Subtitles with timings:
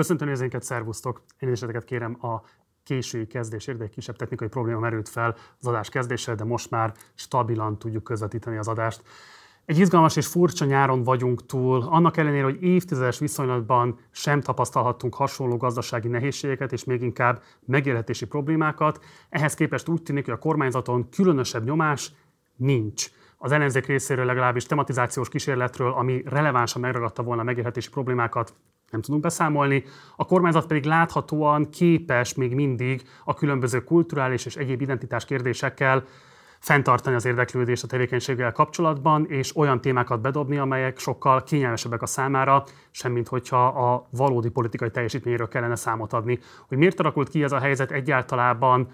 [0.00, 1.22] Köszöntöm nézőinket, szervusztok!
[1.38, 2.42] Is kérem a
[2.82, 7.78] késői kezdésért, egy kisebb technikai probléma merült fel az adás kezdéssel, de most már stabilan
[7.78, 9.02] tudjuk közvetíteni az adást.
[9.64, 15.56] Egy izgalmas és furcsa nyáron vagyunk túl, annak ellenére, hogy évtizedes viszonylatban sem tapasztalhattunk hasonló
[15.56, 19.04] gazdasági nehézségeket és még inkább megélhetési problémákat.
[19.28, 22.12] Ehhez képest úgy tűnik, hogy a kormányzaton különösebb nyomás
[22.56, 23.10] nincs.
[23.38, 28.54] Az ellenzék részéről legalábbis tematizációs kísérletről, ami relevánsan megragadta volna a megélhetési problémákat,
[28.90, 29.84] nem tudunk beszámolni.
[30.16, 36.04] A kormányzat pedig láthatóan képes még mindig a különböző kulturális és egyéb identitás kérdésekkel
[36.60, 42.64] fenntartani az érdeklődést a tevékenységgel kapcsolatban, és olyan témákat bedobni, amelyek sokkal kényelmesebbek a számára,
[42.90, 46.38] semmint hogyha a valódi politikai teljesítményről kellene számot adni.
[46.68, 48.88] Hogy miért alakult ki ez a helyzet egyáltalában,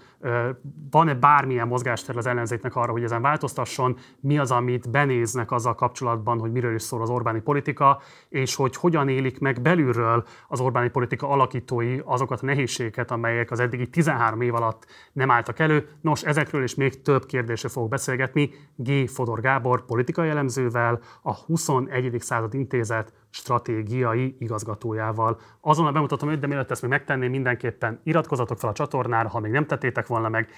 [0.91, 6.39] van-e bármilyen mozgástér az ellenzéknek arra, hogy ezen változtasson, mi az, amit benéznek azzal kapcsolatban,
[6.39, 10.89] hogy miről is szól az Orbáni politika, és hogy hogyan élik meg belülről az Orbáni
[10.89, 15.89] politika alakítói azokat a nehézségeket, amelyek az eddigi 13 év alatt nem álltak elő.
[16.01, 19.09] Nos, ezekről is még több kérdés kérdésre fogok beszélgetni G.
[19.09, 22.15] Fodor Gábor politikai elemzővel, a 21.
[22.19, 25.39] század intézet stratégiai igazgatójával.
[25.61, 29.51] Azonnal bemutatom őt, de mielőtt ezt még megtenném, mindenképpen iratkozatok fel a csatornára, ha még
[29.51, 30.49] nem tettétek volna meg,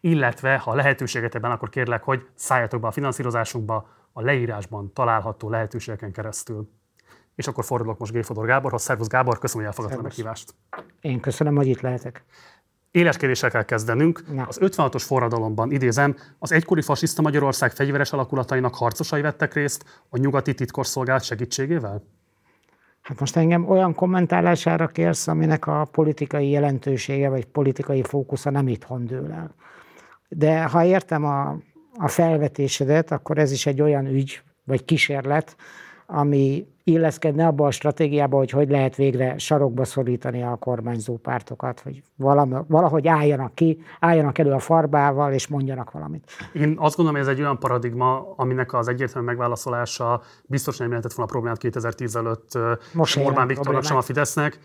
[0.00, 6.12] illetve ha lehetőséget ebben, akkor kérlek, hogy szálljatok be a finanszírozásunkba a leírásban található lehetőségeken
[6.12, 6.68] keresztül.
[7.34, 8.24] És akkor fordulok most G.
[8.24, 8.82] Fodor Gáborhoz.
[8.82, 10.54] Szervusz Gábor, köszönöm, hogy elfogadtad a meghívást.
[11.00, 12.24] Én köszönöm, hogy itt lehetek.
[12.94, 14.34] Éleskedéssel kell kezdenünk.
[14.34, 14.44] Na.
[14.48, 20.54] Az 56-os forradalomban, idézem, az egykori fasiszta Magyarország fegyveres alakulatainak harcosai vettek részt a nyugati
[20.54, 22.02] titkosszolgálat segítségével?
[23.02, 29.06] Hát most engem olyan kommentálására kérsz, aminek a politikai jelentősége vagy politikai fókusza nem itthon
[29.06, 29.54] dől el.
[30.28, 31.58] De ha értem a,
[31.96, 35.56] a felvetésedet, akkor ez is egy olyan ügy, vagy kísérlet,
[36.06, 42.02] ami illeszkedne abba a stratégiába, hogy hogy lehet végre sarokba szorítani a kormányzó pártokat, hogy
[42.16, 46.30] valami, valahogy álljanak ki, álljanak elő a farbával, és mondjanak valamit.
[46.52, 51.12] Én azt gondolom, hogy ez egy olyan paradigma, aminek az egyértelmű megválaszolása biztos nem jelentett
[51.12, 52.58] volna problémát 2010 előtt
[52.92, 54.58] Most Orbán Viktornak, sem a Fidesznek.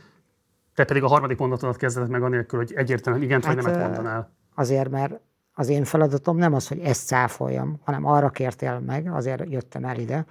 [0.75, 4.31] Te pedig a harmadik mondatodat kezdett meg anélkül, hogy egyértelműen igent hát, vagy nemet mondanál.
[4.55, 5.19] Azért, mert
[5.53, 9.99] az én feladatom nem az, hogy ezt cáfoljam, hanem arra kértél meg, azért jöttem el
[9.99, 10.25] ide,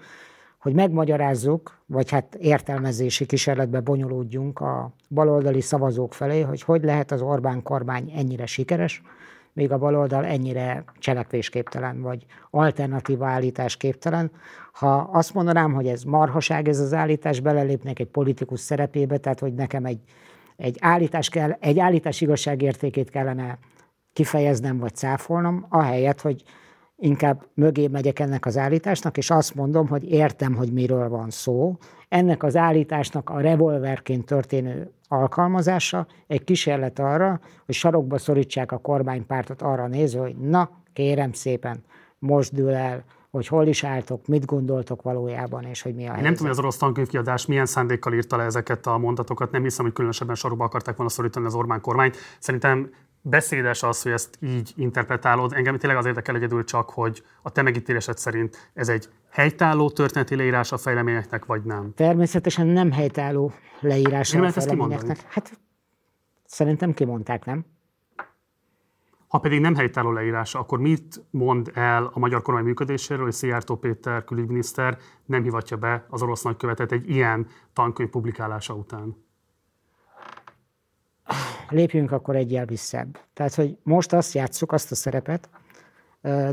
[0.68, 7.22] hogy megmagyarázzuk, vagy hát értelmezési kísérletbe bonyolódjunk a baloldali szavazók felé, hogy hogy lehet az
[7.22, 9.02] Orbán kormány ennyire sikeres,
[9.52, 14.30] még a baloldal ennyire cselekvésképtelen, vagy alternatíva állítás képtelen.
[14.72, 19.54] Ha azt mondanám, hogy ez marhaság ez az állítás, belelépnek egy politikus szerepébe, tehát hogy
[19.54, 20.00] nekem egy,
[20.56, 23.58] egy, állítás, kell, egy állítás igazságértékét kellene
[24.12, 26.42] kifejeznem vagy cáfolnom, ahelyett, hogy
[27.00, 31.76] inkább mögé megyek ennek az állításnak, és azt mondom, hogy értem, hogy miről van szó.
[32.08, 39.62] Ennek az állításnak a revolverként történő alkalmazása egy kísérlet arra, hogy sarokba szorítsák a kormánypártot
[39.62, 41.84] arra nézve, hogy na, kérem szépen,
[42.18, 46.22] most dől el, hogy hol is álltok, mit gondoltok valójában, és hogy mi a helyzet.
[46.22, 49.84] Nem tudom, hogy az orosz tankönyvkiadás milyen szándékkal írta le ezeket a mondatokat, nem hiszem,
[49.84, 52.16] hogy különösebben sorba akarták volna szorítani az Orbán kormányt.
[52.38, 52.90] Szerintem
[53.28, 55.52] beszédes az, hogy ezt így interpretálod.
[55.52, 60.36] Engem tényleg az érdekel egyedül csak, hogy a te megítélésed szerint ez egy helytálló történeti
[60.36, 61.92] leírás a fejleményeknek, vagy nem?
[61.94, 65.24] Természetesen nem helytálló leírás a fejleményeknek.
[65.28, 65.58] Hát
[66.44, 67.64] szerintem kimondták, nem?
[69.28, 73.76] Ha pedig nem helytálló leírása, akkor mit mond el a magyar kormány működéséről, hogy Szijjártó
[73.76, 79.26] Péter külügyminiszter nem hivatja be az orosz nagykövetet egy ilyen tankönyv publikálása után?
[81.68, 83.18] Lépjünk akkor egyel visszább.
[83.32, 85.48] Tehát, hogy most azt játsszuk, azt a szerepet,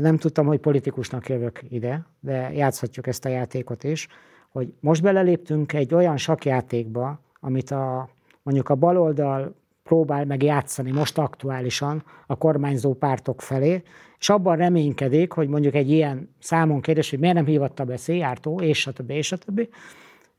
[0.00, 4.08] nem tudtam, hogy politikusnak jövök ide, de játszhatjuk ezt a játékot is,
[4.48, 8.08] hogy most beleléptünk egy olyan sakjátékba, amit a,
[8.42, 13.82] mondjuk a baloldal próbál meg játszani most aktuálisan a kormányzó pártok felé,
[14.18, 18.60] és abban reménykedik, hogy mondjuk egy ilyen számon kérdés, hogy miért nem hívatta be Széjártó,
[18.60, 19.68] és többi, és többi,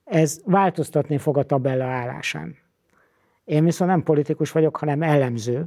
[0.03, 2.55] ez változtatni fog a tabella állásán.
[3.47, 5.65] Én viszont nem politikus vagyok, hanem elemző.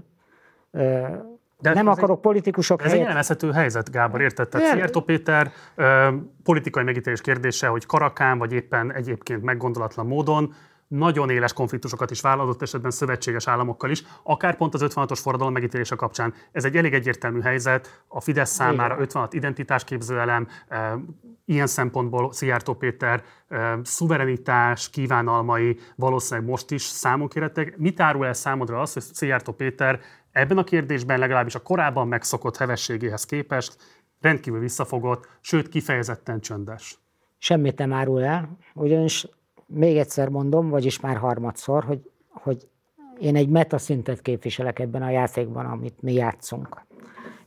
[1.61, 3.01] De nem akarok egy, politikusok Ez helyet...
[3.01, 4.49] egy elemezhető helyzet, Gábor, érted?
[4.49, 6.09] Tehát Szijjártó Péter ö,
[6.43, 10.55] politikai megítélés kérdése, hogy karakán, vagy éppen egyébként meggondolatlan módon
[10.91, 15.97] nagyon éles konfliktusokat is vállalt, esetben szövetséges államokkal is, akár pont az 56-os forradalom megítélése
[15.97, 16.35] kapcsán.
[16.53, 20.49] Ez egy elég egyértelmű helyzet, a Fidesz számára 56 identitásképző elem,
[21.45, 23.23] ilyen szempontból Szijjártó Péter
[23.83, 27.77] szuverenitás kívánalmai valószínűleg most is számon kérettek.
[27.77, 30.01] Mit árul el számodra az, hogy Szijjártó Péter
[30.33, 33.77] ebben a kérdésben legalábbis a korábban megszokott hevességéhez képest
[34.21, 36.99] rendkívül visszafogott, sőt kifejezetten csöndes?
[37.39, 39.27] Semmit nem árul el, ugyanis
[39.75, 42.11] még egyszer mondom, vagyis már harmadszor, hogy
[42.43, 42.69] hogy
[43.19, 46.83] én egy metaszintet képviselek ebben a játékban, amit mi játszunk.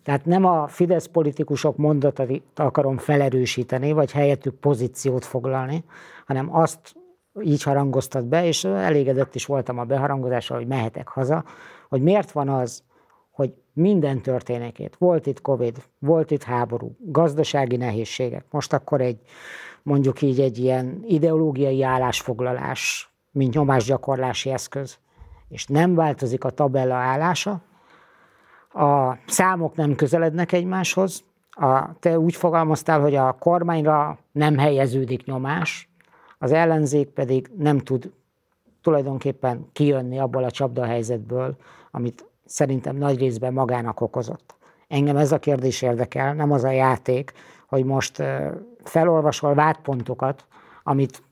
[0.04, 5.84] Tehát nem a Fidesz politikusok mondatait akarom felerősíteni, vagy helyettük pozíciót foglalni,
[6.25, 6.96] hanem azt
[7.42, 11.44] így harangoztat be, és elégedett is voltam a beharangozással, hogy mehetek haza,
[11.90, 12.84] hogy miért van az,
[13.31, 14.90] hogy minden történik.
[14.98, 19.20] Volt itt Covid, volt itt háború, gazdasági nehézségek, most akkor egy
[19.83, 24.97] mondjuk így egy ilyen ideológiai állásfoglalás, mint nyomásgyakorlási eszköz,
[25.50, 27.62] és nem változik a tabella állása,
[28.74, 35.89] a számok nem közelednek egymáshoz, a, te úgy fogalmaztál, hogy a kormányra nem helyeződik nyomás,
[36.39, 38.12] az ellenzék pedig nem tud
[38.81, 41.56] tulajdonképpen kijönni abból a csapdahelyzetből,
[41.91, 44.56] amit szerintem nagy részben magának okozott.
[44.88, 47.31] Engem ez a kérdés érdekel, nem az a játék,
[47.68, 48.24] hogy most
[48.83, 50.45] felolvasol vádpontokat,
[50.83, 51.24] amit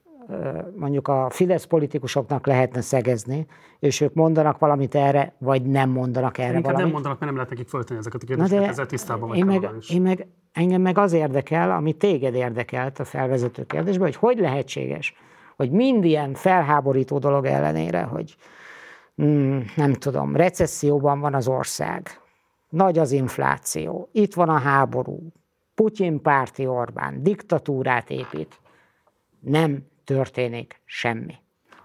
[0.75, 3.47] mondjuk a Fidesz politikusoknak lehetne szegezni,
[3.79, 6.83] és ők mondanak valamit erre, vagy nem mondanak erre Inkább valamit.
[6.83, 9.69] nem mondanak, mert nem lehet nekik föltenni ezeket a kérdéseket, ezzel tisztában vagy én meg,
[9.89, 15.15] én meg, engem meg az érdekel, ami téged érdekelt a felvezető kérdésben, hogy hogy lehetséges,
[15.55, 18.35] hogy mind ilyen felháborító dolog ellenére, hogy
[19.15, 22.09] hmm, nem tudom, recesszióban van az ország,
[22.69, 25.31] nagy az infláció, itt van a háború,
[25.81, 28.59] Putyin párti Orbán, diktatúrát épít,
[29.39, 31.35] nem történik semmi.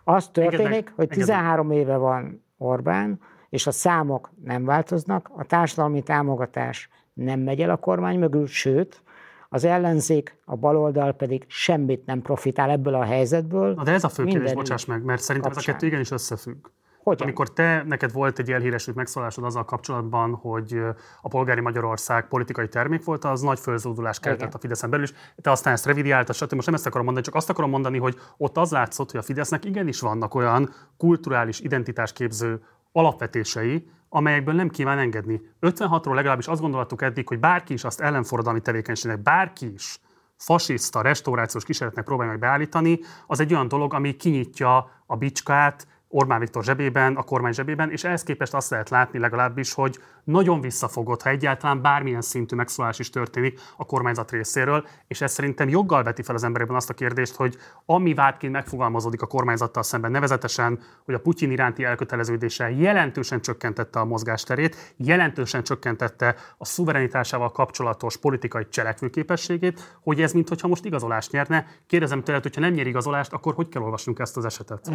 [0.04, 1.87] Az történik, engednek, hogy 13 engednek.
[1.87, 7.76] éve van Orbán, és a számok nem változnak, a társadalmi támogatás nem megy el a
[7.76, 9.02] kormány mögül, sőt,
[9.48, 13.75] az ellenzék, a baloldal pedig semmit nem profitál ebből a helyzetből.
[13.75, 15.69] Na de ez a fő kérdés, bocsáss meg, mert szerintem kapcsán.
[15.69, 16.66] ez a kettő igenis összefügg.
[17.06, 17.26] Hogyan?
[17.26, 20.81] Amikor te, neked volt egy elhíresült megszólásod azzal kapcsolatban, hogy
[21.20, 25.12] a polgári Magyarország politikai termék volt, az nagy fölzódulást keltett a Fideszen belül is.
[25.43, 26.53] Te aztán ezt revidiáltad, stb.
[26.53, 29.23] Most nem ezt akarom mondani, csak azt akarom mondani, hogy ott az látszott, hogy a
[29.23, 32.62] Fidesznek igenis vannak olyan kulturális identitásképző
[32.93, 35.41] alapvetései, amelyekből nem kíván engedni.
[35.61, 40.00] 56-ról legalábbis azt gondoltuk eddig, hogy bárki is azt ellenforradalmi tevékenységnek, bárki is
[40.37, 46.40] fasiszta, restaurációs kísérletnek próbálja meg beállítani, az egy olyan dolog, ami kinyitja a bicskát Orbán
[46.40, 51.23] Viktor zsebében, a kormány zsebében, és ehhez képest azt lehet látni legalábbis, hogy nagyon visszafogott,
[51.23, 56.23] ha egyáltalán bármilyen szintű megszólás is történik a kormányzat részéről, és ez szerintem joggal veti
[56.23, 61.14] fel az emberekben azt a kérdést, hogy ami vádként megfogalmazódik a kormányzattal szemben, nevezetesen, hogy
[61.14, 69.99] a Putyin iránti elköteleződése jelentősen csökkentette a mozgásterét, jelentősen csökkentette a szuverenitásával kapcsolatos politikai cselekvőképességét,
[70.02, 71.67] hogy ez mintha most igazolást nyerne.
[71.87, 74.90] Kérdezem tőled, hogyha nem nyer igazolást, akkor hogy kell olvasnunk ezt az esetet?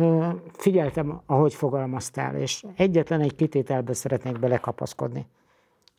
[0.58, 5.21] Figyeltem, ahogy fogalmaztál, és egyetlen egy kitételbe szeretnék belekapaszkodni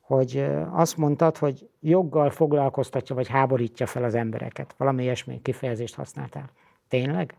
[0.03, 4.75] hogy azt mondtad, hogy joggal foglalkoztatja, vagy háborítja fel az embereket.
[4.77, 6.51] Valami ilyesmi kifejezést használtál.
[6.89, 7.35] Tényleg?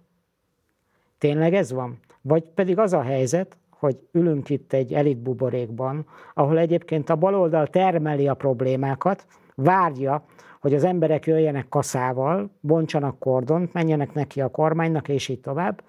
[1.17, 1.99] Tényleg ez van?
[2.21, 8.27] Vagy pedig az a helyzet, hogy ülünk itt egy elitbuborékban, ahol egyébként a baloldal termeli
[8.27, 9.25] a problémákat,
[9.55, 10.25] várja,
[10.59, 15.83] hogy az emberek jöjjenek kaszával, bontsanak kordont, menjenek neki a kormánynak, és így tovább.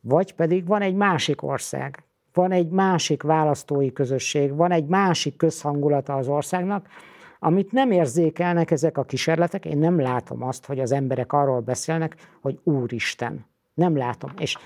[0.00, 2.03] Vagy pedig van egy másik ország,
[2.34, 6.88] van egy másik választói közösség, van egy másik közhangulata az országnak,
[7.38, 9.64] amit nem érzékelnek ezek a kísérletek.
[9.64, 13.46] Én nem látom azt, hogy az emberek arról beszélnek, hogy Úristen.
[13.74, 14.30] Nem látom.
[14.38, 14.58] És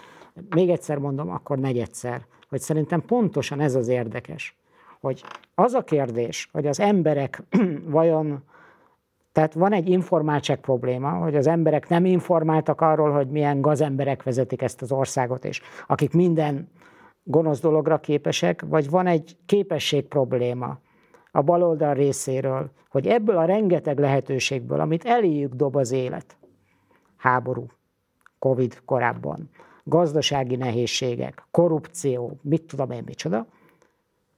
[0.49, 4.57] még egyszer mondom, akkor negyedszer, hogy szerintem pontosan ez az érdekes,
[5.01, 7.43] hogy az a kérdés, hogy az emberek
[7.85, 8.43] vajon,
[9.33, 14.63] tehát van egy informáltság probléma, hogy az emberek nem informáltak arról, hogy milyen gazemberek vezetik
[14.63, 16.69] ezt az országot, és akik minden
[17.29, 20.79] gonosz dologra képesek, vagy van egy képesség probléma
[21.31, 26.37] a baloldal részéről, hogy ebből a rengeteg lehetőségből, amit eléjük dob az élet,
[27.17, 27.67] háború,
[28.39, 29.51] Covid korábban,
[29.85, 33.47] gazdasági nehézségek, korrupció, mit tudom én micsoda,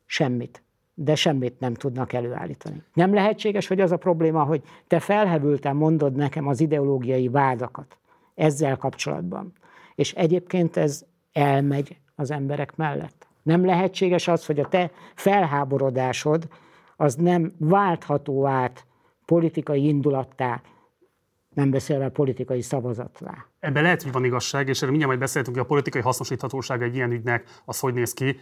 [0.06, 0.62] semmit,
[0.94, 2.82] de semmit nem tudnak előállítani.
[2.94, 7.96] Nem lehetséges, hogy az a probléma, hogy te felhevülten mondod nekem az ideológiai vádakat
[8.34, 9.52] ezzel kapcsolatban,
[9.94, 13.28] és egyébként ez elmegy az emberek mellett.
[13.42, 16.48] Nem lehetséges az, hogy a te felháborodásod
[16.96, 18.86] az nem váltható át
[19.24, 20.62] politikai indulattá,
[21.54, 23.46] nem beszélve politikai szavazatlá.
[23.60, 26.94] Ebben lehet, hogy van igazság, és erről mindjárt majd beszéltünk, hogy a politikai hasznosíthatóság egy
[26.94, 28.36] ilyen ügynek az hogy néz ki,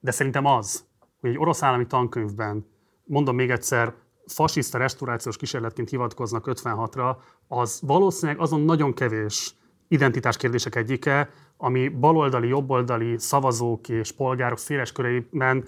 [0.00, 0.84] de szerintem az,
[1.20, 2.66] hogy egy orosz állami tankönyvben,
[3.04, 3.94] mondom még egyszer,
[4.26, 7.16] fasiszta restaurációs kísérletként hivatkoznak 56-ra,
[7.48, 9.54] az valószínűleg azon nagyon kevés
[9.94, 15.64] identitás kérdések egyike, ami baloldali, jobboldali szavazók és polgárok széles körében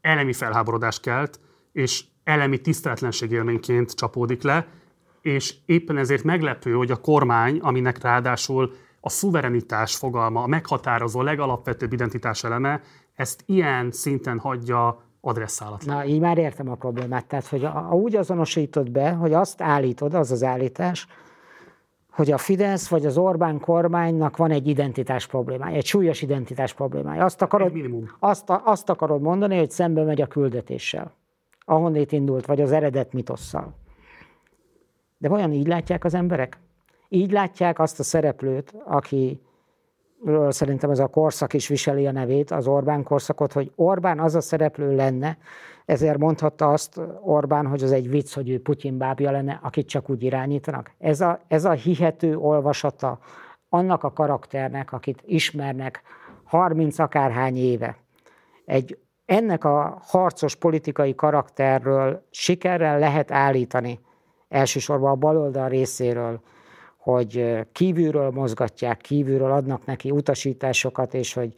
[0.00, 1.40] elemi felháborodást kelt,
[1.72, 4.66] és elemi tiszteletlenség élményként csapódik le,
[5.20, 11.92] és éppen ezért meglepő, hogy a kormány, aminek ráadásul a szuverenitás fogalma, a meghatározó, legalapvetőbb
[11.92, 12.80] identitás eleme,
[13.14, 15.96] ezt ilyen szinten hagyja adresszálatlan.
[15.96, 17.26] Na, így már értem a problémát.
[17.26, 21.06] Tehát, hogy a, a, úgy azonosítod be, hogy azt állítod, az az állítás,
[22.16, 27.24] hogy a Fidesz vagy az Orbán kormánynak van egy identitás problémája, egy súlyos identitás problémája.
[27.24, 27.72] Azt akarod,
[28.18, 31.12] azt, azt akarod mondani, hogy szembe megy a küldetéssel,
[31.64, 33.74] ahonnét indult, vagy az eredet mitosszal.
[35.18, 36.58] De vajon így látják az emberek?
[37.08, 39.40] Így látják azt a szereplőt, aki
[40.48, 44.40] szerintem ez a korszak is viseli a nevét, az Orbán korszakot, hogy Orbán az a
[44.40, 45.38] szereplő lenne,
[45.86, 50.10] ezért mondhatta azt Orbán, hogy az egy vicc, hogy ő Putyin bábja lenne, akit csak
[50.10, 50.90] úgy irányítanak.
[50.98, 53.18] Ez a, ez a hihető olvasata
[53.68, 56.02] annak a karakternek, akit ismernek
[56.44, 57.96] 30 akárhány éve.
[58.64, 64.00] Egy, ennek a harcos politikai karakterről sikerrel lehet állítani,
[64.48, 66.40] elsősorban a baloldal részéről,
[66.96, 71.54] hogy kívülről mozgatják, kívülről adnak neki utasításokat, és hogy,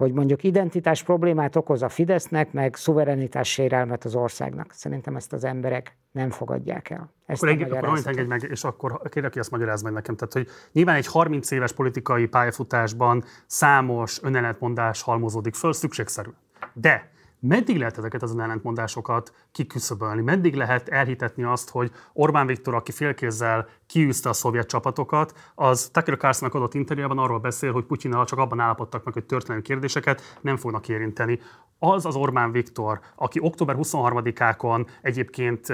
[0.00, 4.72] hogy mondjuk identitás problémát okoz a Fidesznek, meg szuverenitás sérelmet az országnak.
[4.72, 7.12] Szerintem ezt az emberek nem fogadják el.
[7.26, 10.16] Ezt akkor, akkor engedj meg, és akkor kérlek, hogy ezt magyarázd meg nekem.
[10.16, 16.30] Tehát, hogy nyilván egy 30 éves politikai pályafutásban számos önellentmondás halmozódik föl, szükségszerű.
[16.72, 17.10] De
[17.42, 20.22] Meddig lehet ezeket az ellentmondásokat kiküszöbölni?
[20.22, 26.16] Meddig lehet elhitetni azt, hogy Orbán Viktor, aki félkézzel kiűzte a szovjet csapatokat, az Tucker
[26.16, 30.56] Carlsonnak adott interjúban arról beszél, hogy Putyinnal csak abban állapodtak meg, hogy történelmi kérdéseket nem
[30.56, 31.40] fognak érinteni
[31.78, 35.66] az az Orbán Viktor, aki október 23-ákon egyébként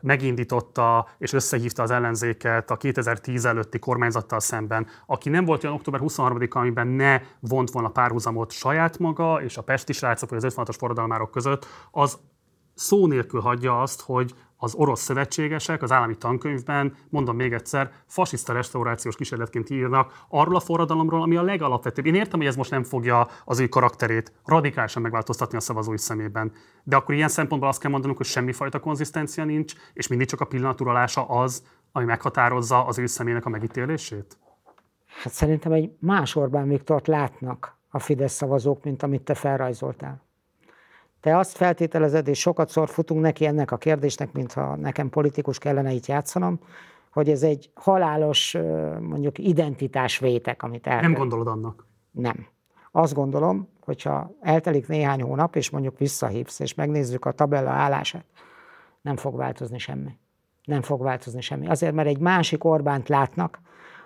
[0.00, 6.00] megindította és összehívta az ellenzéket a 2010 előtti kormányzattal szemben, aki nem volt olyan október
[6.04, 10.76] 23-a, amiben ne vont volna párhuzamot saját maga és a pesti srácok vagy az 56-os
[11.10, 12.18] forradalmárok között, az
[12.74, 18.52] szó nélkül hagyja azt, hogy az orosz szövetségesek az állami tankönyvben, mondom még egyszer, fasiszta
[18.52, 22.06] restaurációs kísérletként írnak arról a forradalomról, ami a legalapvetőbb.
[22.06, 26.52] Én értem, hogy ez most nem fogja az ő karakterét radikálisan megváltoztatni a szavazói szemében,
[26.84, 30.44] de akkor ilyen szempontból azt kell mondanunk, hogy semmifajta konzisztencia nincs, és mindig csak a
[30.44, 34.38] pillanaturalása az, ami meghatározza az ő személynek a megítélését?
[35.22, 40.29] Hát szerintem egy más Orbán Viktort látnak a Fidesz szavazók, mint amit te felrajzoltál.
[41.20, 45.92] Te azt feltételezed, és sokat szor futunk neki ennek a kérdésnek, mintha nekem politikus kellene
[45.92, 46.60] itt játszanom,
[47.12, 48.56] hogy ez egy halálos,
[49.00, 51.00] mondjuk identitásvétek, amit el.
[51.00, 51.86] Nem gondolod annak?
[52.10, 52.46] Nem.
[52.92, 58.24] Azt gondolom, hogyha eltelik néhány hónap, és mondjuk visszahívsz, és megnézzük a tabella állását,
[59.00, 60.18] nem fog változni semmi.
[60.64, 61.66] Nem fog változni semmi.
[61.66, 63.60] Azért, mert egy másik Orbánt látnak,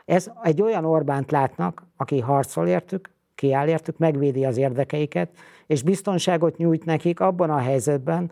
[0.04, 3.10] ez egy olyan Orbánt látnak, aki harcol értük,
[3.44, 5.30] kiáll értük, megvédi az érdekeiket,
[5.66, 8.30] és biztonságot nyújt nekik abban a helyzetben,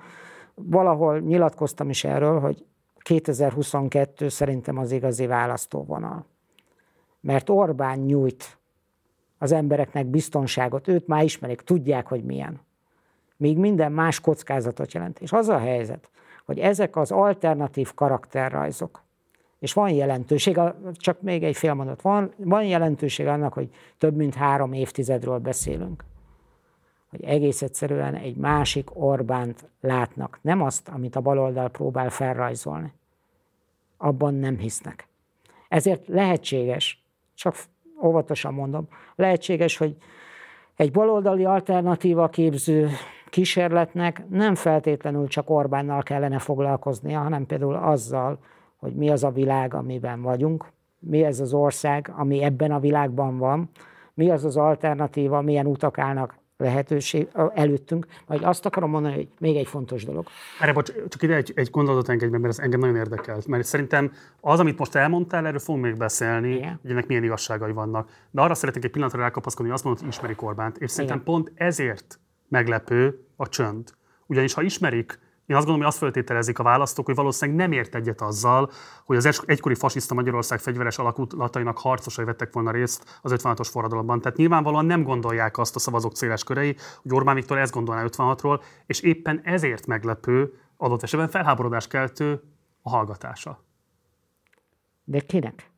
[0.54, 2.64] valahol nyilatkoztam is erről, hogy
[2.98, 6.26] 2022 szerintem az igazi választóvonal.
[7.20, 8.58] Mert Orbán nyújt
[9.38, 12.60] az embereknek biztonságot, őt már ismerik, tudják, hogy milyen.
[13.36, 15.20] Míg minden más kockázatot jelent.
[15.20, 16.10] És az a helyzet,
[16.44, 19.01] hogy ezek az alternatív karakterrajzok,
[19.62, 20.60] és van jelentőség,
[20.92, 26.04] csak még egy fél mondat, van, van jelentőség annak, hogy több mint három évtizedről beszélünk.
[27.10, 30.38] Hogy egész egyszerűen egy másik Orbánt látnak.
[30.40, 32.92] Nem azt, amit a baloldal próbál felrajzolni.
[33.96, 35.06] Abban nem hisznek.
[35.68, 37.02] Ezért lehetséges,
[37.34, 37.56] csak
[38.02, 39.96] óvatosan mondom, lehetséges, hogy
[40.76, 42.88] egy baloldali alternatíva képző
[43.30, 48.38] kísérletnek nem feltétlenül csak Orbánnal kellene foglalkoznia, hanem például azzal,
[48.82, 50.64] hogy mi az a világ, amiben vagyunk,
[50.98, 53.70] mi ez az ország, ami ebben a világban van,
[54.14, 59.56] mi az az alternatíva, milyen utak állnak lehetőség előttünk, vagy azt akarom mondani, hogy még
[59.56, 60.26] egy fontos dolog.
[60.60, 63.46] Erre bocs, csak ide egy, egy gondolatot engedj meg, mert ez engem nagyon érdekelt.
[63.46, 66.78] Mert szerintem az, amit most elmondtál, erről fogunk még beszélni, Igen.
[66.82, 68.10] hogy ennek milyen igazságai vannak.
[68.30, 70.78] De arra szeretnék egy pillanatra rákapaszkodni, hogy azt mondod, hogy ismerik Orbánt.
[70.78, 71.32] És szerintem Igen.
[71.32, 73.90] pont ezért meglepő a csönd.
[74.26, 77.94] Ugyanis ha ismerik én azt gondolom, hogy azt föltételezik a választók, hogy valószínűleg nem ért
[77.94, 78.70] egyet azzal,
[79.04, 84.20] hogy az egykori fasiszta Magyarország fegyveres alakulatainak harcosai vettek volna részt az 56-os forradalomban.
[84.20, 88.62] Tehát nyilvánvalóan nem gondolják azt a szavazók széles körei, hogy Orbán Viktor ezt gondolná 56-ról,
[88.86, 92.42] és éppen ezért meglepő, adott esetben felháborodás keltő
[92.82, 93.64] a hallgatása.
[95.04, 95.70] De kinek?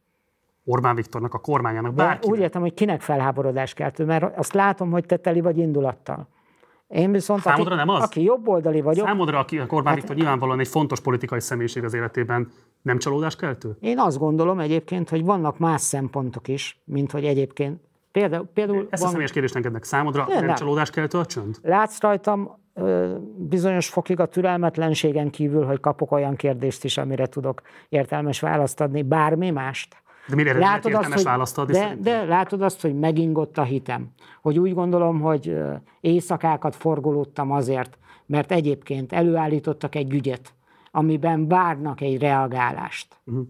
[0.65, 2.35] Orbán Viktornak, a kormányának, bárkinek.
[2.37, 6.29] Úgy értem, hogy kinek felháborodás keltő, mert azt látom, hogy te teli vagy indulattal.
[6.89, 8.03] Én viszont, Számodra aki, nem az?
[8.03, 9.07] aki jobboldali vagyok...
[9.07, 12.51] Számodra, aki a Orbán hát, Viktor nyilvánvalóan egy fontos politikai személyiség az életében,
[12.83, 13.77] nem csalódás keltő?
[13.81, 17.81] Én azt gondolom egyébként, hogy vannak más szempontok is, mint hogy egyébként
[18.13, 19.09] Például, például Ezt van...
[19.09, 21.59] a személyes kérdést engednek számodra, nem, nem csalódás keltő a csönd?
[21.63, 22.59] Látsz rajtam
[23.37, 29.03] bizonyos fokig a türelmetlenségen kívül, hogy kapok olyan kérdést is, amire tudok értelmes választ adni,
[29.03, 30.03] bármi mást.
[30.29, 31.71] De miért látod azt, hogy, választad?
[31.71, 34.09] De, de látod azt, hogy megingott a hitem.
[34.43, 35.57] Hogy úgy gondolom, hogy
[36.01, 40.55] éjszakákat forgolódtam azért, mert egyébként előállítottak egy ügyet,
[40.91, 43.21] amiben várnak egy reagálást.
[43.25, 43.47] Uh-huh.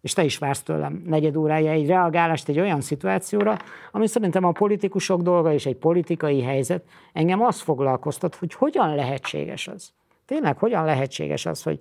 [0.00, 3.56] És te is vársz tőlem negyed órája egy reagálást egy olyan szituációra,
[3.92, 6.84] ami szerintem a politikusok dolga és egy politikai helyzet.
[7.12, 9.92] Engem azt foglalkoztat, hogy hogyan lehetséges az.
[10.26, 11.78] Tényleg, hogyan lehetséges az, hogy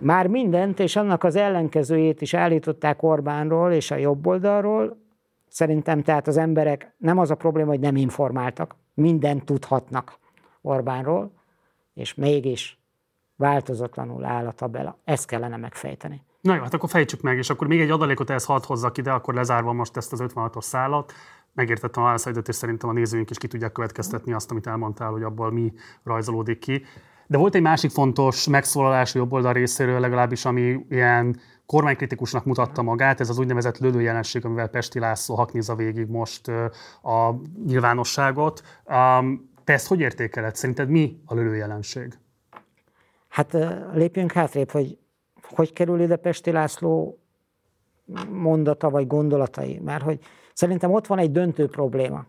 [0.00, 4.96] már mindent, és annak az ellenkezőjét is állították Orbánról és a jobb oldalról.
[5.48, 10.18] Szerintem tehát az emberek nem az a probléma, hogy nem informáltak, mindent tudhatnak
[10.60, 11.32] Orbánról,
[11.94, 12.78] és mégis
[13.36, 14.98] változatlanul áll a tabela.
[15.04, 16.22] Ezt kellene megfejteni.
[16.40, 19.10] Na jó, hát akkor fejtsük meg, és akkor még egy adalékot ehhez hadd hozzak ide,
[19.12, 21.12] akkor lezárva most ezt az 56-os szállat.
[21.52, 25.22] Megértettem a válaszaidat, és szerintem a nézőink is ki tudják következtetni azt, amit elmondtál, hogy
[25.22, 25.72] abból mi
[26.04, 26.84] rajzolódik ki.
[27.30, 32.82] De volt egy másik fontos megszólalás a jobb oldal részéről, legalábbis ami ilyen kormánykritikusnak mutatta
[32.82, 36.48] magát, ez az úgynevezett lölő jelenség, amivel Pesti László haknézza végig most
[37.02, 37.34] a
[37.66, 38.62] nyilvánosságot.
[39.64, 40.56] Te ezt hogy értékeled?
[40.56, 42.18] Szerinted mi a lölő jelenség?
[43.28, 43.56] Hát
[43.92, 44.98] lépjünk hátrébb, hogy
[45.42, 47.18] hogy kerül ide Pesti László
[48.30, 50.20] mondata vagy gondolatai, mert hogy
[50.54, 52.24] szerintem ott van egy döntő probléma.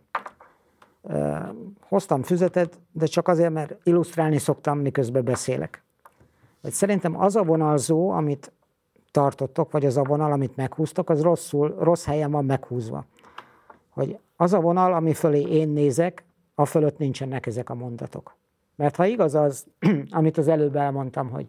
[1.82, 5.84] Hoztam füzetet, de csak azért, mert illusztrálni szoktam, miközben beszélek.
[6.62, 8.52] Hogy szerintem az a vonalzó, amit
[9.12, 13.06] tartottok, vagy az a vonal, amit meghúztok, az rosszul, rossz helyen van meghúzva.
[13.90, 18.36] Hogy az a vonal, ami fölé én nézek, a fölött nincsenek ezek a mondatok.
[18.76, 19.66] Mert ha igaz az,
[20.10, 21.48] amit az előbb elmondtam, hogy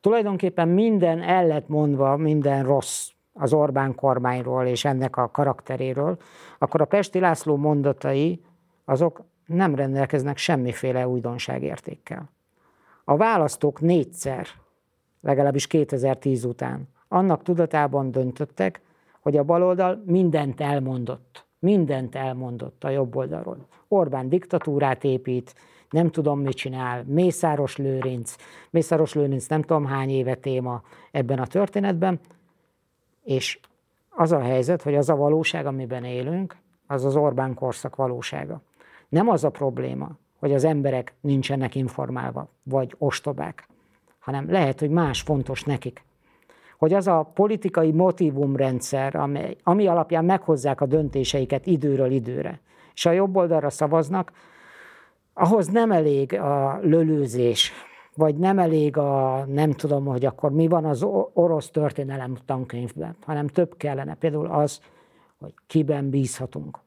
[0.00, 6.16] tulajdonképpen minden el lett mondva, minden rossz az Orbán kormányról és ennek a karakteréről,
[6.58, 8.44] akkor a Pesti László mondatai
[8.84, 12.30] azok nem rendelkeznek semmiféle újdonságértékkel.
[13.04, 14.46] A választók négyszer,
[15.20, 18.80] legalábbis 2010 után, annak tudatában döntöttek,
[19.20, 21.44] hogy a baloldal mindent elmondott.
[21.58, 23.66] Mindent elmondott a jobb oldalról.
[23.88, 25.54] Orbán diktatúrát épít,
[25.90, 28.36] nem tudom, mit csinál, Mészáros Lőrinc,
[28.70, 32.20] Mészáros Lőrinc nem tudom hány éve téma ebben a történetben,
[33.22, 33.60] és
[34.08, 38.60] az a helyzet, hogy az a valóság, amiben élünk, az az Orbán korszak valósága.
[39.14, 43.68] Nem az a probléma, hogy az emberek nincsenek informálva, vagy ostobák,
[44.18, 46.04] hanem lehet, hogy más fontos nekik.
[46.78, 52.60] Hogy az a politikai motivumrendszer, ami, ami alapján meghozzák a döntéseiket időről időre,
[52.94, 54.32] és a jobb oldalra szavaznak,
[55.32, 57.72] ahhoz nem elég a lölőzés,
[58.14, 63.46] vagy nem elég a, nem tudom, hogy akkor mi van az orosz történelem tankönyvben, hanem
[63.46, 64.14] több kellene.
[64.14, 64.80] Például az,
[65.38, 66.78] hogy kiben bízhatunk.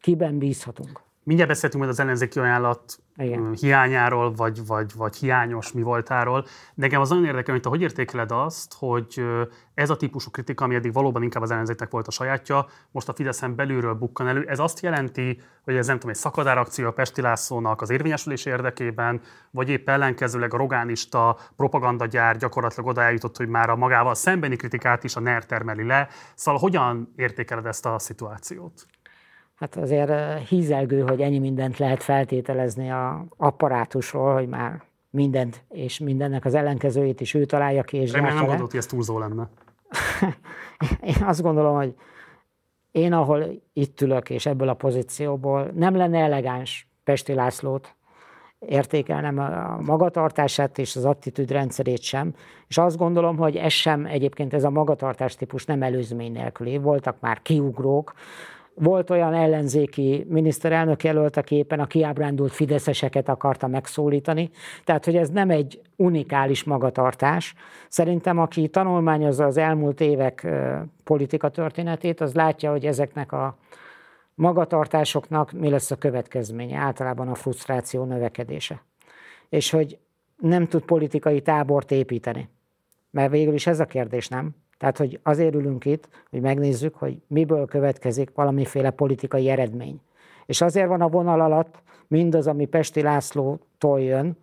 [0.00, 1.02] Kiben bízhatunk.
[1.24, 3.54] Mindjárt beszéltünk majd az ellenzéki ajánlat Igen.
[3.60, 6.46] hiányáról, vagy, vagy, vagy hiányos mi voltáról.
[6.74, 9.24] Nekem az nagyon érdekel, hogy te hogy értékeled azt, hogy
[9.74, 13.12] ez a típusú kritika, ami eddig valóban inkább az ellenzéknek volt a sajátja, most a
[13.12, 14.44] Fideszen belülről bukkan elő.
[14.48, 19.20] Ez azt jelenti, hogy ez nem tudom, egy szakadárakció a Pesti Lászlónak az érvényesülés érdekében,
[19.50, 25.04] vagy épp ellenkezőleg a rogánista propagandagyár gyakorlatilag oda eljutott, hogy már a magával szembeni kritikát
[25.04, 26.08] is a NER termeli le.
[26.34, 28.86] Szóval hogyan értékeled ezt a szituációt?
[29.54, 36.44] Hát azért hízelgő, hogy ennyi mindent lehet feltételezni a apparátusról, hogy már mindent és mindennek
[36.44, 37.96] az ellenkezőjét is ő találja ki.
[37.96, 39.48] És Remélem nem gondolt, hogy ez túlzó lenne.
[41.14, 41.94] én azt gondolom, hogy
[42.90, 47.94] én, ahol itt ülök, és ebből a pozícióból nem lenne elegáns Pesti Lászlót
[48.58, 52.34] értékelnem a magatartását és az attitűd rendszerét sem.
[52.68, 56.78] És azt gondolom, hogy ez sem egyébként ez a magatartás típus nem előzmény nélküli.
[56.78, 58.12] Voltak már kiugrók,
[58.74, 64.50] volt olyan ellenzéki miniszterelnök jelölt, aki éppen a kiábrándult fideszeseket akarta megszólítani.
[64.84, 67.54] Tehát, hogy ez nem egy unikális magatartás.
[67.88, 70.46] Szerintem, aki tanulmányozza az elmúlt évek
[71.04, 73.56] politika történetét, az látja, hogy ezeknek a
[74.34, 78.82] magatartásoknak mi lesz a következménye, általában a frusztráció növekedése.
[79.48, 79.98] És hogy
[80.36, 82.48] nem tud politikai tábort építeni.
[83.10, 84.54] Mert végül is ez a kérdés, nem?
[84.78, 90.00] Tehát, hogy azért ülünk itt, hogy megnézzük, hogy miből következik valamiféle politikai eredmény.
[90.46, 94.36] És azért van a vonal alatt mindaz, ami Pesti Lászlótól jön,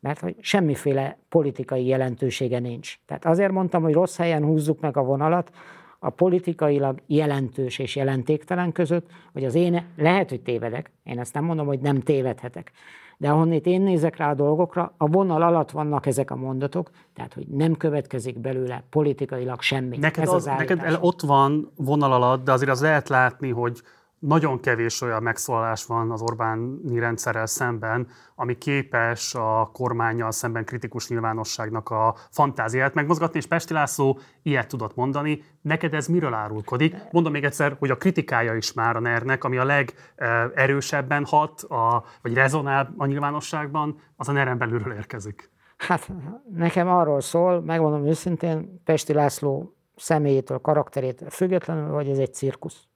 [0.00, 2.98] mert hogy semmiféle politikai jelentősége nincs.
[3.06, 5.50] Tehát azért mondtam, hogy rossz helyen húzzuk meg a vonalat,
[5.98, 11.44] a politikailag jelentős és jelentéktelen között, hogy az én, lehet, hogy tévedek, én ezt nem
[11.44, 12.72] mondom, hogy nem tévedhetek,
[13.16, 17.34] de ahonnét én nézek rá a dolgokra, a vonal alatt vannak ezek a mondatok, tehát
[17.34, 19.96] hogy nem következik belőle politikailag semmi.
[19.96, 23.82] Neked, Ez az, az neked ott van vonal alatt, de azért az lehet látni, hogy
[24.26, 31.08] nagyon kevés olyan megszólalás van az Orbáni rendszerrel szemben, ami képes a kormányjal szemben kritikus
[31.08, 35.42] nyilvánosságnak a fantáziát megmozgatni, és Pesti László ilyet tudott mondani.
[35.62, 36.94] Neked ez miről árulkodik?
[37.10, 42.04] Mondom még egyszer, hogy a kritikája is már a ner ami a legerősebben hat, a,
[42.22, 45.50] vagy rezonál a nyilvánosságban, az a ner belülről érkezik.
[45.76, 46.10] Hát
[46.54, 52.88] nekem arról szól, megmondom őszintén, Pesti László személyétől, karakterétől függetlenül, hogy ez egy cirkusz.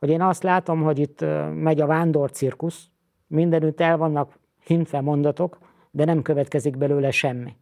[0.00, 2.88] Hogy én azt látom, hogy itt megy a vándor cirkusz,
[3.26, 5.58] mindenütt el vannak hintve mondatok,
[5.90, 7.56] de nem következik belőle semmi.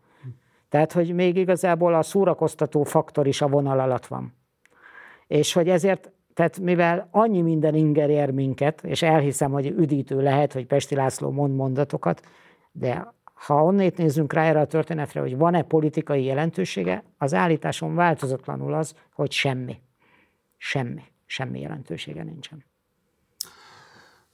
[0.68, 4.34] Tehát, hogy még igazából a szórakoztató faktor is a vonal alatt van.
[5.26, 10.52] És hogy ezért, tehát mivel annyi minden inger ér minket, és elhiszem, hogy üdítő lehet,
[10.52, 12.22] hogy Pesti László mond mondatokat,
[12.72, 18.74] de ha onnét nézzünk rá erre a történetre, hogy van-e politikai jelentősége, az állításom változatlanul
[18.74, 19.80] az, hogy semmi.
[20.56, 21.02] Semmi.
[21.30, 22.64] Semmi jelentősége nincsen.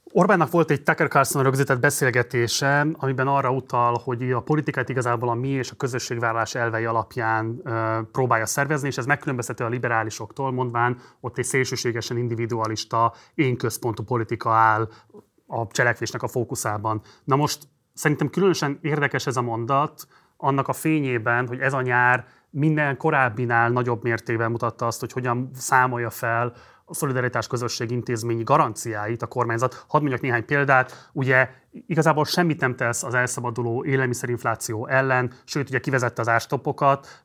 [0.03, 5.33] Orbánnak volt egy Tucker Carlson rögzített beszélgetése, amiben arra utal, hogy a politikát igazából a
[5.33, 10.99] mi és a közösségvállalás elvei alapján ö, próbálja szervezni, és ez megkülönböztető a liberálisoktól, mondván
[11.19, 14.89] ott egy szélsőségesen individualista, én központú politika áll
[15.47, 17.01] a cselekvésnek a fókuszában.
[17.23, 22.25] Na most Szerintem különösen érdekes ez a mondat, annak a fényében, hogy ez a nyár
[22.49, 26.53] minden korábbinál nagyobb mértékben mutatta azt, hogy hogyan számolja fel
[26.85, 29.85] a szolidaritás közösség intézményi garanciáit a kormányzat.
[29.87, 31.09] Hadd mondjak néhány példát.
[31.13, 31.49] Ugye
[31.87, 37.21] igazából semmit nem tesz az elszabaduló élelmiszerinfláció ellen, sőt, ugye kivezette az ástopokat,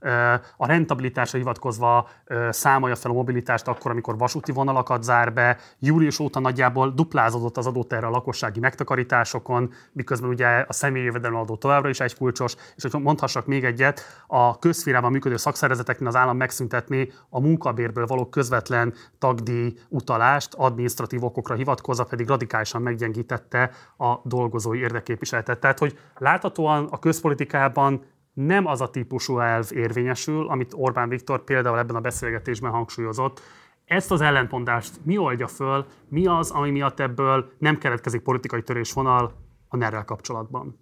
[0.56, 2.08] a rentabilitásra hivatkozva
[2.50, 5.58] számolja fel a mobilitást akkor, amikor vasúti vonalakat zár be.
[5.78, 11.88] Július óta nagyjából duplázódott az adóterre a lakossági megtakarításokon, miközben ugye a személyi jövedelemadó továbbra
[11.88, 17.12] is egy kulcsos, és hogy mondhassak még egyet, a közférában működő szakszervezeteknél az állam megszüntetni
[17.28, 25.60] a munkabérből való közvetlen tagdíj utalást, adminisztratív okokra hivatkozva pedig radikálisan meggyengítette a dolgozói érdekképviseletet.
[25.60, 31.78] Tehát, hogy láthatóan a közpolitikában nem az a típusú elv érvényesül, amit Orbán Viktor például
[31.78, 33.40] ebben a beszélgetésben hangsúlyozott.
[33.84, 39.32] Ezt az ellentmondást mi oldja föl, mi az, ami miatt ebből nem keletkezik politikai törésvonal
[39.68, 40.78] a ner kapcsolatban?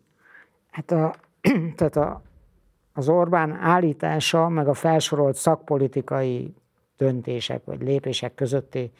[0.70, 1.14] Hát a,
[1.76, 2.22] tehát a,
[2.92, 6.54] az Orbán állítása, meg a felsorolt szakpolitikai
[6.96, 8.92] döntések vagy lépések közötti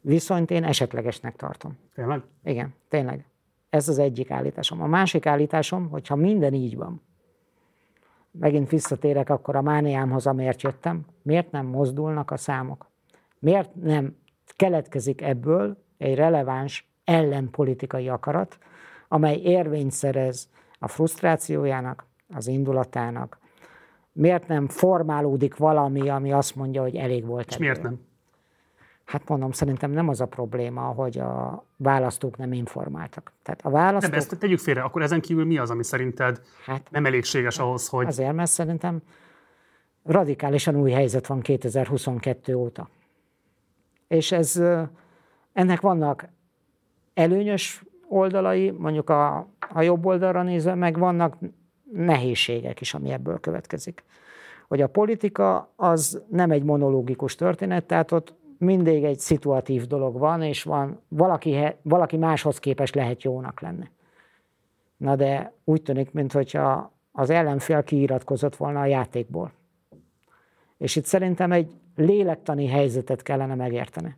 [0.00, 1.78] viszonyt én esetlegesnek tartom.
[1.94, 2.22] Tényleg?
[2.44, 3.24] Igen, tényleg.
[3.74, 4.82] Ez az egyik állításom.
[4.82, 7.02] A másik állításom, hogyha minden így van,
[8.30, 12.90] megint visszatérek akkor a mániámhoz, amiért jöttem, miért nem mozdulnak a számok?
[13.38, 14.16] Miért nem
[14.56, 18.58] keletkezik ebből egy releváns ellenpolitikai akarat,
[19.08, 23.38] amely érvényt szerez a frusztrációjának, az indulatának?
[24.12, 27.66] Miért nem formálódik valami, ami azt mondja, hogy elég volt És ebből?
[27.66, 28.00] miért nem?
[29.04, 33.32] Hát mondom, szerintem nem az a probléma, hogy a választók nem informáltak.
[33.42, 34.10] Tehát a választók...
[34.10, 34.82] Nem, ezt tegyük félre.
[34.82, 38.06] Akkor ezen kívül mi az, ami szerinted hát, nem elégséges ahhoz, hogy...
[38.06, 39.02] Azért, mert szerintem
[40.04, 42.88] radikálisan új helyzet van 2022 óta.
[44.08, 44.62] És ez,
[45.52, 46.28] ennek vannak
[47.14, 51.36] előnyös oldalai, mondjuk a, a jobb oldalra nézve, meg vannak
[51.92, 54.04] nehézségek is, ami ebből következik.
[54.68, 60.42] Hogy a politika az nem egy monológikus történet, tehát ott mindig egy szituatív dolog van,
[60.42, 63.88] és van valaki, valaki máshoz képes lehet jónak lenni.
[64.96, 69.52] Na de úgy tűnik, mintha az ellenfél kiiratkozott volna a játékból.
[70.78, 74.16] És itt szerintem egy lélektani helyzetet kellene megérteni.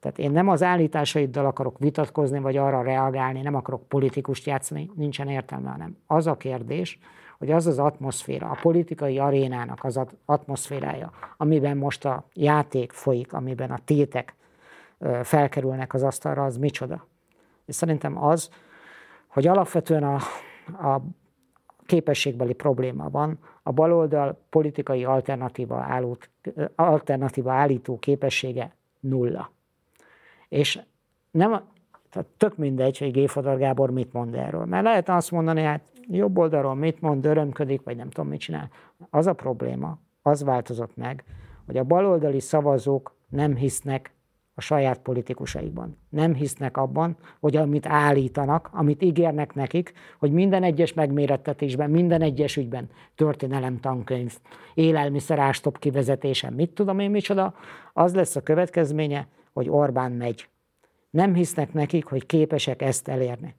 [0.00, 5.28] Tehát én nem az állításaiddal akarok vitatkozni, vagy arra reagálni, nem akarok politikust játszani, nincsen
[5.28, 6.98] értelme, hanem az a kérdés,
[7.38, 13.70] hogy az az atmoszféra, a politikai arénának az atmoszférája, amiben most a játék folyik, amiben
[13.70, 14.34] a tétek
[15.22, 17.06] felkerülnek az asztalra, az micsoda.
[17.64, 18.50] És szerintem az,
[19.26, 20.14] hogy alapvetően a,
[20.94, 21.02] a
[21.86, 26.30] képességbeli probléma van, a baloldal politikai alternatíva, állót,
[26.74, 29.50] alternatíva állító képessége nulla.
[30.48, 30.80] És
[31.30, 31.50] nem,
[32.10, 34.64] tehát tök mindegy, hogy Géfodor Gábor mit mond erről.
[34.64, 38.70] Mert lehet azt mondani, hát jobb oldalról mit mond, örömködik, vagy nem tudom, mit csinál.
[39.10, 41.24] Az a probléma, az változott meg,
[41.66, 44.14] hogy a baloldali szavazók nem hisznek
[44.58, 45.96] a saját politikusaikban.
[46.08, 52.56] Nem hisznek abban, hogy amit állítanak, amit ígérnek nekik, hogy minden egyes megmérettetésben, minden egyes
[52.56, 54.36] ügyben történelem tankönyv,
[54.74, 57.54] élelmiszer ástop kivezetése, mit tudom én micsoda,
[57.92, 60.48] az lesz a következménye, hogy Orbán megy.
[61.10, 63.54] Nem hisznek nekik, hogy képesek ezt elérni.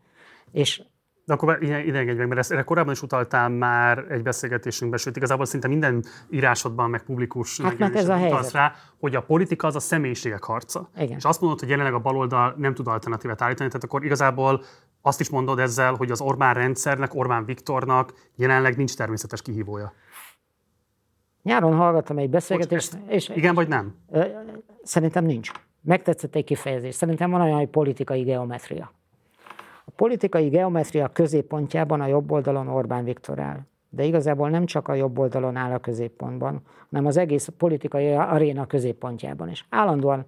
[0.52, 0.84] És
[1.28, 5.16] De akkor ide engedj meg, mert ezt, erre korábban is utaltál már egy beszélgetésünkben, sőt
[5.16, 8.52] igazából szinte minden írásodban, meg publikus hát, mert ez a helyzet.
[8.52, 10.90] rá, hogy a politika az a személyiségek harca.
[10.98, 11.18] Igen.
[11.18, 14.64] És azt mondod, hogy jelenleg a baloldal nem tud alternatívet állítani, tehát akkor igazából
[15.02, 19.94] azt is mondod ezzel, hogy az Orbán rendszernek, Orbán Viktornak jelenleg nincs természetes kihívója.
[21.44, 22.98] Nyáron hallgattam egy beszélgetést.
[23.08, 23.96] és, igen vagy nem?
[24.84, 25.52] Szerintem nincs.
[25.82, 26.96] Megtetszett egy kifejezés.
[26.96, 28.92] Szerintem van olyan, hogy politikai geometria.
[29.88, 33.60] A politikai geometria középpontjában a jobb oldalon Orbán Viktor áll.
[33.90, 38.68] De igazából nem csak a jobb oldalon áll a középpontban, hanem az egész politikai aréna
[38.68, 39.66] középpontjában is.
[39.70, 40.26] Állandóan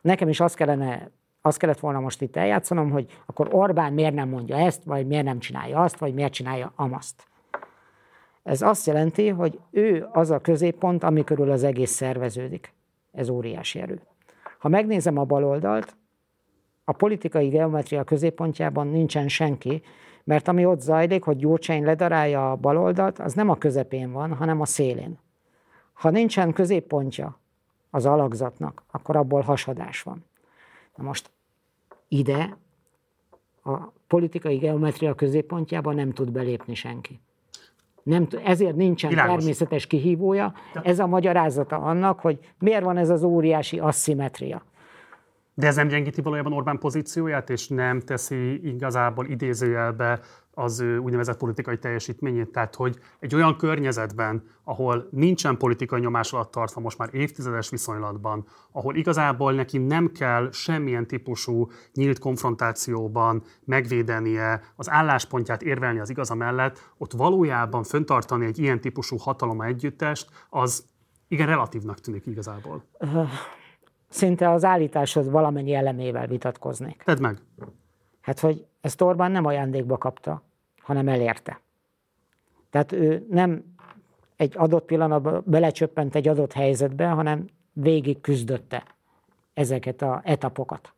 [0.00, 1.10] nekem is azt kellene
[1.44, 5.24] azt kellett volna most itt eljátszanom, hogy akkor Orbán miért nem mondja ezt, vagy miért
[5.24, 7.26] nem csinálja azt, vagy miért csinálja amazt.
[8.42, 12.74] Ez azt jelenti, hogy ő az a középpont, ami körül az egész szerveződik.
[13.12, 14.00] Ez óriási erő.
[14.58, 15.96] Ha megnézem a baloldalt,
[16.84, 19.82] a politikai geometria középpontjában nincsen senki,
[20.24, 24.60] mert ami ott zajlik, hogy Gyurcsány ledarálja a baloldalt, az nem a közepén van, hanem
[24.60, 25.18] a szélén.
[25.92, 27.38] Ha nincsen középpontja
[27.90, 30.24] az alakzatnak, akkor abból hasadás van.
[30.96, 31.30] Na most
[32.08, 32.56] ide
[33.64, 37.20] a politikai geometria középpontjában nem tud belépni senki.
[38.02, 39.36] Nem, ezért nincsen Világos.
[39.36, 40.54] természetes kihívója.
[40.82, 44.62] Ez a magyarázata annak, hogy miért van ez az óriási asszimetria.
[45.54, 50.20] De ez nem gyengíti valójában Orbán pozícióját, és nem teszi igazából idézőjelbe
[50.54, 52.48] az ő úgynevezett politikai teljesítményét.
[52.48, 58.46] Tehát, hogy egy olyan környezetben, ahol nincsen politikai nyomás alatt tartva most már évtizedes viszonylatban,
[58.72, 66.34] ahol igazából neki nem kell semmilyen típusú nyílt konfrontációban megvédenie az álláspontját, érvelni az igaza
[66.34, 70.84] mellett, ott valójában föntartani egy ilyen típusú hatalom együttest, az
[71.28, 72.84] igen relatívnak tűnik igazából.
[74.12, 77.02] Szinte az állításod valamennyi elemével vitatkoznék.
[77.04, 77.38] Tedd meg.
[78.20, 80.42] Hát, hogy ezt Orbán nem ajándékba kapta,
[80.80, 81.60] hanem elérte.
[82.70, 83.64] Tehát ő nem
[84.36, 88.84] egy adott pillanatban belecsöppent egy adott helyzetbe, hanem végig küzdötte
[89.54, 90.92] ezeket a etapokat.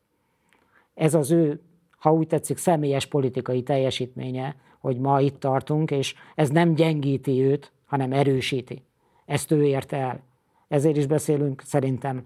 [0.94, 6.48] Ez az ő, ha úgy tetszik, személyes politikai teljesítménye, hogy ma itt tartunk, és ez
[6.48, 8.82] nem gyengíti őt, hanem erősíti.
[9.24, 10.20] Ezt ő érte el.
[10.68, 12.24] Ezért is beszélünk szerintem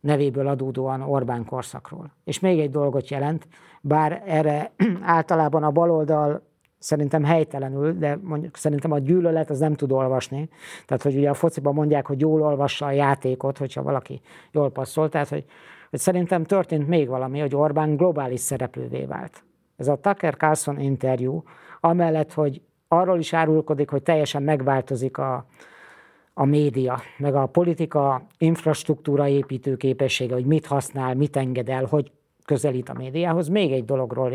[0.00, 2.10] nevéből adódóan Orbán korszakról.
[2.24, 3.48] És még egy dolgot jelent,
[3.80, 6.42] bár erre általában a baloldal
[6.78, 10.48] szerintem helytelenül, de mondjuk szerintem a gyűlölet az nem tud olvasni.
[10.86, 14.20] Tehát, hogy ugye a fociban mondják, hogy jól olvassa a játékot, hogyha valaki
[14.52, 15.08] jól passzol.
[15.08, 15.44] Tehát, hogy,
[15.90, 19.44] hogy szerintem történt még valami, hogy Orbán globális szereplővé vált.
[19.76, 21.42] Ez a Tucker Carlson interjú,
[21.80, 25.46] amellett, hogy arról is árulkodik, hogy teljesen megváltozik a,
[26.40, 32.12] a média, meg a politika infrastruktúra építő képessége, hogy mit használ, mit enged el, hogy
[32.44, 33.48] közelít a médiához.
[33.48, 34.32] Még egy dologról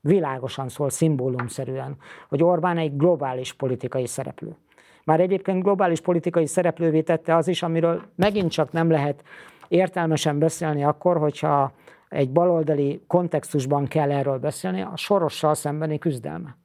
[0.00, 1.96] világosan szól, szimbólumszerűen,
[2.28, 4.56] hogy Orbán egy globális politikai szereplő.
[5.04, 9.22] Már egyébként globális politikai szereplővé tette az is, amiről megint csak nem lehet
[9.68, 11.72] értelmesen beszélni akkor, hogyha
[12.08, 16.59] egy baloldali kontextusban kell erről beszélni, a sorossal szembeni küzdelme.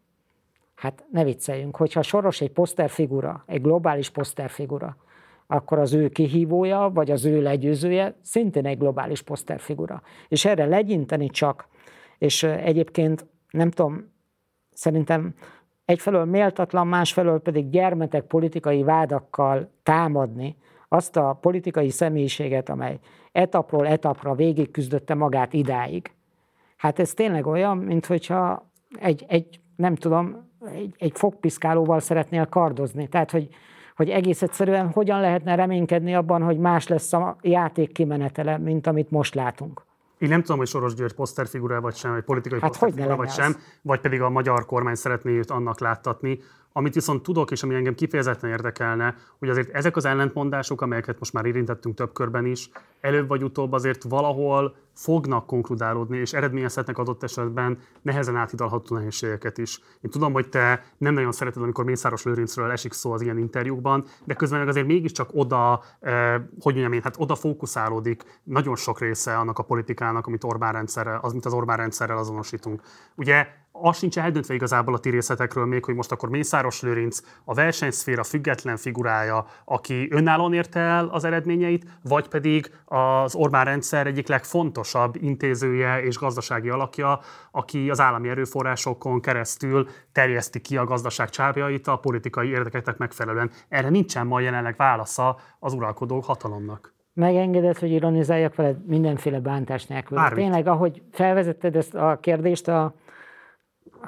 [0.76, 4.98] Hát ne vicceljünk, hogyha Soros egy poszterfigura, egy globális poszterfigura,
[5.48, 10.02] akkor az ő kihívója, vagy az ő legyőzője szintén egy globális poszterfigura.
[10.28, 11.68] És erre legyinteni csak,
[12.18, 14.14] és egyébként nem tudom,
[14.74, 15.36] szerintem
[15.86, 20.58] egyfelől méltatlan, másfelől pedig gyermetek politikai vádakkal támadni
[20.88, 23.00] azt a politikai személyiséget, amely
[23.32, 26.12] etapról etapra végig küzdötte magát idáig.
[26.78, 33.08] Hát ez tényleg olyan, mint hogyha egy, egy nem tudom, egy, egy fogpiszkálóval szeretnél kardozni.
[33.08, 33.47] Tehát, hogy,
[33.95, 39.12] hogy egész egyszerűen hogyan lehetne reménykedni abban, hogy más lesz a játék kimenetele, mint amit
[39.12, 39.82] most látunk.
[40.17, 43.45] Én nem tudom, hogy Soros György poszterfigura vagy sem, vagy politikai hát poszterfigura vagy sem,
[43.45, 43.58] az?
[43.82, 46.39] vagy pedig a magyar kormány szeretné őt annak láttatni,
[46.78, 51.34] amit viszont tudok, és ami engem kifejezetten érdekelne, hogy azért ezek az ellentmondások, amelyeket most
[51.34, 52.70] már érintettünk több körben is,
[53.02, 59.80] előbb vagy utóbb azért valahol fognak konkludálódni, és eredményezhetnek adott esetben nehezen áthidalható nehézségeket is.
[60.02, 64.04] Én tudom, hogy te nem nagyon szereted, amikor Mészáros Lőrincről esik szó az ilyen interjúkban,
[64.24, 69.00] de közben meg azért mégiscsak oda, eh, hogy mondjam én, hát oda fókuszálódik nagyon sok
[69.00, 72.82] része annak a politikának, amit Orbán rendszerrel, az, amit az Orbán rendszerrel azonosítunk.
[73.16, 73.48] Ugye
[73.82, 78.24] az sincs eldöntve igazából a ti részletekről még, hogy most akkor Mészáros Lőrinc a versenyszféra
[78.24, 85.16] független figurája, aki önállóan érte el az eredményeit, vagy pedig az Orbán rendszer egyik legfontosabb
[85.16, 87.20] intézője és gazdasági alakja,
[87.52, 93.52] aki az állami erőforrásokon keresztül terjeszti ki a gazdaság csábjait a politikai érdekeknek megfelelően.
[93.70, 100.18] Erre nincsen ma jelenleg válasza az uralkodó hatalomnak megengedett, hogy ironizáljak veled mindenféle bántás nélkül.
[100.18, 100.44] Bármit.
[100.44, 102.94] Tényleg, ahogy felvezetted ezt a kérdést, a,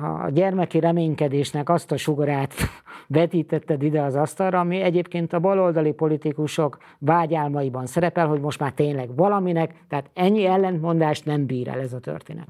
[0.01, 2.53] a gyermeki reménykedésnek azt a sugarát
[3.07, 9.15] vetítetted ide az asztalra, ami egyébként a baloldali politikusok vágyálmaiban szerepel, hogy most már tényleg
[9.15, 12.47] valaminek, tehát ennyi ellentmondást nem bír el ez a történet.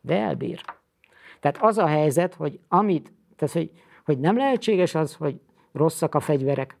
[0.00, 0.60] De elbír.
[1.40, 3.70] Tehát az a helyzet, hogy amit, tehát hogy,
[4.04, 5.40] hogy nem lehetséges az, hogy
[5.72, 6.78] rosszak a fegyverek,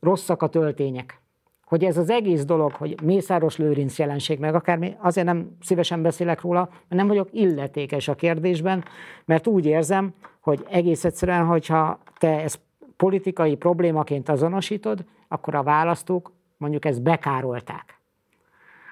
[0.00, 1.20] rosszak a töltények,
[1.68, 6.40] hogy ez az egész dolog, hogy Mészáros Lőrinc jelenség, meg akármi, azért nem szívesen beszélek
[6.40, 8.84] róla, mert nem vagyok illetékes a kérdésben,
[9.24, 12.60] mert úgy érzem, hogy egész egyszerűen, hogyha te ezt
[12.96, 18.00] politikai problémaként azonosítod, akkor a választók mondjuk ezt bekárolták.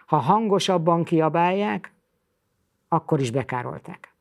[0.07, 1.93] Ha hangosabban kiabálják,
[2.89, 4.15] akkor is bekárolták.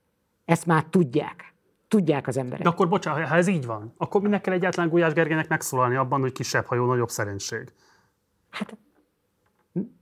[0.46, 1.54] Ezt már tudják.
[1.88, 2.64] Tudják az emberek.
[2.64, 6.22] De akkor bocsánat, ha ez így van, akkor minek kell egyáltalán Gulyás Gergelynek megszólalni abban,
[6.22, 7.72] hogy kisebb hajó, nagyobb szerencség?
[8.56, 8.78] Hát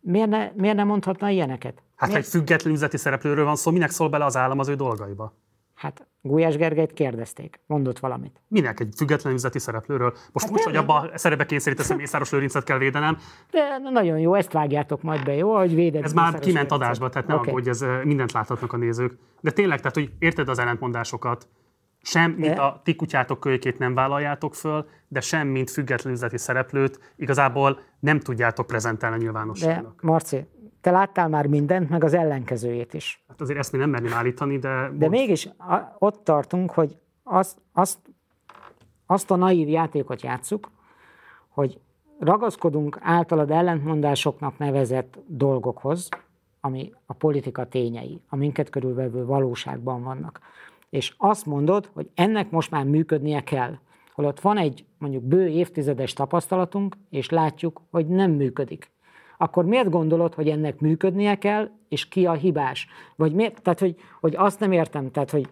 [0.01, 1.83] miért ne, miért ne mondhatna ilyeneket?
[1.95, 2.25] Hát miért?
[2.25, 5.33] egy független üzleti szereplőről van szó, minek szól bele az állam az ő dolgaiba?
[5.73, 8.41] Hát Gulyás Gergelyt kérdezték, mondott valamit.
[8.47, 10.13] Minek egy független üzleti szereplőről?
[10.31, 13.17] Most hát úgy, hogy abba a szerepe kényszerítesz, hogy Mészáros Lőrincet kell védenem.
[13.51, 16.03] De nagyon jó, ezt vágjátok majd be, jó, hogy véded.
[16.03, 17.53] Ez már kiment adásba, tehát nem okay.
[17.53, 19.17] hogy ez eh, mindent láthatnak a nézők.
[19.41, 21.47] De tényleg, tehát hogy érted az ellentmondásokat,
[22.05, 27.13] sem, mint a ti kutyátok kölykét nem vállaljátok föl, de sem, mint független üzleti szereplőt
[27.15, 30.01] igazából nem tudjátok prezentálni a nyilvánosságnak.
[30.01, 30.45] De Marci,
[30.81, 33.23] te láttál már mindent, meg az ellenkezőjét is.
[33.27, 34.89] Hát azért ezt mi nem merném állítani, de...
[34.93, 37.99] De mégis a, ott tartunk, hogy azt, azt,
[39.05, 40.71] azt a naív játékot játszuk,
[41.47, 41.79] hogy
[42.19, 46.09] ragaszkodunk általad ellentmondásoknak nevezett dolgokhoz,
[46.61, 50.39] ami a politika tényei, a minket körülvevő valóságban vannak
[50.93, 53.77] és azt mondod, hogy ennek most már működnie kell.
[54.13, 58.91] Holott van egy mondjuk bő évtizedes tapasztalatunk, és látjuk, hogy nem működik.
[59.37, 62.87] Akkor miért gondolod, hogy ennek működnie kell, és ki a hibás?
[63.15, 63.61] Vagy miért?
[63.61, 65.49] Tehát, hogy, hogy azt nem értem, tehát, hogy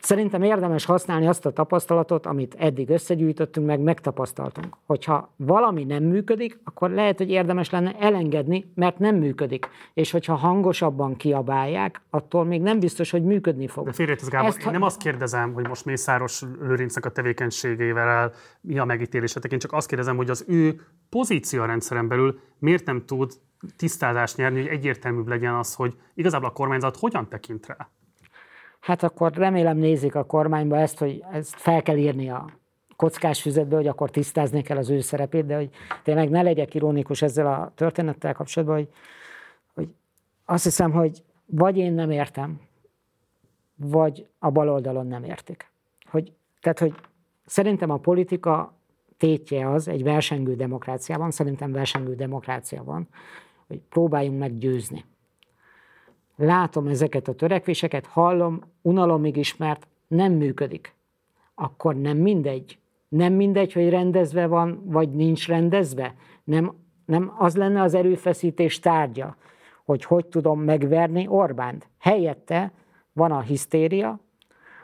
[0.00, 4.76] Szerintem érdemes használni azt a tapasztalatot, amit eddig összegyűjtöttünk, meg megtapasztaltunk.
[4.86, 9.68] Hogyha valami nem működik, akkor lehet, hogy érdemes lenne elengedni, mert nem működik.
[9.94, 13.84] És hogyha hangosabban kiabálják, attól még nem biztos, hogy működni fog.
[13.84, 18.78] De félrejtesz, Gábor, Ezt, én nem azt kérdezem, hogy most Mészáros Lőrincnek a tevékenységével mi
[18.78, 23.32] a megítélésetek, én csak azt kérdezem, hogy az ő pozíció rendszeren belül miért nem tud
[23.76, 27.88] tisztázást nyerni, hogy egyértelműbb legyen az, hogy igazából a kormányzat hogyan tekint rá
[28.80, 32.50] hát akkor remélem nézik a kormányba ezt, hogy ezt fel kell írni a
[32.96, 35.70] kockás füzetbe, hogy akkor tisztázni kell az ő szerepét, de hogy
[36.02, 38.88] tényleg ne legyek ironikus ezzel a történettel kapcsolatban, hogy,
[39.74, 39.88] hogy
[40.44, 42.60] azt hiszem, hogy vagy én nem értem,
[43.76, 45.70] vagy a baloldalon nem értik.
[46.10, 46.94] Hogy, tehát, hogy
[47.46, 48.72] szerintem a politika
[49.16, 53.08] tétje az egy versengő demokráciában, szerintem versengő demokráciában,
[53.66, 55.04] hogy próbáljunk meggyőzni
[56.38, 60.94] látom ezeket a törekvéseket, hallom, unalomig is, mert nem működik.
[61.54, 62.78] Akkor nem mindegy.
[63.08, 66.14] Nem mindegy, hogy rendezve van, vagy nincs rendezve.
[66.44, 66.72] Nem,
[67.04, 69.36] nem az lenne az erőfeszítés tárgya,
[69.84, 71.88] hogy hogy tudom megverni Orbánt.
[71.98, 72.72] Helyette
[73.12, 74.20] van a hisztéria,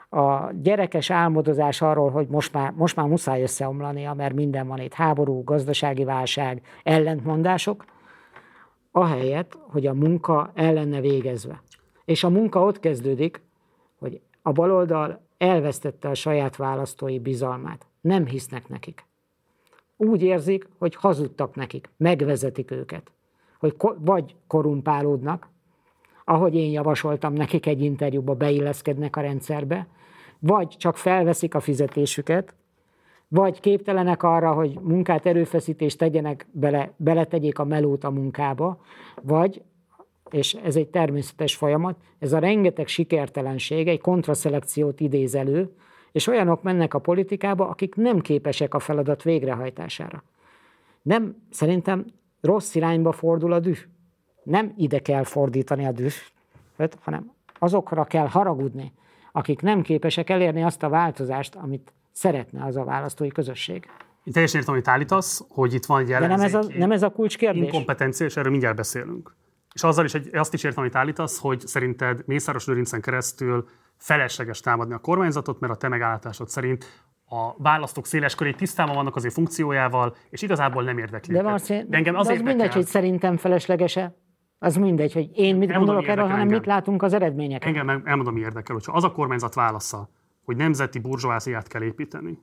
[0.08, 4.92] a gyerekes álmodozás arról, hogy most már, most már muszáj összeomlania, mert minden van itt,
[4.92, 7.84] háború, gazdasági válság, ellentmondások,
[8.96, 11.62] ahelyett, hogy a munka el lenne végezve.
[12.04, 13.42] És a munka ott kezdődik,
[13.98, 17.86] hogy a baloldal elvesztette a saját választói bizalmát.
[18.00, 19.04] Nem hisznek nekik.
[19.96, 23.10] Úgy érzik, hogy hazudtak nekik, megvezetik őket.
[23.58, 25.48] Hogy ko- vagy korumpálódnak,
[26.24, 29.86] ahogy én javasoltam nekik egy interjúba, beilleszkednek a rendszerbe,
[30.38, 32.54] vagy csak felveszik a fizetésüket,
[33.28, 38.80] vagy képtelenek arra, hogy munkát, erőfeszítést tegyenek bele, beletegyék a melót a munkába,
[39.22, 39.62] vagy,
[40.30, 45.70] és ez egy természetes folyamat, ez a rengeteg sikertelenség egy kontraszelekciót idéz elő,
[46.12, 50.22] és olyanok mennek a politikába, akik nem képesek a feladat végrehajtására.
[51.02, 52.04] Nem, szerintem
[52.40, 53.78] rossz irányba fordul a düh.
[54.42, 56.12] Nem ide kell fordítani a düh,
[57.00, 58.92] hanem azokra kell haragudni,
[59.32, 63.88] akik nem képesek elérni azt a változást, amit szeretne az a választói közösség.
[64.24, 67.02] Én teljesen értem, amit állítasz, hogy itt van egy De nem ez a, nem ez
[67.02, 67.62] a kulcskérdés?
[67.62, 69.36] Inkompetencia, és erről mindjárt beszélünk.
[69.74, 74.60] És azzal is, egy, azt is értem, amit állítasz, hogy szerinted Mészáros Lőrincen keresztül felesleges
[74.60, 76.84] támadni a kormányzatot, mert a te megállításod szerint
[77.26, 81.34] a választók széles köré tisztában vannak az ő funkciójával, és igazából nem érdekli.
[81.34, 84.14] De, Marci, de engem az, de az mindegy, hogy szerintem feleslegese.
[84.58, 86.56] Az mindegy, hogy én mit gondolok erről, hanem engem.
[86.56, 87.68] mit látunk az eredményeket.
[87.68, 90.08] Engem elmondom, mi érdekel, hogyha az a kormányzat válasza,
[90.44, 92.38] hogy nemzeti burzsóáziát kell építeni,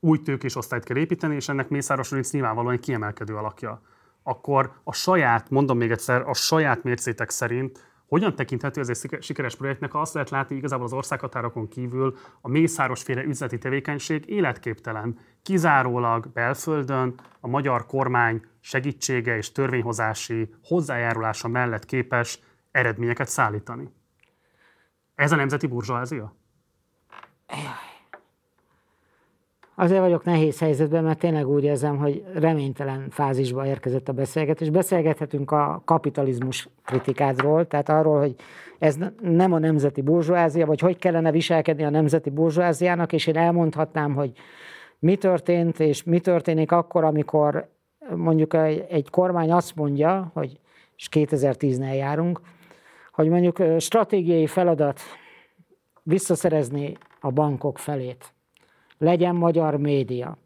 [0.00, 3.82] új tőkés osztályt kell építeni, és ennek Mészáros Lőrinc nyilvánvalóan egy kiemelkedő alakja,
[4.22, 9.56] akkor a saját, mondom még egyszer, a saját mércétek szerint hogyan tekinthető ez egy sikeres
[9.56, 16.28] projektnek, ha azt lehet látni, igazából az országhatárokon kívül a mészárosféle üzleti tevékenység életképtelen, kizárólag
[16.32, 22.40] belföldön a magyar kormány segítsége és törvényhozási hozzájárulása mellett képes
[22.70, 23.90] eredményeket szállítani.
[25.14, 26.39] Ez a nemzeti burzsóázia?
[29.74, 34.70] Azért vagyok nehéz helyzetben, mert tényleg úgy érzem, hogy reménytelen fázisba érkezett a beszélgetés.
[34.70, 38.34] Beszélgethetünk a kapitalizmus kritikádról, tehát arról, hogy
[38.78, 44.14] ez nem a nemzeti burzsóázia, vagy hogy kellene viselkedni a nemzeti burzsóáziának, és én elmondhatnám,
[44.14, 44.32] hogy
[44.98, 47.68] mi történt, és mi történik akkor, amikor
[48.16, 50.58] mondjuk egy, kormány azt mondja, hogy
[50.96, 52.40] és 2010-nél járunk,
[53.12, 55.00] hogy mondjuk stratégiai feladat
[56.02, 58.34] visszaszerezni a bankok felét
[59.00, 60.36] legyen magyar média.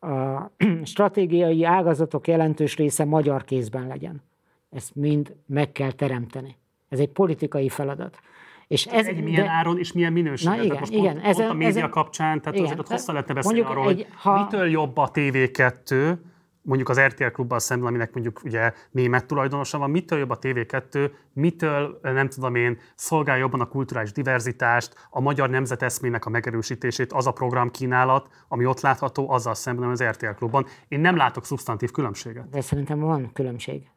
[0.00, 0.50] A
[0.84, 4.22] stratégiai ágazatok jelentős része magyar kézben legyen.
[4.70, 6.56] Ezt mind meg kell teremteni.
[6.88, 8.18] Ez egy politikai feladat.
[8.66, 10.58] És ez, egy milyen de, áron és milyen minőségben.
[10.58, 11.12] Na igen, most igen.
[11.12, 13.88] Pont, ezen, pont a média ezen, kapcsán, tehát igen, azért ott hosszan lehetne beszélni arról,
[13.88, 16.16] egy, ha, mitől jobb a TV2,
[16.62, 21.10] mondjuk az RTL klubbal szemben, aminek mondjuk ugye német tulajdonosa van, mitől jobb a TV2,
[21.32, 27.26] mitől nem tudom én, szolgál jobban a kulturális diverzitást, a magyar nemzeteszmének a megerősítését, az
[27.26, 30.66] a programkínálat, ami ott látható, azzal szemben az RTL klubban.
[30.88, 32.48] Én nem látok szubstantív különbséget.
[32.48, 33.90] De szerintem van különbség.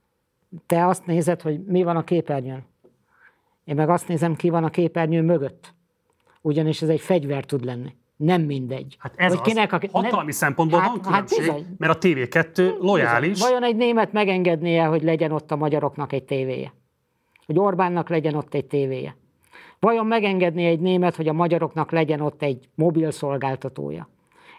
[0.65, 2.65] Te azt nézed, hogy mi van a képernyőn.
[3.63, 5.73] Én meg azt nézem, ki van a képernyő mögött.
[6.41, 8.95] Ugyanis ez egy fegyver tud lenni nem mindegy.
[8.99, 11.95] Hát ez hogy az, kinek, a, hatalmi nem, szempontból hát, van hát különbség, hát mert
[11.95, 13.29] a TV2 lojális.
[13.29, 13.47] Bizony.
[13.47, 16.73] Vajon egy német megengednie, hogy legyen ott a magyaroknak egy tévéje?
[17.45, 19.15] Hogy Orbánnak legyen ott egy tévéje?
[19.79, 24.09] Vajon megengedné egy német, hogy a magyaroknak legyen ott egy mobil szolgáltatója?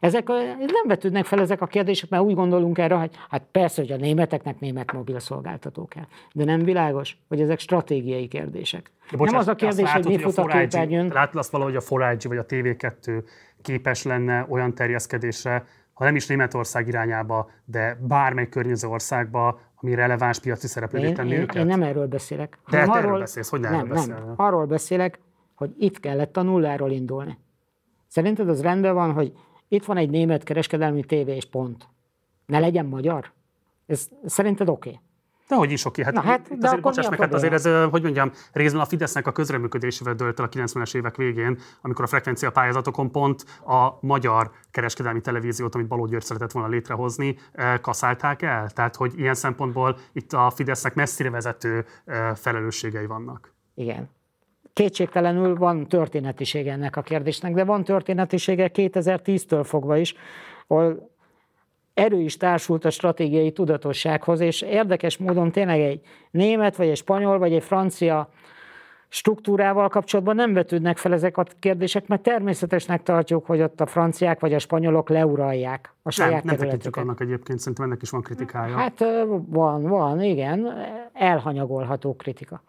[0.00, 0.26] Ezek
[0.58, 3.96] nem vetődnek fel ezek a kérdések, mert úgy gondolunk erre, hogy hát persze, hogy a
[3.96, 6.06] németeknek német mobil szolgáltató kell.
[6.32, 8.90] De nem világos, hogy ezek stratégiai kérdések.
[9.10, 11.08] De bocsánat, nem az a kérdés, látod, hogy mi fut a, a képernyőn.
[11.08, 13.22] Látod azt valahogy a Forágyi vagy a TV2
[13.62, 20.40] képes lenne olyan terjeszkedésre, ha nem is Németország irányába, de bármely környező országba, ami releváns
[20.40, 21.56] piaci szereplővé tenni én, őket?
[21.56, 22.58] Én nem erről beszélek.
[22.70, 24.32] De hát arról, beszélsz, hogy nem, nem, erről nem.
[24.36, 25.18] Arról beszélek,
[25.54, 27.38] hogy itt kellett a nulláról indulni.
[28.06, 29.32] Szerinted az rendben van, hogy
[29.68, 31.88] itt van egy német kereskedelmi tévé, és pont.
[32.46, 33.32] Ne legyen magyar?
[33.86, 34.88] Ez szerinted oké?
[34.88, 35.00] Okay?
[35.48, 36.02] De hogy is oké.
[36.02, 38.84] Hát, Na hát, de azért, akkor bocsáss meg, hát azért ez, hogy mondjam, részben a
[38.84, 43.98] Fidesznek a közreműködésével dölt el a 90-es évek végén, amikor a frekvencia pályázatokon pont a
[44.00, 47.38] magyar kereskedelmi televíziót, amit Baló György szeretett volna létrehozni,
[47.80, 48.70] kaszálták el.
[48.70, 51.84] Tehát, hogy ilyen szempontból itt a Fidesznek messzire vezető
[52.34, 53.52] felelősségei vannak.
[53.74, 54.10] Igen.
[54.72, 60.14] Kétségtelenül van történetisége ennek a kérdésnek, de van történetisége 2010-től fogva is,
[60.66, 61.14] ahol
[61.96, 67.38] erő is társult a stratégiai tudatossághoz, és érdekes módon tényleg egy német, vagy egy spanyol,
[67.38, 68.28] vagy egy francia
[69.08, 74.40] struktúrával kapcsolatban nem vetődnek fel ezek a kérdések, mert természetesnek tartjuk, hogy ott a franciák
[74.40, 77.02] vagy a spanyolok leuralják a saját nem, nem területüket.
[77.02, 78.76] annak egyébként, szerintem ennek is van kritikája.
[78.76, 79.04] Hát
[79.46, 80.72] van, van, igen,
[81.12, 82.62] elhanyagolható kritika.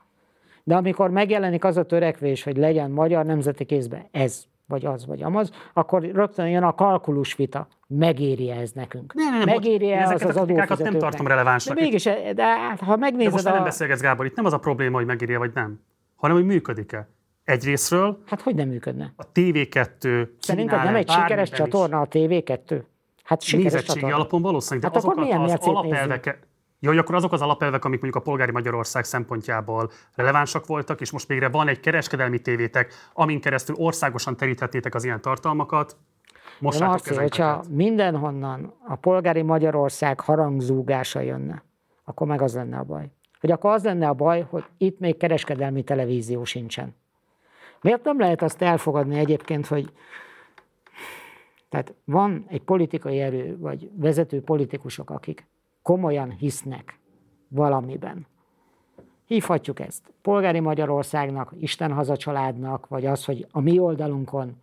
[0.63, 5.23] De amikor megjelenik az a törekvés, hogy legyen magyar nemzeti kézben ez, vagy az, vagy
[5.23, 7.67] amaz, akkor rögtön jön a kalkulus vita.
[7.87, 9.13] Megéri ez nekünk?
[9.13, 10.91] Ne, ne, ne, megéri ez az az adófizetőknek?
[10.91, 11.77] nem tartom relevánsnak.
[11.77, 12.03] De mégis,
[12.35, 13.51] de hát, ha megnézed de most a...
[13.53, 15.79] nem beszélgetsz, Gábor, itt nem az a probléma, hogy megéri vagy nem,
[16.15, 17.07] hanem hogy működik-e.
[17.43, 18.21] Egyrésztről...
[18.25, 19.13] Hát hogy nem működne?
[19.15, 22.81] A TV2 Szerinted nem egy sikeres csatorna a TV2?
[23.23, 24.15] Hát sikeres csatorna.
[24.15, 26.47] alapon valószínűleg, de hát azokat az alapelveket,
[26.79, 31.11] jó, hogy akkor azok az alapelvek, amik mondjuk a polgári Magyarország szempontjából relevánsak voltak, és
[31.11, 35.97] most végre van egy kereskedelmi tévétek, amin keresztül országosan teríthettétek az ilyen tartalmakat,
[36.59, 41.63] most Marci, hogyha mindenhonnan a polgári Magyarország harangzúgása jönne,
[42.03, 43.09] akkor meg az lenne a baj.
[43.39, 46.95] Hogy akkor az lenne a baj, hogy itt még kereskedelmi televízió sincsen.
[47.81, 49.91] Miért nem lehet azt elfogadni egyébként, hogy
[51.69, 55.45] tehát van egy politikai erő, vagy vezető politikusok, akik
[55.87, 56.99] komolyan hisznek
[57.47, 58.27] valamiben.
[59.25, 64.55] Hívhatjuk ezt polgári Magyarországnak, Isten haza családnak, vagy az, hogy a mi oldalunkon,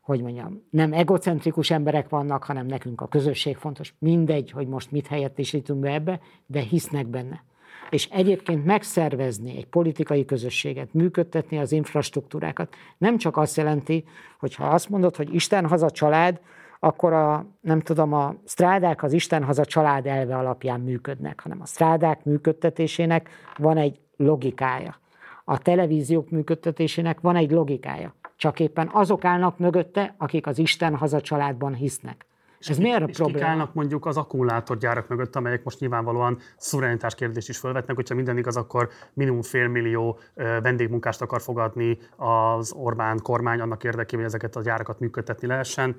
[0.00, 3.94] hogy mondjam, nem egocentrikus emberek vannak, hanem nekünk a közösség fontos.
[3.98, 7.42] Mindegy, hogy most mit helyettesítünk be ebbe, de hisznek benne.
[7.90, 14.04] És egyébként megszervezni egy politikai közösséget, működtetni az infrastruktúrákat, nem csak azt jelenti,
[14.38, 16.40] hogy ha azt mondod, hogy Isten haza család,
[16.78, 22.24] akkor a, nem tudom, a strádák az Istenhaza család elve alapján működnek, hanem a strádák
[22.24, 24.96] működtetésének van egy logikája.
[25.44, 28.14] A televíziók működtetésének van egy logikája.
[28.36, 32.26] Csak éppen azok állnak mögötte, akik az Isten haza családban hisznek.
[32.58, 33.38] És Ez miért a és probléma?
[33.38, 38.38] kik állnak mondjuk az akkumulátorgyárak mögött, amelyek most nyilvánvalóan szuverenitás kérdést is felvetnek, hogyha minden
[38.38, 40.18] igaz, akkor minimum félmillió
[40.62, 45.96] vendégmunkást akar fogadni az Orbán kormány annak érdekében, hogy ezeket a gyárakat működtetni lehessen.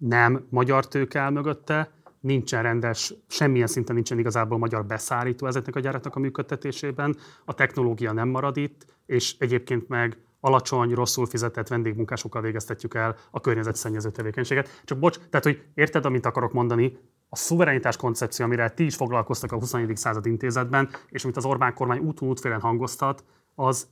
[0.00, 1.90] Nem magyar tőke áll mögötte,
[2.20, 8.12] nincsen rendes, semmilyen szinten nincsen igazából magyar beszállító ezeknek a gyáraknak a működtetésében, a technológia
[8.12, 14.82] nem marad itt, és egyébként meg alacsony, rosszul fizetett vendégmunkásokkal végeztetjük el a környezetszennyező tevékenységet.
[14.84, 16.98] Csak bocs, tehát hogy érted, amit akarok mondani,
[17.28, 19.96] a szuverenitás koncepció, amire ti is foglalkoztak a 21.
[19.96, 23.24] század intézetben, és amit az Orbán kormány úton útfélen hangoztat,
[23.54, 23.88] az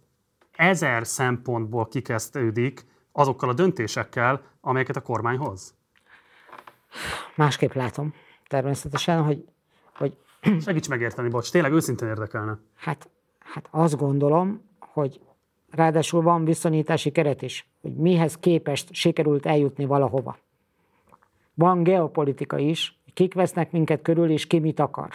[0.56, 5.77] ezer szempontból kikezdődik azokkal a döntésekkel, amelyeket a kormány hoz.
[7.34, 8.14] Másképp látom
[8.46, 9.44] természetesen, hogy...
[9.94, 10.16] hogy
[10.64, 12.58] Segíts megérteni, bocs, tényleg őszintén érdekelne.
[12.76, 13.08] Hát,
[13.38, 15.20] hát azt gondolom, hogy
[15.70, 20.36] ráadásul van viszonyítási keret is, hogy mihez képest sikerült eljutni valahova.
[21.54, 25.08] Van geopolitika is, kik vesznek minket körül, és ki mit akar.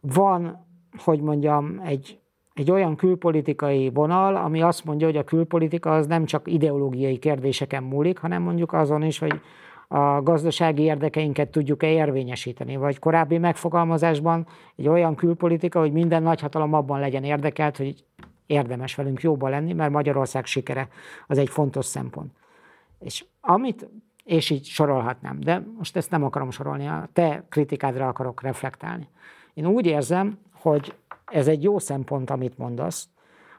[0.00, 0.66] Van,
[0.98, 2.18] hogy mondjam, egy,
[2.54, 7.82] egy olyan külpolitikai vonal, ami azt mondja, hogy a külpolitika az nem csak ideológiai kérdéseken
[7.82, 9.40] múlik, hanem mondjuk azon is, hogy
[9.92, 17.00] a gazdasági érdekeinket tudjuk-e érvényesíteni, vagy korábbi megfogalmazásban egy olyan külpolitika, hogy minden nagyhatalom abban
[17.00, 18.04] legyen érdekelt, hogy
[18.46, 20.88] érdemes velünk jóba lenni, mert Magyarország sikere
[21.26, 22.32] az egy fontos szempont.
[22.98, 23.88] És amit,
[24.24, 29.08] és így sorolhatnám, de most ezt nem akarom sorolni, a te kritikádra akarok reflektálni.
[29.54, 33.08] Én úgy érzem, hogy ez egy jó szempont, amit mondasz,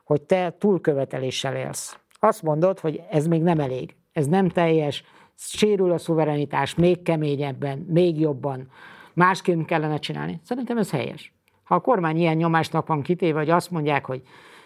[0.04, 1.98] hogy te túlköveteléssel élsz.
[2.20, 5.04] Azt mondod, hogy ez még nem elég, ez nem teljes,
[5.44, 8.72] sérül a szuverenitás még keményebben, még jobban,
[9.14, 10.40] másként kellene csinálni.
[10.44, 11.34] Szerintem ez helyes.
[11.64, 14.22] Ha a kormány ilyen nyomásnak van kitéve, hogy azt mondják, hogy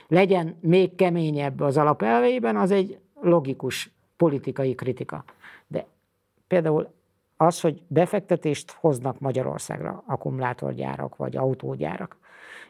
[0.07, 5.23] legyen még keményebb az alapelveiben, az egy logikus politikai kritika.
[5.67, 5.85] De
[6.47, 6.93] például
[7.37, 12.17] az, hogy befektetést hoznak Magyarországra akkumulátorgyárak vagy autógyárak,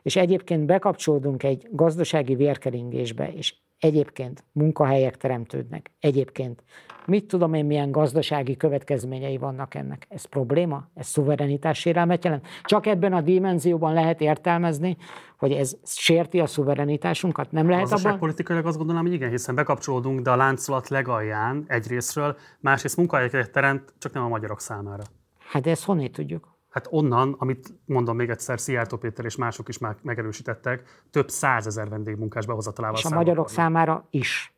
[0.02, 6.64] és egyébként bekapcsolódunk egy gazdasági vérkeringésbe, és egyébként munkahelyek teremtődnek, egyébként
[7.06, 10.06] mit tudom én, milyen gazdasági következményei vannak ennek.
[10.10, 10.90] Ez probléma?
[10.94, 12.48] Ez szuverenitás sérelmet jelent?
[12.64, 14.98] Csak ebben a dimenzióban lehet értelmezni,
[15.38, 17.52] hogy ez sérti a szuverenitásunkat?
[17.52, 18.20] Nem lehet abban?
[18.20, 23.94] politikailag azt gondolom, hogy igen, hiszen bekapcsolódunk, de a láncolat legalján egyrésztről, másrészt munkahelyeket teremt,
[23.98, 25.04] csak nem a magyarok számára.
[25.50, 26.55] Hát ezt honnét tudjuk?
[26.76, 31.90] Hát onnan, amit mondom még egyszer, Szijjártó Péter és mások is már megerősítettek, több százezer
[31.90, 32.98] vendégmunkás behozatalával.
[32.98, 34.54] És a magyarok számára is.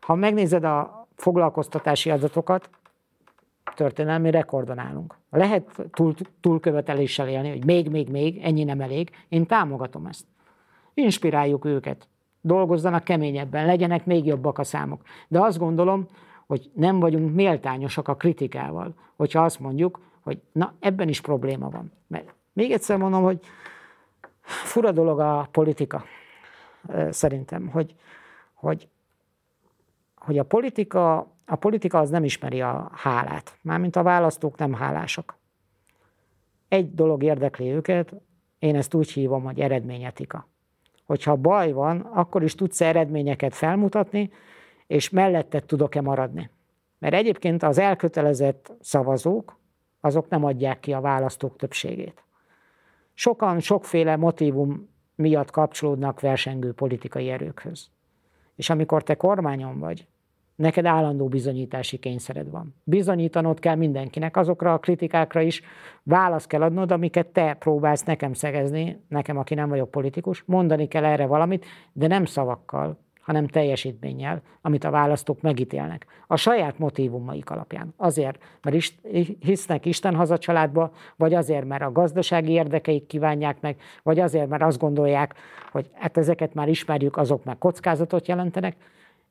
[0.00, 2.70] Ha megnézed a foglalkoztatási adatokat,
[3.74, 5.14] történelmi rekordon állunk.
[5.30, 9.10] Lehet túl, túlköveteléssel élni, hogy még, még, még, ennyi nem elég.
[9.28, 10.24] Én támogatom ezt.
[10.94, 12.08] Inspiráljuk őket.
[12.40, 15.02] Dolgozzanak keményebben, legyenek még jobbak a számok.
[15.28, 16.06] De azt gondolom,
[16.46, 21.92] hogy nem vagyunk méltányosak a kritikával, hogyha azt mondjuk, hogy na, ebben is probléma van.
[22.06, 23.40] Mert még egyszer mondom, hogy
[24.42, 26.04] fura dolog a politika,
[27.10, 27.94] szerintem, hogy,
[28.54, 28.88] hogy,
[30.14, 31.16] hogy a politika,
[31.46, 33.58] a politika az nem ismeri a hálát.
[33.62, 35.36] Mármint a választók nem hálásak.
[36.68, 38.14] Egy dolog érdekli őket,
[38.58, 40.48] én ezt úgy hívom, hogy eredményetika.
[41.06, 44.30] Hogyha baj van, akkor is tudsz eredményeket felmutatni,
[44.86, 46.50] és mellette tudok-e maradni.
[46.98, 49.58] Mert egyébként az elkötelezett szavazók,
[50.00, 52.22] azok nem adják ki a választók többségét.
[53.14, 57.88] Sokan sokféle motivum miatt kapcsolódnak versengő politikai erőkhöz.
[58.54, 60.06] És amikor te kormányon vagy,
[60.58, 62.74] neked állandó bizonyítási kényszered van.
[62.84, 65.62] Bizonyítanod kell mindenkinek, azokra a kritikákra is
[66.02, 71.04] választ kell adnod, amiket te próbálsz nekem szegezni, nekem, aki nem vagyok politikus, mondani kell
[71.04, 72.98] erre valamit, de nem szavakkal,
[73.28, 76.06] hanem teljesítménnyel, amit a választók megítélnek.
[76.26, 77.94] A saját motivumaik alapján.
[77.96, 78.76] Azért, mert
[79.40, 84.78] hisznek Isten hazacsaládba, vagy azért, mert a gazdasági érdekeik kívánják meg, vagy azért, mert azt
[84.78, 85.34] gondolják,
[85.72, 88.76] hogy hát ezeket már ismerjük, azok már kockázatot jelentenek,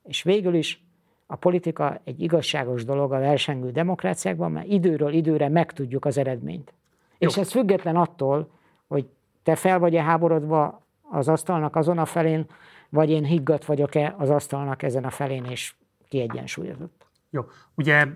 [0.03, 0.83] és végül is
[1.25, 6.73] a politika egy igazságos dolog a versengő demokráciákban, mert időről időre megtudjuk az eredményt.
[7.17, 7.27] Jó.
[7.27, 8.49] És ez független attól,
[8.87, 9.05] hogy
[9.43, 12.45] te fel vagy-e háborodva az asztalnak azon a felén,
[12.89, 15.73] vagy én higgadt vagyok-e az asztalnak ezen a felén, és
[16.09, 17.05] kiegyensúlyozott.
[17.29, 17.45] Jó.
[17.75, 18.07] Ugye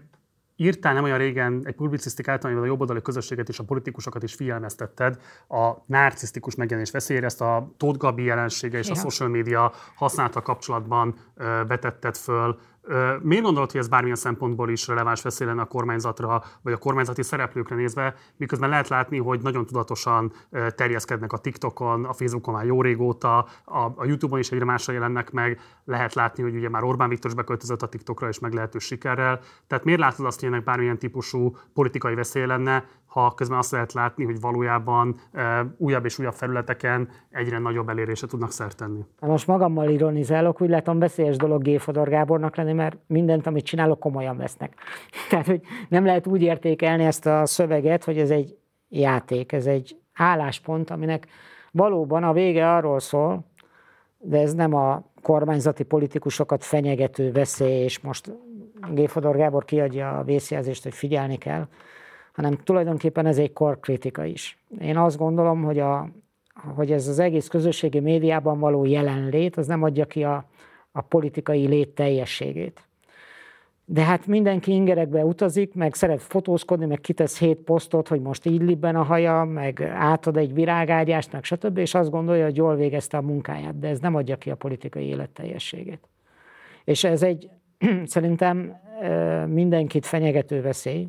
[0.55, 5.21] írtál nem olyan régen egy publicisztikát, amivel a jobboldali közösséget és a politikusokat is figyelmeztetted
[5.47, 8.93] a narcisztikus megjelenés veszélyére, ezt a Tóth Gabi jelensége és ja.
[8.93, 11.15] a social media használata kapcsolatban
[11.67, 12.59] betetted föl
[13.21, 17.23] Miért gondolod, hogy ez bármilyen szempontból is releváns veszély lenne a kormányzatra, vagy a kormányzati
[17.23, 20.33] szereplőkre nézve, miközben lehet látni, hogy nagyon tudatosan
[20.75, 25.59] terjeszkednek a TikTokon, a Facebookon már jó régóta, a, YouTube-on is egyre másra jelennek meg,
[25.85, 29.39] lehet látni, hogy ugye már Orbán Viktor is beköltözött a TikTokra, és meglehetős sikerrel.
[29.67, 33.93] Tehát miért látod azt, hogy ennek bármilyen típusú politikai veszély lenne, ha közben azt lehet
[33.93, 39.05] látni, hogy valójában e, újabb és újabb felületeken egyre nagyobb elérésre tudnak szert tenni.
[39.19, 41.93] Most magammal ironizálok, úgy látom veszélyes dolog G.
[42.09, 44.75] Gábornak lenni, mert mindent, amit csinálok, komolyan vesznek.
[45.29, 48.57] Tehát, hogy nem lehet úgy értékelni ezt a szöveget, hogy ez egy
[48.89, 51.27] játék, ez egy álláspont, aminek
[51.71, 53.45] valóban a vége arról szól,
[54.17, 58.31] de ez nem a kormányzati politikusokat fenyegető veszély, és most
[58.93, 59.19] G.
[59.19, 61.67] Gábor kiadja a vészjelzést, hogy figyelni kell,
[62.41, 64.57] hanem tulajdonképpen ez egy korkritika is.
[64.79, 66.09] Én azt gondolom, hogy, a,
[66.75, 70.45] hogy ez az egész közösségi médiában való jelenlét, az nem adja ki a,
[70.91, 72.81] a politikai lét teljességét.
[73.85, 78.61] De hát mindenki ingerekbe utazik, meg szeret fotózkodni, meg kitesz hét posztot, hogy most így
[78.61, 81.77] libben a haja, meg átad egy virágágyást, meg stb.
[81.77, 85.05] És azt gondolja, hogy jól végezte a munkáját, de ez nem adja ki a politikai
[85.05, 86.07] élet teljességét.
[86.83, 87.49] És ez egy
[88.05, 88.75] szerintem
[89.47, 91.07] mindenkit fenyegető veszély,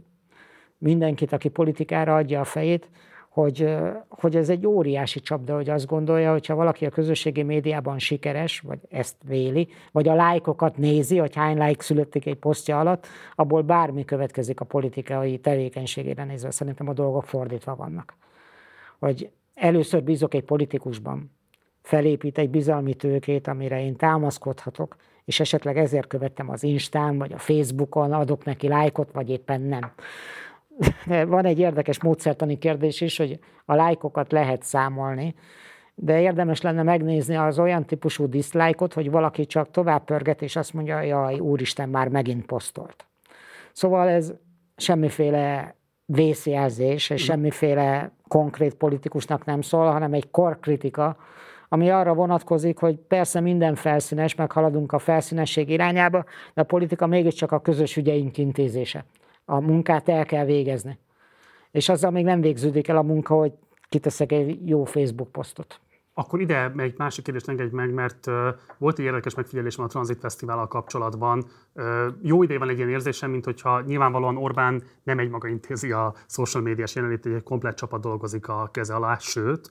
[0.82, 2.88] mindenkit, aki politikára adja a fejét,
[3.28, 3.74] hogy,
[4.08, 8.60] hogy ez egy óriási csapda, hogy azt gondolja, hogy ha valaki a közösségi médiában sikeres,
[8.60, 13.62] vagy ezt véli, vagy a lájkokat nézi, hogy hány lájk születik egy posztja alatt, abból
[13.62, 16.50] bármi következik a politikai tevékenységére nézve.
[16.50, 18.16] Szerintem a dolgok fordítva vannak.
[18.98, 21.30] Hogy először bízok egy politikusban,
[21.82, 27.38] felépít egy bizalmi tőkét, amire én támaszkodhatok, és esetleg ezért követtem az Instán, vagy a
[27.38, 29.92] Facebookon, adok neki lájkot, vagy éppen nem
[31.26, 35.34] van egy érdekes módszertani kérdés is, hogy a lájkokat lehet számolni,
[35.94, 40.72] de érdemes lenne megnézni az olyan típusú diszlájkot, hogy valaki csak tovább pörget, és azt
[40.72, 43.06] mondja, jaj, úristen, már megint posztolt.
[43.72, 44.32] Szóval ez
[44.76, 51.16] semmiféle vészjelzés, és semmiféle konkrét politikusnak nem szól, hanem egy korkritika,
[51.68, 57.52] ami arra vonatkozik, hogy persze minden felszínes, meghaladunk a felszínesség irányába, de a politika mégiscsak
[57.52, 59.04] a közös ügyeink intézése
[59.44, 60.98] a munkát el kell végezni.
[61.70, 63.52] És azzal még nem végződik el a munka, hogy
[63.88, 65.80] kiteszek egy jó Facebook posztot.
[66.14, 68.26] Akkor ide egy másik kérdést engedj meg, mert
[68.78, 71.44] volt egy érdekes megfigyelésem a Transit Fesztivállal kapcsolatban.
[72.22, 76.14] Jó ideje van egy ilyen érzésem, mint hogyha nyilvánvalóan Orbán nem egy maga intézi a
[76.28, 79.70] social médiás jelenlétét, egy komplet csapat dolgozik a keze alá, sőt,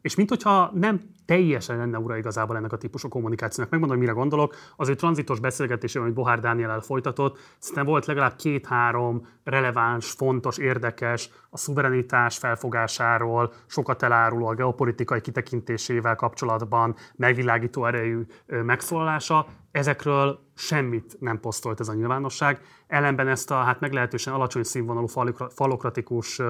[0.00, 3.72] és mint hogyha nem teljesen lenne ura igazából ennek a típusú kommunikációnak.
[3.72, 4.54] Megmondom, mire gondolok.
[4.76, 11.30] Az ő tranzitos beszélgetés, amit Bohár Dániel folytatott, szerintem volt legalább két-három releváns, fontos, érdekes,
[11.50, 19.46] a szuverenitás felfogásáról, sokat eláruló a geopolitikai kitekintésével kapcsolatban megvilágító erejű megszólalása.
[19.72, 22.60] Ezekről semmit nem posztolt ez a nyilvánosság.
[22.86, 25.06] Ellenben ezt a hát meglehetősen alacsony színvonalú
[25.54, 26.40] falokratikus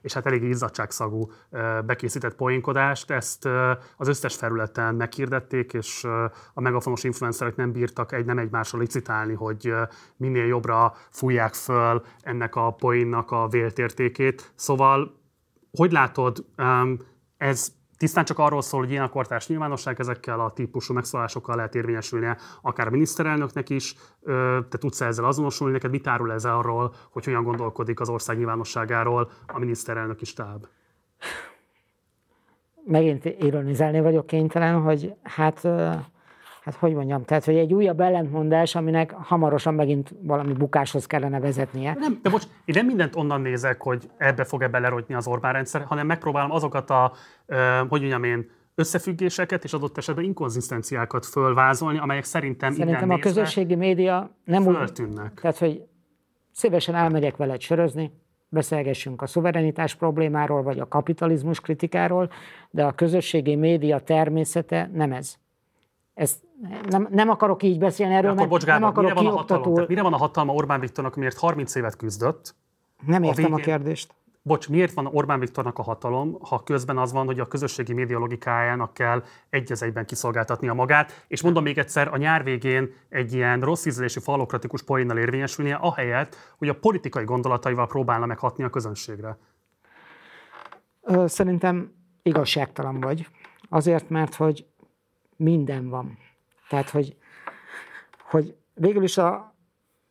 [0.00, 1.30] és hát elég izzadságszagú
[1.86, 3.48] bekészített poénkodást, ezt
[3.96, 6.04] az összes felületen meghirdették, és
[6.54, 9.74] a megafonos influencerek nem bírtak egy nem egymásra licitálni, hogy
[10.16, 14.52] minél jobbra fújják föl ennek a poénnak a véltértékét.
[14.54, 15.18] Szóval,
[15.72, 16.44] hogy látod,
[17.36, 21.74] ez tisztán csak arról szól, hogy ilyen a kortárs nyilvánosság, ezekkel a típusú megszólásokkal lehet
[21.74, 23.94] érvényesülnie akár a miniszterelnöknek is.
[24.68, 29.30] Te tudsz ezzel azonosulni, neked mit árul ez arról, hogy hogyan gondolkodik az ország nyilvánosságáról
[29.46, 30.66] a miniszterelnök is táb?
[32.84, 35.68] Megint ironizálni vagyok kénytelen, hogy hát
[36.60, 41.96] hát hogy mondjam, tehát hogy egy újabb ellentmondás, aminek hamarosan megint valami bukáshoz kellene vezetnie.
[41.98, 45.82] Nem, de most én nem mindent onnan nézek, hogy ebbe fog-e belerodni az Orbán rendszer,
[45.82, 47.12] hanem megpróbálom azokat a,
[47.88, 54.30] hogy mondjam én, összefüggéseket és adott esetben inkonzisztenciákat fölvázolni, amelyek szerintem Szerintem a közösségi média
[54.44, 55.30] nem föltűnnek.
[55.30, 55.82] úgy, tehát hogy
[56.52, 58.12] szívesen elmegyek veled sörözni,
[58.48, 62.30] beszélgessünk a szuverenitás problémáról, vagy a kapitalizmus kritikáról,
[62.70, 65.38] de a közösségi média természete nem ez.
[66.14, 66.40] Ez
[66.88, 69.74] nem, nem akarok így beszélni erről, akkor, bocs, Gábor, nem akarok mire van, a hatalom,
[69.74, 72.54] tehát mire van a hatalma Orbán Viktornak, miért 30 évet küzdött?
[73.06, 74.14] Nem értem a, végén, a kérdést.
[74.42, 78.18] Bocs, miért van Orbán Viktornak a hatalom, ha közben az van, hogy a közösségi média
[78.18, 83.60] logikájának kell egy egyben kiszolgáltatnia magát, és mondom még egyszer, a nyár végén egy ilyen
[83.60, 89.38] rossz ízlésű falokratikus poénnal érvényesülnie, ahelyett, hogy a politikai gondolataival próbálna meghatni a közönségre.
[91.24, 91.92] Szerintem
[92.22, 93.26] igazságtalan vagy.
[93.68, 94.66] Azért, mert hogy
[95.40, 96.18] minden van.
[96.68, 97.16] Tehát, hogy,
[98.30, 99.34] hogy végül is a,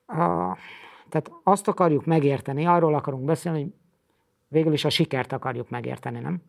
[0.06, 0.58] a,
[1.10, 3.74] tehát azt akarjuk megérteni, arról akarunk beszélni, hogy
[4.48, 6.42] végül is a sikert akarjuk megérteni, nem?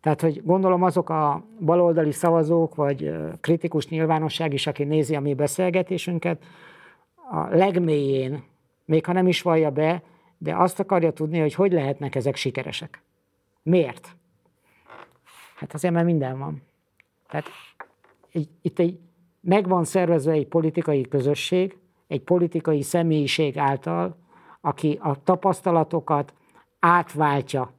[0.00, 5.34] Tehát, hogy gondolom azok a baloldali szavazók, vagy kritikus nyilvánosság is, aki nézi a mi
[5.34, 6.44] beszélgetésünket,
[7.30, 8.42] a legmélyén,
[8.84, 10.02] még ha nem is vallja be,
[10.38, 13.02] de azt akarja tudni, hogy hogy lehetnek ezek sikeresek.
[13.62, 14.16] Miért?
[15.56, 16.62] Hát azért, mert minden van.
[17.28, 17.48] Tehát
[18.62, 18.98] itt egy,
[19.40, 24.16] meg van szervezve egy politikai közösség, egy politikai személyiség által,
[24.60, 26.34] aki a tapasztalatokat
[26.78, 27.72] átváltja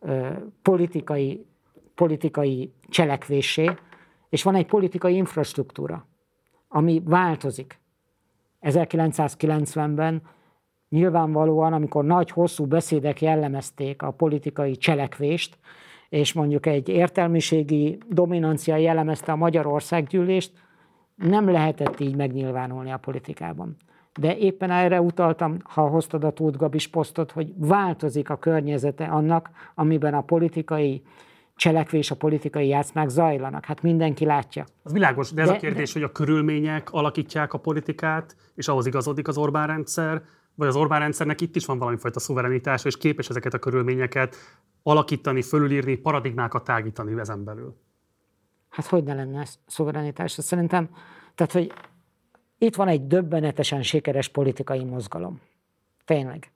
[0.00, 0.28] ö,
[0.62, 1.46] politikai,
[1.94, 3.70] politikai cselekvésé,
[4.28, 6.06] és van egy politikai infrastruktúra,
[6.68, 7.80] ami változik.
[8.62, 10.22] 1990-ben
[10.88, 15.58] nyilvánvalóan, amikor nagy, hosszú beszédek jellemezték a politikai cselekvést,
[16.12, 20.52] és mondjuk egy értelmiségi dominancia jellemezte a Magyarországgyűlést,
[21.14, 23.76] nem lehetett így megnyilvánulni a politikában.
[24.18, 29.50] De éppen erre utaltam, ha hoztad a Tóth Gabis posztot, hogy változik a környezete annak,
[29.74, 31.02] amiben a politikai
[31.56, 33.64] cselekvés, a politikai játszmák zajlanak.
[33.64, 34.64] Hát mindenki látja.
[34.82, 36.00] Az világos, de ez de, a kérdés, de...
[36.00, 40.22] hogy a körülmények alakítják a politikát, és ahhoz igazodik az Orbán rendszer,
[40.54, 44.36] vagy az Orbán rendszernek itt is van valami fajta szuverenitása, és képes ezeket a körülményeket
[44.82, 47.76] alakítani, fölülírni, paradigmákat tágítani ezen belül.
[48.68, 50.30] Hát hogy ne lenne szuverenitás?
[50.30, 50.88] Szerintem,
[51.34, 51.72] tehát, hogy
[52.58, 55.40] itt van egy döbbenetesen sikeres politikai mozgalom.
[56.04, 56.52] Tényleg.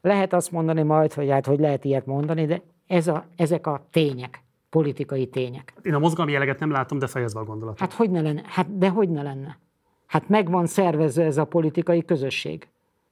[0.00, 3.86] Lehet azt mondani majd, hogy hát hogy lehet ilyet mondani, de ez a, ezek a
[3.90, 5.74] tények, politikai tények.
[5.82, 7.80] Én a mozgalmi jeleget nem látom, de fejezve a gondolatot.
[7.80, 8.42] Hát hogy ne lenne?
[8.44, 9.58] Hát de hogy ne lenne?
[10.06, 12.68] Hát meg van szervezve ez a politikai közösség.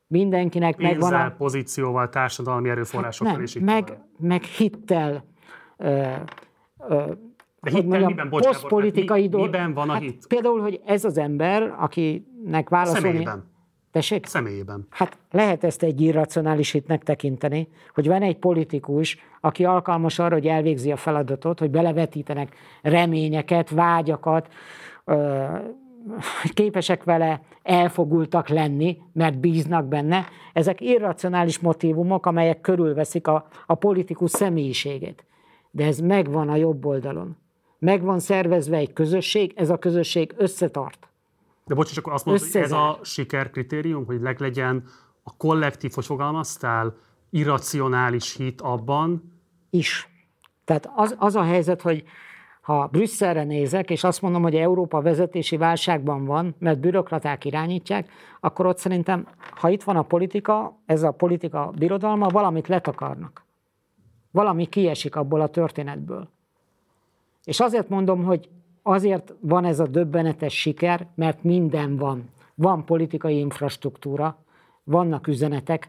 [0.06, 1.34] Mindenkinek Pénzzel, megvan a...
[1.36, 5.24] pozícióval, társadalmi erőforrásokkal hát is meg, meg hittel,
[5.76, 5.86] ö,
[6.88, 7.12] ö,
[7.60, 10.26] de hittel mondjam, miben, bocs, posztpolitikai mi, miben van a hát hit?
[10.26, 13.06] Például, hogy ez az ember, akinek válaszolni...
[13.06, 13.52] Személyében.
[13.90, 14.26] Tessék?
[14.26, 14.86] Személyében.
[14.90, 20.46] Hát lehet ezt egy irracionális hitnek tekinteni, hogy van egy politikus, aki alkalmas arra, hogy
[20.46, 24.52] elvégzi a feladatot, hogy belevetítenek reményeket, vágyakat,
[25.04, 25.44] ö,
[26.54, 30.26] képesek vele elfogultak lenni, mert bíznak benne.
[30.52, 35.24] Ezek irracionális motivumok, amelyek körülveszik a, a politikus személyiségét.
[35.70, 37.36] De ez megvan a jobb oldalon.
[37.78, 41.08] Megvan szervezve egy közösség, ez a közösség összetart.
[41.66, 44.84] De bocs, csak azt mondod, hogy ez a sikerkritérium, hogy leglegyen
[45.22, 46.96] a kollektív, hogy fogalmaztál,
[47.30, 49.32] irracionális hit abban?
[49.70, 50.08] Is.
[50.64, 52.04] Tehát az, az a helyzet, hogy
[52.64, 58.10] ha Brüsszelre nézek, és azt mondom, hogy Európa vezetési válságban van, mert bürokraták irányítják,
[58.40, 63.44] akkor ott szerintem, ha itt van a politika, ez a politika birodalma, valamit letakarnak.
[64.30, 66.28] Valami kiesik abból a történetből.
[67.44, 68.48] És azért mondom, hogy
[68.82, 72.30] azért van ez a döbbenetes siker, mert minden van.
[72.54, 74.36] Van politikai infrastruktúra,
[74.84, 75.88] vannak üzenetek,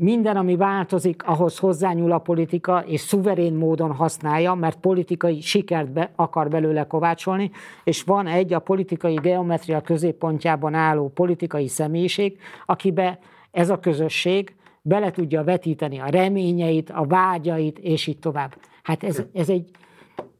[0.00, 6.10] minden, ami változik, ahhoz hozzányúl a politika, és szuverén módon használja, mert politikai sikert be,
[6.16, 7.50] akar belőle kovácsolni,
[7.84, 13.18] és van egy a politikai geometria középpontjában álló politikai személyiség, akibe
[13.50, 18.54] ez a közösség bele tudja vetíteni a reményeit, a vágyait, és így tovább.
[18.82, 19.70] Hát ez, ez egy,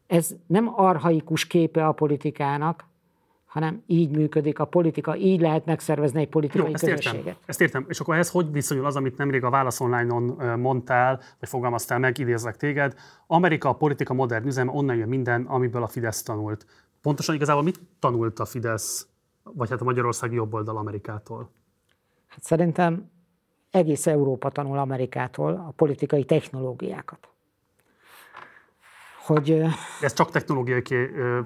[0.07, 2.90] ez nem arhaikus képe a politikának,
[3.51, 7.27] hanem így működik a politika, így lehet megszervezni egy politikai Jó, ezt közösséget.
[7.27, 7.85] Értem, ezt értem.
[7.89, 12.19] És akkor ehhez hogy viszonyul az, amit nemrég a Válasz Online-on mondtál, vagy fogalmaztál meg,
[12.19, 12.95] idézlek téged.
[13.27, 16.67] Amerika a politika modern üzem, onnan jön minden, amiből a Fidesz tanult.
[17.03, 19.09] Pontosan igazából mit tanult a Fidesz,
[19.43, 21.51] vagy hát a Magyarországi jobboldal Amerikától?
[22.29, 23.11] Hát szerintem
[23.71, 27.29] egész Európa tanul Amerikától a politikai technológiákat.
[29.27, 29.63] Hogy,
[30.01, 30.83] ez csak technológiai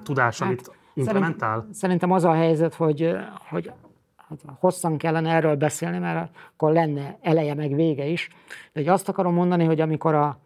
[0.03, 3.15] tudás, hát, amit Szerint, szerintem az a helyzet, hogy,
[3.49, 3.71] hogy
[4.15, 8.29] hát hosszan kellene erről beszélni, mert akkor lenne eleje meg vége is.
[8.73, 10.39] De hogy azt akarom mondani, hogy amikor a,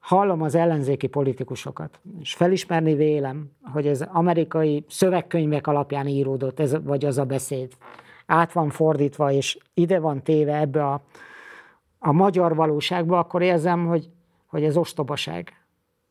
[0.00, 7.04] hallom az ellenzéki politikusokat, és felismerni vélem, hogy ez amerikai szövegkönyvek alapján íródott, ez, vagy
[7.04, 7.72] az a beszéd,
[8.26, 11.02] át van fordítva, és ide van téve ebbe a,
[11.98, 14.10] a magyar valóságba, akkor érzem, hogy,
[14.46, 15.52] hogy ez ostobaság.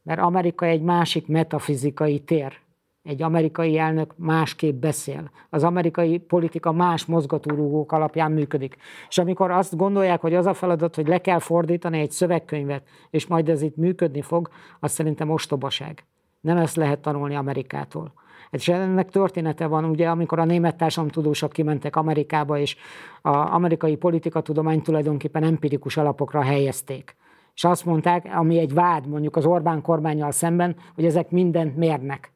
[0.01, 2.59] Mert Amerika egy másik metafizikai tér,
[3.03, 5.31] egy amerikai elnök másképp beszél.
[5.49, 8.77] Az amerikai politika más mozgatórugók alapján működik.
[9.09, 13.27] És amikor azt gondolják, hogy az a feladat, hogy le kell fordítani egy szövegkönyvet, és
[13.27, 16.03] majd ez itt működni fog, az szerintem ostobaság.
[16.41, 18.13] Nem ezt lehet tanulni Amerikától.
[18.49, 22.75] És ennek története van, ugye, amikor a német társadalomtudósok kimentek Amerikába, és
[23.21, 27.15] az amerikai politikatudomány tulajdonképpen empirikus alapokra helyezték.
[27.53, 32.33] És azt mondták, ami egy vád mondjuk az Orbán kormányjal szemben, hogy ezek mindent mérnek.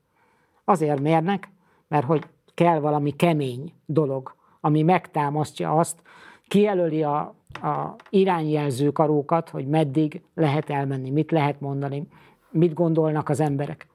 [0.66, 1.50] Azért mérnek,
[1.88, 6.02] mert hogy kell valami kemény dolog, ami megtámasztja azt,
[6.48, 7.20] kijelöli a,
[7.52, 12.08] a irányjelző karókat, hogy meddig lehet elmenni, mit lehet mondani,
[12.50, 13.88] mit gondolnak az emberek.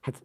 [0.00, 0.22] Hát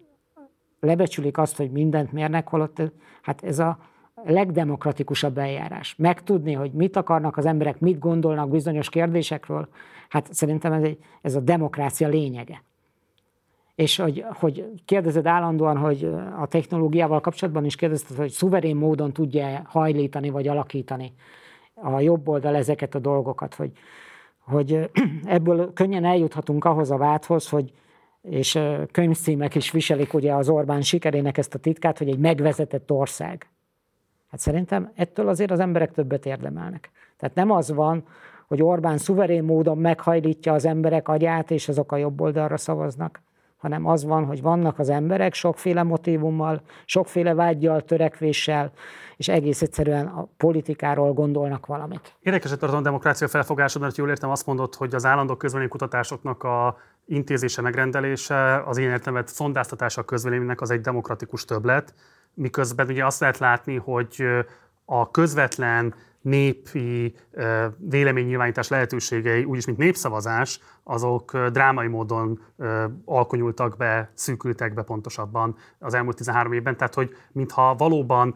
[0.79, 2.81] lebecsülik azt, hogy mindent mérnek, holott
[3.21, 3.77] hát ez a
[4.23, 5.95] legdemokratikusabb eljárás.
[5.95, 9.67] Megtudni, hogy mit akarnak az emberek, mit gondolnak bizonyos kérdésekről,
[10.09, 12.63] hát szerintem ez, egy, ez a demokrácia lényege.
[13.79, 16.03] És hogy, hogy kérdezed állandóan, hogy
[16.39, 21.13] a technológiával kapcsolatban is kérdezted, hogy szuverén módon tudja hajlítani vagy alakítani
[21.73, 23.71] a jobb oldal ezeket a dolgokat, hogy,
[24.39, 24.89] hogy
[25.25, 27.73] ebből könnyen eljuthatunk ahhoz a vádhoz, hogy
[28.21, 28.59] és
[28.91, 33.49] könyvcímek is viselik ugye az Orbán sikerének ezt a titkát, hogy egy megvezetett ország.
[34.31, 36.91] Hát szerintem ettől azért az emberek többet érdemelnek.
[37.17, 38.03] Tehát nem az van,
[38.47, 43.21] hogy Orbán szuverén módon meghajlítja az emberek agyát, és azok a jobb oldalra szavaznak,
[43.59, 48.71] hanem az van, hogy vannak az emberek sokféle motivummal, sokféle vágyjal, törekvéssel,
[49.17, 52.15] és egész egyszerűen a politikáról gondolnak valamit.
[52.21, 55.37] Érdekes a demokrácia felfogásod, mert jól értem azt mondod, hogy az állandó
[55.67, 61.93] kutatásoknak a intézése, megrendelése, az ilyen értelmet szondáztatása a közvéleménynek az egy demokratikus többlet,
[62.33, 64.23] miközben ugye azt lehet látni, hogy
[64.85, 67.15] a közvetlen népi
[67.77, 72.41] véleménynyilvánítás lehetőségei, úgyis mint népszavazás, azok drámai módon
[73.05, 76.77] alkonyultak be, szűkültek be pontosabban az elmúlt 13 évben.
[76.77, 78.35] Tehát, hogy mintha valóban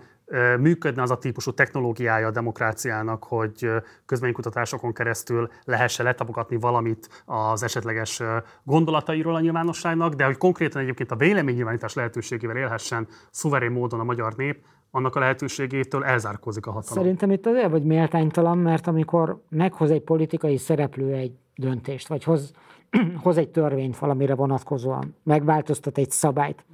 [0.60, 3.72] működne az a típusú technológiája a demokráciának, hogy
[4.06, 8.22] közménykutatásokon keresztül lehessen letapogatni valamit az esetleges
[8.64, 14.34] gondolatairól a nyilvánosságnak, de hogy konkrétan egyébként a véleménynyilvánítás lehetőségével élhessen szuverén módon a magyar
[14.36, 14.66] nép,
[14.96, 17.04] annak a lehetőségétől elzárkózik a hatalom.
[17.04, 22.54] Szerintem itt azért vagy méltánytalan, mert amikor meghoz egy politikai szereplő egy döntést, vagy hoz,
[23.24, 26.66] hoz egy törvényt valamire vonatkozóan, megváltoztat egy szabályt,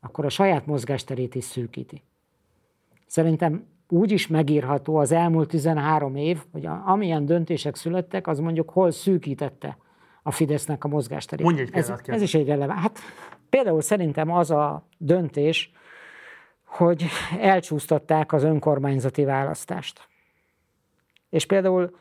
[0.00, 2.02] akkor a saját mozgásterét is szűkíti.
[3.06, 8.90] Szerintem úgy is megírható az elmúlt 13 év, hogy amilyen döntések születtek, az mondjuk hol
[8.90, 9.76] szűkítette
[10.22, 11.44] a Fidesznek a mozgásterét.
[11.44, 12.80] Mondj egy ez, ez is egy releváns.
[12.80, 12.98] Hát
[13.48, 15.72] például szerintem az a döntés,
[16.72, 17.04] hogy
[17.38, 20.08] elcsúsztatták az önkormányzati választást.
[21.30, 21.96] És például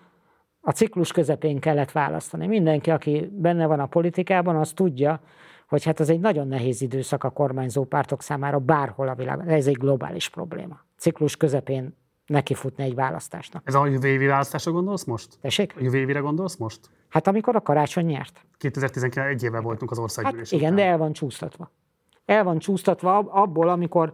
[0.62, 2.48] a ciklus közepén kellett választani.
[2.48, 5.22] Mindenki, aki benne van a politikában, az tudja,
[5.68, 9.48] hogy hát ez egy nagyon nehéz időszak a kormányzó pártok számára bárhol a világon.
[9.48, 10.80] Ez egy globális probléma.
[10.98, 11.96] Ciklus közepén
[12.26, 13.62] nekifutni egy választásnak.
[13.66, 15.38] Ez a jövő évi választásra gondolsz most?
[15.42, 15.74] Tessék?
[15.78, 16.80] A jövő évire gondolsz most?
[17.10, 18.46] Hát amikor a karácsony nyert.
[18.58, 20.86] 2019 egy éve voltunk az országgyűlés hát igen, után.
[20.86, 21.72] de el van csúsztatva.
[22.26, 24.14] El van csúsztatva abból, amikor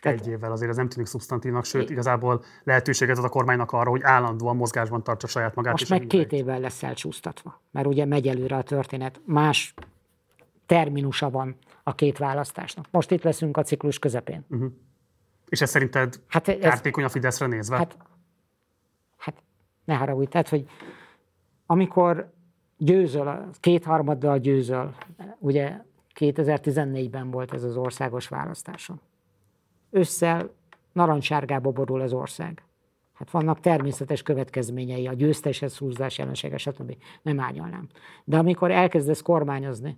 [0.00, 3.90] tehát, egy évvel azért ez nem tűnik szubstantívnak, sőt, igazából lehetőséget ad a kormánynak arra,
[3.90, 5.72] hogy állandóan mozgásban tartsa saját magát.
[5.72, 9.20] Most meg két évvel lesz elcsúsztatva, mert ugye megy előre a történet.
[9.24, 9.74] Más
[10.66, 12.86] terminusa van a két választásnak.
[12.90, 14.44] Most itt leszünk a ciklus közepén.
[14.48, 14.72] Uh-huh.
[15.48, 17.76] És ez szerinted hát ez, kártékony a Fideszre nézve?
[17.76, 17.96] Hát,
[19.16, 19.42] hát
[19.84, 20.66] ne haragudj, tehát, hogy
[21.66, 22.32] amikor
[22.76, 24.94] győzöl, kétharmaddal győzöl,
[25.38, 25.80] ugye
[26.14, 29.00] 2014-ben volt ez az országos választáson.
[29.90, 30.50] Ősszel
[30.92, 32.62] narancssárgába borul az ország.
[33.14, 36.96] Hát vannak természetes következményei, a győzteshez húzás jelensége, stb.
[37.22, 37.88] Nem árnyalnám.
[38.24, 39.96] De amikor elkezdesz kormányozni,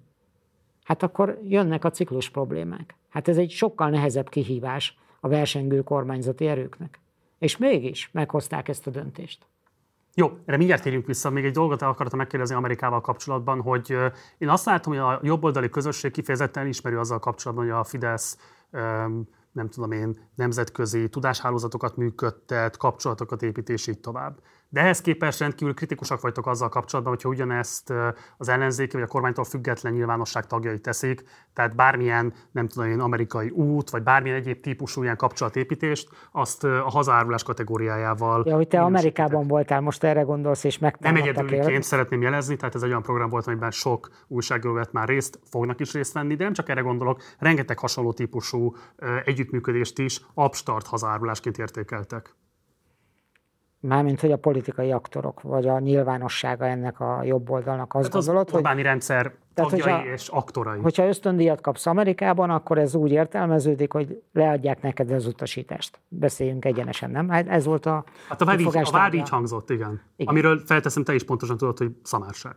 [0.85, 2.95] hát akkor jönnek a ciklus problémák.
[3.09, 7.01] Hát ez egy sokkal nehezebb kihívás a versengő kormányzati erőknek.
[7.39, 9.47] És mégis meghozták ezt a döntést.
[10.15, 11.31] Jó, erre mindjárt térjünk vissza.
[11.31, 13.97] Még egy dolgot el akartam megkérdezni Amerikával kapcsolatban, hogy
[14.39, 18.39] én azt látom, hogy a jobboldali közösség kifejezetten ismeri azzal kapcsolatban, hogy a Fidesz
[19.53, 24.41] nem tudom én, nemzetközi tudáshálózatokat működtet, kapcsolatokat épít, és így tovább.
[24.73, 27.93] De ehhez képest rendkívül kritikusak vagytok azzal kapcsolatban, hogyha ugyanezt
[28.37, 33.51] az ellenzéki vagy a kormánytól független nyilvánosság tagjai teszik, tehát bármilyen, nem tudom én, amerikai
[33.51, 38.43] út, vagy bármilyen egyéb típusú ilyen kapcsolatépítést, azt a hazárulás kategóriájával.
[38.47, 42.75] Ja, hogy te Amerikában voltál, most erre gondolsz, és meg Nem egyedüliként szeretném jelezni, tehát
[42.75, 46.35] ez egy olyan program volt, amiben sok újságíró vett már részt, fognak is részt venni,
[46.35, 48.77] de nem csak erre gondolok, rengeteg hasonló típusú
[49.25, 52.35] együttműködést is abstart hazárulásként értékeltek.
[53.81, 58.27] Mármint, hogy a politikai aktorok, vagy a nyilvánossága ennek a jobb oldalnak azt hát az
[58.27, 58.65] gondolod, hogy...
[58.65, 60.81] Az rendszer tehát, hogyha, és aktorai.
[60.81, 66.01] Hogyha ösztöndíjat kapsz Amerikában, akkor ez úgy értelmeződik, hogy leadják neked az utasítást.
[66.09, 67.29] Beszéljünk egyenesen, nem?
[67.29, 70.01] Hát ez volt a Hát a vád, így, a vád így hangzott, igen.
[70.17, 70.33] igen.
[70.33, 72.55] Amiről felteszem, te is pontosan tudod, hogy szamárság.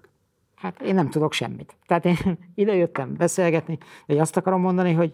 [0.56, 1.76] Hát én nem tudok semmit.
[1.86, 2.18] Tehát én
[2.56, 5.14] ide jöttem beszélgetni, de azt akarom mondani, hogy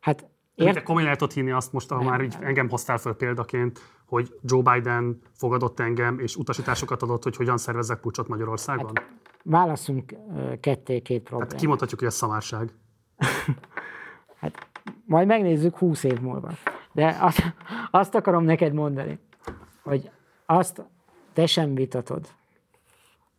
[0.00, 0.26] hát
[0.60, 0.74] Ért...
[0.74, 4.62] Te komolyan lehet hinni azt most, ha már így engem hoztál föl példaként, hogy Joe
[4.62, 8.90] Biden fogadott engem, és utasításokat adott, hogy hogyan szervezzek pucsot Magyarországon?
[8.94, 9.10] Hát,
[9.42, 10.14] válaszunk
[10.60, 11.48] ketté-két problémát.
[11.48, 12.72] Tehát kimondhatjuk, hogy ez szamárság.
[14.40, 14.68] hát
[15.04, 16.50] majd megnézzük húsz év múlva.
[16.92, 17.54] De azt,
[17.90, 19.18] azt akarom neked mondani,
[19.82, 20.10] hogy
[20.46, 20.84] azt
[21.32, 22.26] te sem vitatod,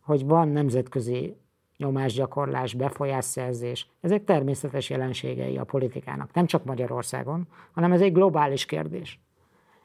[0.00, 1.36] hogy van nemzetközi
[1.82, 9.20] nyomásgyakorlás, befolyásszerzés, ezek természetes jelenségei a politikának, nem csak Magyarországon, hanem ez egy globális kérdés.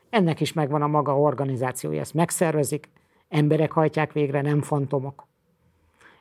[0.09, 2.89] Ennek is megvan a maga organizációja, ezt megszervezik,
[3.29, 5.27] emberek hajtják végre, nem fantomok.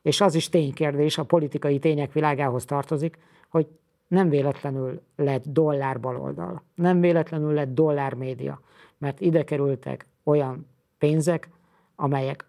[0.03, 3.19] És az is ténykérdés, a politikai tények világához tartozik,
[3.49, 3.67] hogy
[4.09, 8.61] nem véletlenül lett dollár baloldal, nem véletlenül lett dollár média,
[8.99, 10.67] mert ide kerültek olyan
[10.99, 11.49] pénzek,
[11.97, 12.45] amelyek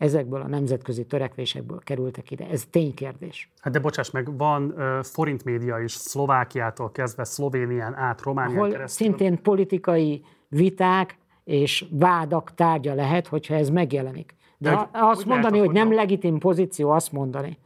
[0.00, 2.48] ezekből a nemzetközi törekvésekből kerültek ide.
[2.48, 3.50] Ez ténykérdés.
[3.60, 8.70] Hát de bocsáss meg, van uh, forint média is Szlovákiától kezdve Szlovénián át, Románián Ahol
[8.70, 9.06] keresztül.
[9.06, 14.34] szintén politikai viták és vádak tárgya lehet, hogyha ez megjelenik.
[14.58, 17.58] De, De hogy- azt hogy mondani, hogy nem legitim pozíció azt mondani,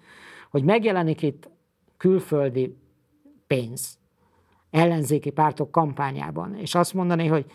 [0.51, 1.51] hogy megjelenik itt
[1.97, 2.77] külföldi
[3.47, 3.99] pénz
[4.71, 7.47] ellenzéki pártok kampányában, és azt mondani, hogy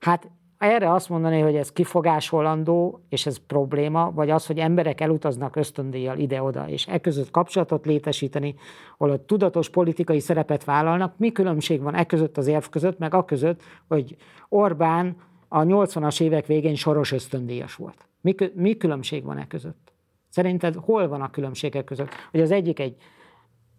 [0.00, 5.56] hát erre azt mondani, hogy ez kifogásolandó, és ez probléma, vagy az, hogy emberek elutaznak
[5.56, 8.54] ösztöndíjjal ide-oda, és e között kapcsolatot létesíteni,
[8.98, 13.24] a tudatos politikai szerepet vállalnak, mi különbség van e között az érv között, meg a
[13.24, 14.16] között, hogy
[14.48, 15.16] Orbán
[15.48, 18.08] a 80-as évek végén soros ösztöndíjas volt.
[18.20, 19.92] Mi, mi különbség van e között?
[20.28, 22.08] Szerinted hol van a különbségek között?
[22.30, 22.96] Hogy az egyik egy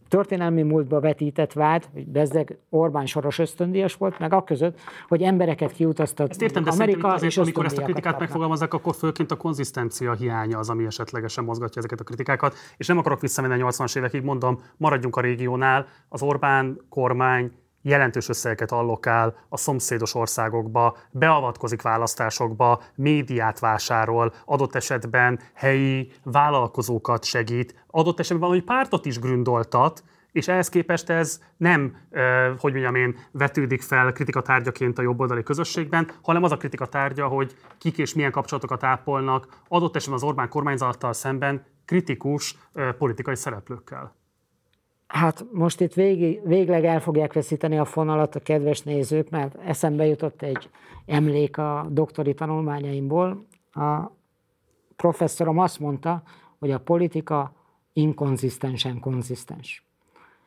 [0.08, 5.72] történelmi múltba vetített vád, hogy bezzeg Orbán soros ösztöndíjas volt, meg a között, hogy embereket
[5.72, 9.38] kiutaztat Ezt értem, de Amerika, azért, és amikor ezt a kritikát megfogalmazzák, akkor főként a
[9.38, 12.56] konzisztencia hiánya az, ami esetlegesen mozgatja ezeket a kritikákat.
[12.78, 15.88] És nem akarok visszamenni a 80-as évekig, mondom, maradjunk a régiónál.
[16.10, 17.52] Az Orbán kormány
[17.86, 27.86] jelentős összegeket allokál a szomszédos országokba, beavatkozik választásokba, médiát vásárol, adott esetben helyi vállalkozókat segít,
[27.88, 31.98] adott esetben valami pártot is gründoltat, és ehhez képest ez nem,
[32.58, 37.98] hogy mondjam én, vetődik fel kritikatárgyaként a jobboldali közösségben, hanem az a kritikatárgya, hogy kik
[37.98, 42.58] és milyen kapcsolatokat ápolnak adott esetben az Orbán kormányzattal szemben kritikus
[42.98, 44.16] politikai szereplőkkel.
[45.08, 50.06] Hát most itt végig, végleg el fogják veszíteni a fonalat a kedves nézők, mert eszembe
[50.06, 50.70] jutott egy
[51.06, 53.46] emlék a doktori tanulmányaimból.
[53.72, 54.12] A
[54.96, 56.24] professzorom azt mondta,
[56.60, 57.54] hogy a politika
[57.94, 59.86] inkonzisztensen konzisztens.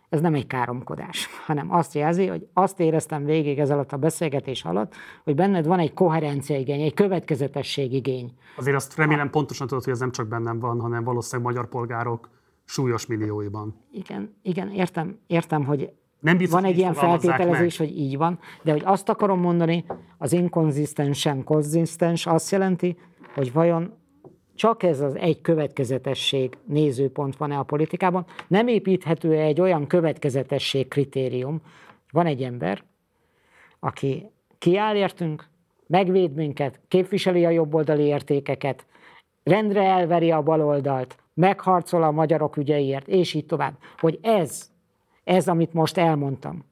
[0.09, 4.65] Ez nem egy káromkodás, hanem azt jelzi, hogy azt éreztem végig ez alatt a beszélgetés
[4.65, 4.95] alatt,
[5.25, 8.33] hogy benned van egy koherencia igény, egy következetesség igény.
[8.57, 12.29] Azért azt remélem pontosan tudod, hogy ez nem csak bennem van, hanem valószínűleg magyar polgárok
[12.69, 13.75] súlyos millióiban.
[13.93, 17.89] Igen, igen, értem, értem, hogy Nem biztos, van egy ilyen feltételezés, meg.
[17.89, 19.85] hogy így van, de hogy azt akarom mondani,
[20.19, 22.97] az inkonzisztensen konzisztens azt jelenti,
[23.35, 23.93] hogy vajon
[24.55, 30.89] csak ez az egy következetesség nézőpont van-e a politikában, nem építhető -e egy olyan következetesség
[30.89, 31.61] kritérium,
[32.11, 32.83] van egy ember,
[33.81, 35.49] aki kiáll értünk,
[35.87, 38.87] megvéd minket, képviseli a jobboldali értékeket,
[39.43, 43.73] rendre elveri a baloldalt, megharcol a magyarok ügyeiért, és így tovább.
[43.99, 44.71] Hogy ez,
[45.25, 46.65] ez, amit most elmondtam,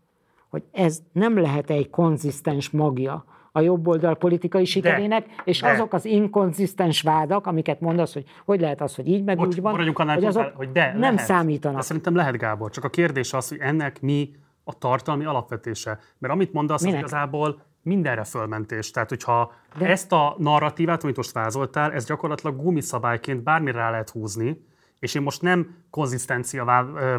[0.48, 5.68] hogy ez nem lehet egy konzisztens magja a jobboldal politikai sikerének, és de.
[5.70, 9.60] azok az inkonzisztens vádak, amiket mondasz, hogy hogy lehet az, hogy így meg Bocs, úgy
[9.60, 11.18] van, maradjunk annál, hogy azok hogy de, nem lehet.
[11.18, 11.76] számítanak.
[11.76, 12.70] De szerintem lehet, Gábor.
[12.70, 14.30] Csak a kérdés az, hogy ennek mi
[14.64, 15.98] a tartalmi alapvetése.
[16.18, 16.98] Mert amit mondasz, az Minek?
[16.98, 18.90] igazából mindenre fölmentés.
[18.90, 24.10] Tehát, hogyha De- ezt a narratívát, amit most vázoltál, ez gyakorlatilag gumiszabályként bármire rá lehet
[24.10, 24.64] húzni,
[24.98, 26.64] és én most nem konzisztencia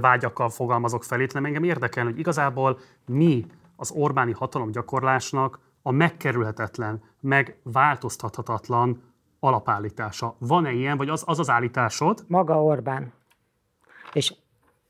[0.02, 3.46] vágyakkal fogalmazok fel itt, hanem engem érdekel, hogy igazából mi
[3.76, 9.02] az Orbáni hatalomgyakorlásnak a megkerülhetetlen, megváltoztathatatlan
[9.40, 10.36] alapállítása.
[10.38, 13.14] Van-e ilyen, vagy az az, az állításod, maga Orbán.
[14.14, 14.34] És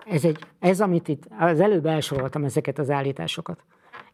[0.05, 3.63] ez, egy, ez, amit itt, az előbb elsoroltam ezeket az állításokat,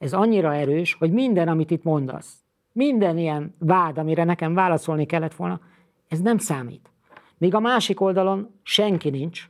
[0.04, 2.34] ez annyira erős, hogy minden, amit itt mondasz,
[2.72, 5.60] minden ilyen vád, amire nekem válaszolni kellett volna,
[6.08, 6.90] ez nem számít.
[7.38, 9.50] Míg a másik oldalon senki nincs,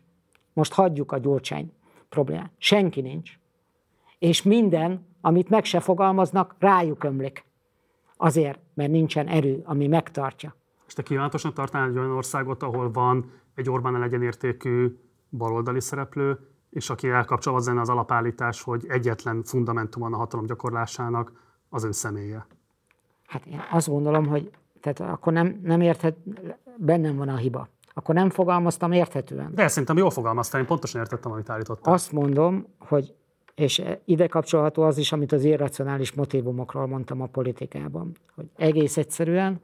[0.53, 1.71] most hagyjuk a gyurcsány
[2.09, 3.31] problémát, senki nincs,
[4.19, 7.45] és minden, amit meg se fogalmaznak, rájuk ömlik.
[8.17, 10.55] Azért, mert nincsen erő, ami megtartja.
[10.87, 14.97] És te kívánatosan tartanál egy olyan országot, ahol van egy Orbán egyenértékű
[15.29, 16.39] baloldali szereplő,
[16.73, 21.31] és aki elkapcsolva az lenne az alapállítás, hogy egyetlen fundamentum van a hatalom gyakorlásának,
[21.69, 22.45] az ő személye.
[23.27, 24.51] Hát én azt gondolom, hogy
[24.81, 26.17] tehát akkor nem, nem érthet,
[26.77, 27.67] bennem van a hiba.
[27.93, 29.51] Akkor nem fogalmaztam érthetően.
[29.55, 31.93] De szerintem jól fogalmaztál, én pontosan értettem, amit állítottál.
[31.93, 33.13] Azt mondom, hogy,
[33.55, 39.61] és ide kapcsolható az is, amit az irracionális motivumokról mondtam a politikában, hogy egész egyszerűen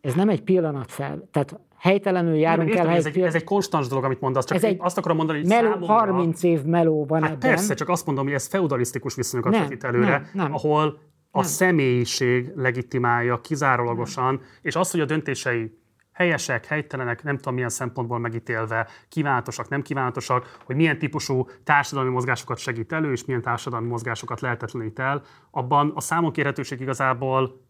[0.00, 1.28] ez nem egy pillanat fel.
[1.30, 2.96] Tehát helytelenül járunk Értem, el.
[2.96, 5.48] ez, egy ez egy konstans dolog, amit mondasz, csak Ez egy azt akarom mondani, hogy
[5.48, 5.94] meló, számomra...
[5.94, 7.48] 30 év meló van Hát ebben.
[7.50, 10.54] persze, csak azt mondom, hogy ez feudalisztikus viszonyokat Nem, vetít előre, nem, nem.
[10.54, 10.98] ahol
[11.30, 11.48] a Nem.
[11.48, 15.78] személyiség legitimálja kizárólagosan, és az, hogy a döntései
[16.12, 22.58] helyesek, helytelenek, nem tudom milyen szempontból megítélve, kívánatosak, nem kívánatosak, hogy milyen típusú társadalmi mozgásokat
[22.58, 27.60] segít elő, és milyen társadalmi mozgásokat lehetetlenít el, abban a számon kérhetőség igazából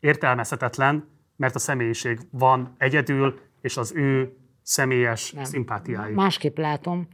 [0.00, 5.44] értelmezhetetlen, mert a személyiség van egyedül, és az ő személyes nem.
[5.44, 6.12] szimpátiái.
[6.12, 7.08] Másképp látom.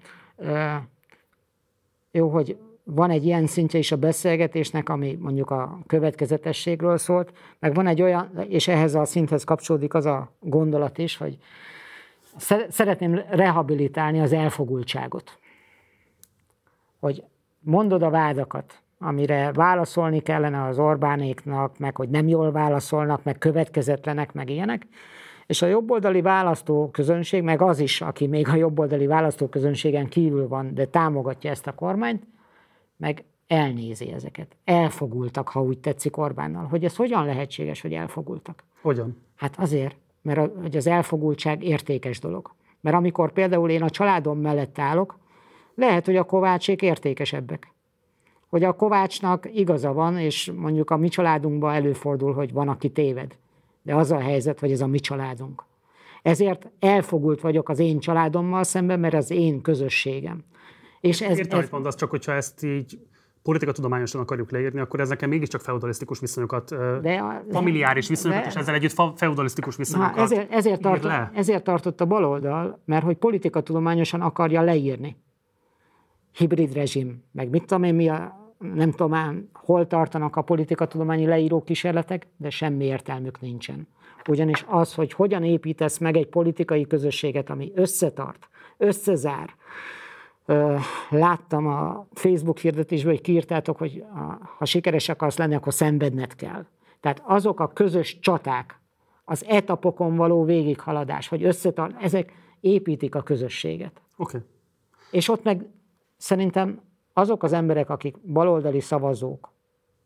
[2.10, 7.74] Jó, hogy van egy ilyen szintje is a beszélgetésnek, ami mondjuk a következetességről szólt, meg
[7.74, 11.38] van egy olyan, és ehhez a szinthez kapcsolódik az a gondolat is, hogy
[12.68, 15.38] szeretném rehabilitálni az elfogultságot.
[17.00, 17.24] Hogy
[17.60, 24.32] mondod a vádakat, amire válaszolni kellene az Orbánéknak, meg hogy nem jól válaszolnak, meg következetlenek,
[24.32, 24.86] meg ilyenek,
[25.46, 30.86] és a jobboldali választóközönség, meg az is, aki még a jobboldali választóközönségen kívül van, de
[30.86, 32.26] támogatja ezt a kormányt,
[32.96, 34.56] meg elnézi ezeket.
[34.64, 36.64] Elfogultak, ha úgy tetszik Orbánnal.
[36.64, 38.64] Hogy ez hogyan lehetséges, hogy elfogultak?
[38.80, 39.16] Hogyan?
[39.36, 42.54] Hát azért, mert a, hogy az elfogultság értékes dolog.
[42.80, 45.18] Mert amikor például én a családom mellett állok,
[45.74, 47.72] lehet, hogy a Kovácsék értékesebbek.
[48.52, 53.36] Hogy a Kovácsnak igaza van, és mondjuk a mi családunkban előfordul, hogy van, aki téved.
[53.82, 55.64] De az a helyzet, hogy ez a mi családunk.
[56.22, 60.44] Ezért elfogult vagyok az én családommal szemben, mert az én közösségem.
[61.00, 61.70] És ez, Értem, ez...
[61.70, 62.98] mondasz, csak hogyha ezt így
[63.42, 66.68] politikatudományosan akarjuk leírni, akkor ez nekem mégiscsak feudalisztikus viszonyokat,
[67.02, 71.30] de a, familiáris viszonyokat, de, és ezzel együtt feudalisztikus viszonyokat na, ezért, ezért, tart, le.
[71.34, 75.16] ezért tartott a baloldal, mert hogy politikatudományosan akarja leírni.
[76.32, 78.41] Hibrid rezsim, meg mit tudom én, mi a,
[78.74, 83.88] nem tudom már, hol tartanak a politikatudományi leíró kísérletek, de semmi értelmük nincsen.
[84.28, 89.54] Ugyanis az, hogy hogyan építesz meg egy politikai közösséget, ami összetart, összezár,
[91.10, 94.04] láttam a Facebook hirdetésből, hogy kiírtátok, hogy
[94.58, 96.66] ha sikeres akarsz lenni, akkor szenvedned kell.
[97.00, 98.80] Tehát azok a közös csaták,
[99.24, 104.00] az etapokon való végighaladás, hogy összetart, ezek építik a közösséget.
[104.16, 104.40] Okay.
[105.10, 105.66] És ott meg
[106.16, 106.80] szerintem
[107.12, 109.50] azok az emberek, akik baloldali szavazók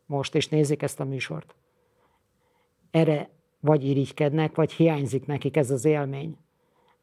[0.07, 1.55] most, és nézik ezt a műsort,
[2.91, 3.31] erre
[3.61, 6.37] vagy irigykednek, vagy hiányzik nekik ez az élmény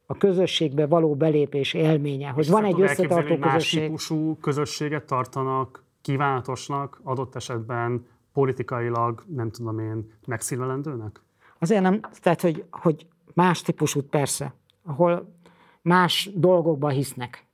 [0.06, 3.80] a közösségbe való belépés élménye, hogy van egy összetartó közösség.
[3.80, 11.22] Más típusú közösséget tartanak kívánatosnak, adott esetben politikailag, nem tudom én, megszívelendőnek?
[11.60, 14.54] Azért nem, tehát hogy, hogy más típusú persze,
[14.86, 15.36] ahol
[15.82, 17.46] más dolgokba hisznek.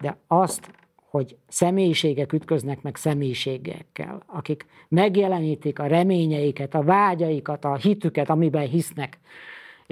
[0.00, 0.70] De azt,
[1.12, 9.18] hogy személyiségek ütköznek meg személyiségekkel, akik megjelenítik a reményeiket, a vágyaikat, a hitüket, amiben hisznek,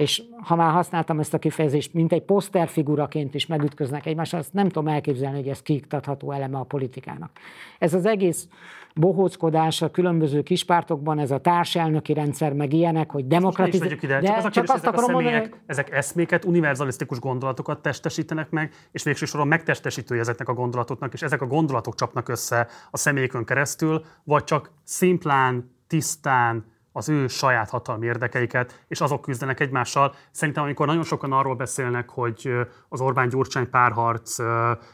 [0.01, 4.67] és ha már használtam ezt a kifejezést, mint egy poszterfiguraként is megütköznek egymással, azt nem
[4.67, 7.31] tudom elképzelni, hogy ez kiiktatható eleme a politikának.
[7.79, 8.47] Ez az egész
[8.95, 13.95] bohóckodás a különböző kispártokban, ez a társelnöki rendszer, meg ilyenek, hogy demokratizálni.
[13.95, 15.53] De csak, az a csak azt akarom mondani, hogy...
[15.65, 21.41] ezek eszméket, univerzalisztikus gondolatokat testesítenek meg, és végső soron megtestesítői ezeknek a gondolatoknak, és ezek
[21.41, 28.05] a gondolatok csapnak össze a személyükön keresztül, vagy csak szimplán, tisztán, az ő saját hatalmi
[28.05, 30.15] érdekeiket, és azok küzdenek egymással.
[30.31, 32.51] Szerintem, amikor nagyon sokan arról beszélnek, hogy
[32.89, 34.37] az Orbán-Gyurcsány párharc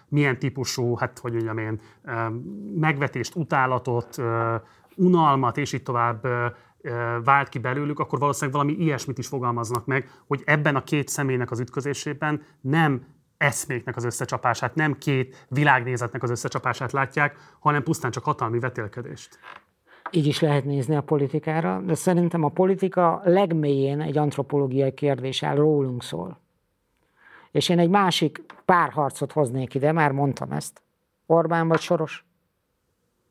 [0.08, 1.82] milyen típusú, hát hogy mondjam én,
[2.76, 4.18] megvetést, utálatot,
[4.96, 6.28] unalmat, és így tovább
[7.24, 11.52] vált ki belőlük, akkor valószínűleg valami ilyesmit is fogalmaznak meg, hogy ebben a két személynek
[11.52, 13.06] az ütközésében nem
[13.38, 19.40] eszméknek az összecsapását, nem két világnézetnek az összecsapását látják, hanem pusztán csak hatalmi vetélkedést.
[20.12, 25.56] Így is lehet nézni a politikára, de szerintem a politika legmélyén egy antropológiai kérdés áll,
[25.56, 26.40] rólunk szól.
[27.52, 30.82] És én egy másik párharcot hoznék ide, már mondtam ezt.
[31.26, 32.26] Orbán vagy Soros?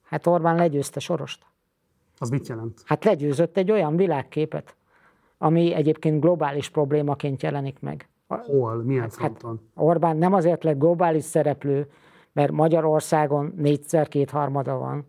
[0.03, 1.47] Hát Orbán legyőzte Sorost.
[2.19, 2.83] Az mit jelent?
[2.85, 4.77] Hát legyőzött egy olyan világképet,
[5.39, 8.09] ami egyébként globális problémaként jelenik meg.
[8.29, 8.83] Hol?
[8.83, 9.61] Milyen hát, fronton?
[9.75, 11.91] Hát Orbán nem azért lett globális szereplő,
[12.33, 15.07] mert Magyarországon négyszer kétharmada van,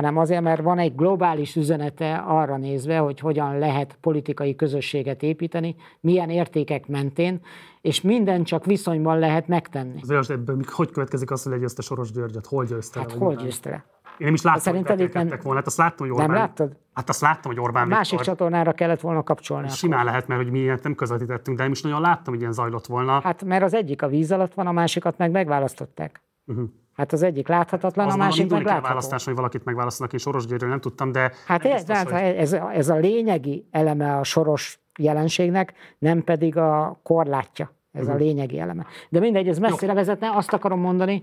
[0.00, 5.76] hanem azért, mert van egy globális üzenete arra nézve, hogy hogyan lehet politikai közösséget építeni,
[6.00, 7.40] milyen értékek mentén,
[7.80, 10.00] és minden csak viszonyban lehet megtenni.
[10.16, 12.46] Az ebből hogy következik az, hogy legyőzte Soros Györgyet?
[12.46, 13.84] Hol győzte hát hol győzte le?
[14.18, 15.28] Én nem is láttam, hát hogy nem...
[15.42, 15.58] volna.
[15.58, 16.26] Hát azt láttam, hogy Orbán...
[16.26, 16.76] Nem láttad?
[16.92, 18.34] Hát azt láttam, hogy Orbán A másik Viktor...
[18.34, 19.68] csatornára kellett volna kapcsolni.
[19.68, 20.10] Simán akkor.
[20.10, 22.86] lehet, mert hogy mi ilyet nem közvetítettünk, de nem is nagyon láttam, hogy ilyen zajlott
[22.86, 23.20] volna.
[23.20, 26.22] Hát mert az egyik a víz alatt van, a másikat meg megválasztották.
[26.46, 26.68] Uh-huh.
[27.00, 28.86] Hát az egyik láthatatlan, az a másik meg látható.
[28.86, 31.32] választás, hogy valakit megválasztanak, és Soros Györgyről nem tudtam, de...
[31.46, 32.20] Hát ez, biztos, hogy...
[32.20, 37.72] ez, ez a lényegi eleme a Soros jelenségnek, nem pedig a korlátja.
[37.92, 38.14] Ez uh-huh.
[38.14, 38.26] a mhm.
[38.26, 38.86] lényegi eleme.
[39.08, 41.22] De mindegy, ez messzire vezetne, azt akarom mondani,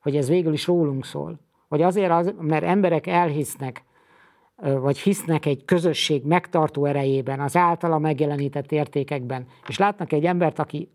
[0.00, 1.40] hogy ez végül is rólunk szól.
[1.68, 3.84] Hogy azért, az, mert emberek elhisznek
[4.56, 10.88] vagy hisznek egy közösség megtartó erejében, az általa megjelenített értékekben, és látnak egy embert, akiről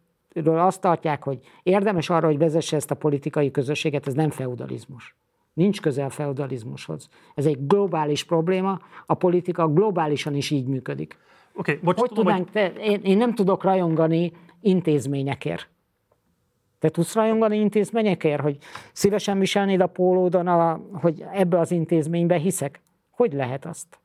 [0.45, 5.15] azt tartják, hogy érdemes arra, hogy vezesse ezt a politikai közösséget, ez nem feudalizmus.
[5.53, 7.09] Nincs közel feudalizmushoz.
[7.35, 11.17] Ez egy globális probléma, a politika globálisan is így működik.
[11.53, 12.73] Okay, bocs, hogy tudom, tudnánk, hogy...
[12.73, 14.31] te, én, én nem tudok rajongani
[14.61, 15.69] intézményekért.
[16.79, 18.57] Te tudsz rajongani intézményekért, hogy
[18.93, 22.81] szívesen viselnéd a pólódon, a, hogy ebbe az intézménybe hiszek?
[23.09, 23.99] Hogy lehet azt?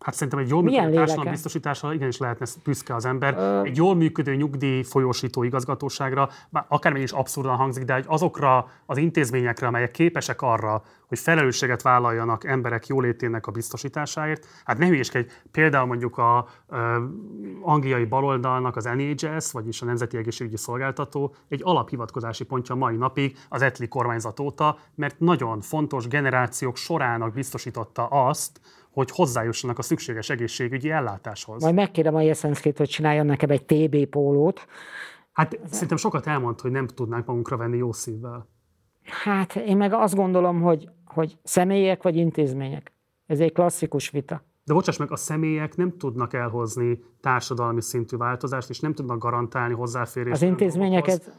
[0.00, 3.34] Hát szerintem egy jól működő társadalom biztosítással igenis lehetne büszke az ember.
[3.34, 3.62] Ö...
[3.62, 6.28] Egy jól működő nyugdíj folyósító igazgatóságra,
[6.68, 12.86] akármilyen is abszurdan hangzik, de azokra az intézményekre, amelyek képesek arra, hogy felelősséget vállaljanak emberek
[12.86, 14.46] jólétének a biztosításáért.
[14.64, 16.46] Hát ne hülyéskedj, például mondjuk a, a
[17.62, 23.62] angliai baloldalnak az NHS, vagyis a Nemzeti Egészségügyi Szolgáltató egy alaphivatkozási pontja mai napig az
[23.62, 28.60] etli kormányzat óta, mert nagyon fontos generációk sorának biztosította azt,
[28.92, 31.62] hogy hozzájussanak a szükséges egészségügyi ellátáshoz.
[31.62, 34.66] Majd megkérem a Jeszenszkét, hogy csináljon nekem egy TB pólót.
[35.32, 38.48] Hát szerintem sokat elmond, hogy nem tudnánk magunkra venni jó szívvel.
[39.02, 42.92] Hát én meg azt gondolom, hogy, hogy személyek vagy intézmények.
[43.26, 44.42] Ez egy klasszikus vita.
[44.70, 49.74] De bocsáss meg, a személyek nem tudnak elhozni társadalmi szintű változást, és nem tudnak garantálni
[49.74, 50.34] hozzáférést.
[50.34, 51.32] Az intézményeket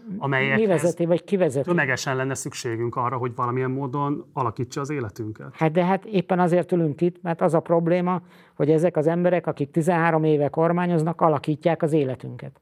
[0.56, 1.68] mi vezeti, vagy kivezeti?
[1.68, 5.48] Tömegesen lenne szükségünk arra, hogy valamilyen módon alakítsa az életünket.
[5.54, 8.22] Hát de hát éppen azért ülünk itt, mert az a probléma,
[8.56, 12.62] hogy ezek az emberek, akik 13 éve kormányoznak, alakítják az életünket.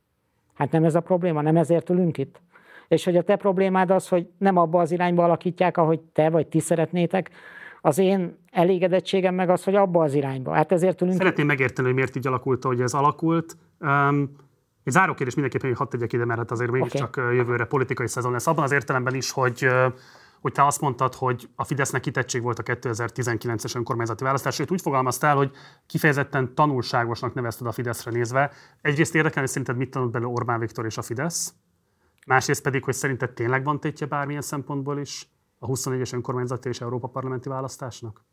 [0.54, 2.42] Hát nem ez a probléma, nem ezért ülünk itt.
[2.88, 6.48] És hogy a te problémád az, hogy nem abba az irányba alakítják, ahogy te vagy
[6.48, 7.30] ti szeretnétek,
[7.82, 10.54] az én elégedettségem meg az, hogy abba az irányba.
[10.54, 11.18] Hát ezért ülünk.
[11.18, 13.58] Szeretném megérteni, hogy miért így alakult, hogy ez alakult.
[13.80, 14.32] Um,
[14.84, 17.36] egy záró kérdés mindenképpen, hogy hadd tegyek ide, mert hát azért mégiscsak okay.
[17.36, 18.48] jövőre politikai szezon lesz.
[18.48, 19.68] Abban az értelemben is, hogy
[20.42, 24.82] hogy te azt mondtad, hogy a Fidesznek kitettség volt a 2019-es önkormányzati választás, sőt úgy
[24.82, 25.52] fogalmaztál, hogy
[25.88, 28.52] kifejezetten tanulságosnak nevezted a Fideszre nézve.
[28.82, 31.54] Egyrészt érdekel, hogy szerinted mit tanult belőle Orbán Viktor és a Fidesz,
[32.26, 35.28] másrészt pedig, hogy szerinted tényleg van tétje bármilyen szempontból is
[35.60, 38.24] a 24-es önkormányzati és Európa parlamenti választásnak?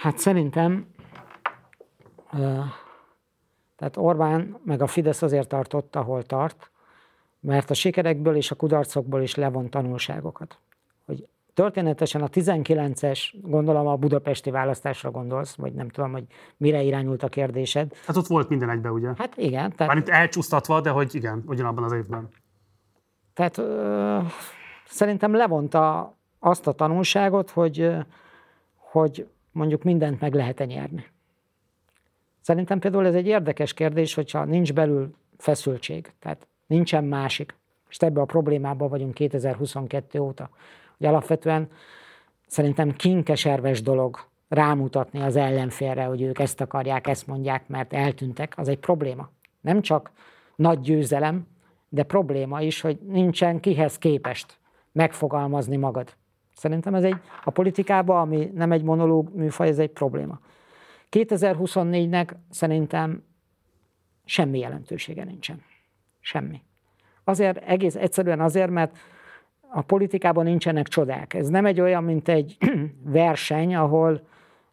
[0.00, 0.86] Hát szerintem
[3.76, 6.70] tehát Orbán meg a Fidesz azért tartott, ahol tart,
[7.40, 10.58] mert a sikerekből és a kudarcokból is levon tanulságokat.
[11.06, 16.24] Hogy történetesen a 19-es, gondolom a budapesti választásra gondolsz, vagy nem tudom, hogy
[16.56, 17.92] mire irányult a kérdésed.
[18.06, 19.08] Hát ott volt minden egybe, ugye?
[19.16, 19.70] Hát igen.
[19.70, 19.86] Tehát...
[19.86, 22.28] Mármint elcsúsztatva, de hogy igen, ugyanabban az évben.
[23.34, 24.18] Tehát ö,
[24.86, 27.90] szerintem levonta azt a tanulságot, hogy,
[28.76, 31.06] hogy mondjuk mindent meg lehet-e nyerni.
[32.40, 37.54] Szerintem például ez egy érdekes kérdés, hogyha nincs belül feszültség, tehát nincsen másik,
[37.88, 40.50] és ebbe a problémában vagyunk 2022 óta,
[40.96, 41.68] hogy alapvetően
[42.46, 48.68] szerintem kinkeserves dolog rámutatni az ellenfélre, hogy ők ezt akarják, ezt mondják, mert eltűntek, az
[48.68, 49.30] egy probléma.
[49.60, 50.10] Nem csak
[50.56, 51.46] nagy győzelem,
[51.88, 54.58] de probléma is, hogy nincsen kihez képest
[54.94, 56.16] megfogalmazni magad.
[56.56, 60.38] Szerintem ez egy, a politikában, ami nem egy monológ műfaj, ez egy probléma.
[61.10, 63.22] 2024-nek szerintem
[64.24, 65.62] semmi jelentősége nincsen.
[66.20, 66.62] Semmi.
[67.24, 68.96] Azért, egész egyszerűen azért, mert
[69.70, 71.34] a politikában nincsenek csodák.
[71.34, 72.56] Ez nem egy olyan, mint egy
[73.18, 74.26] verseny, ahol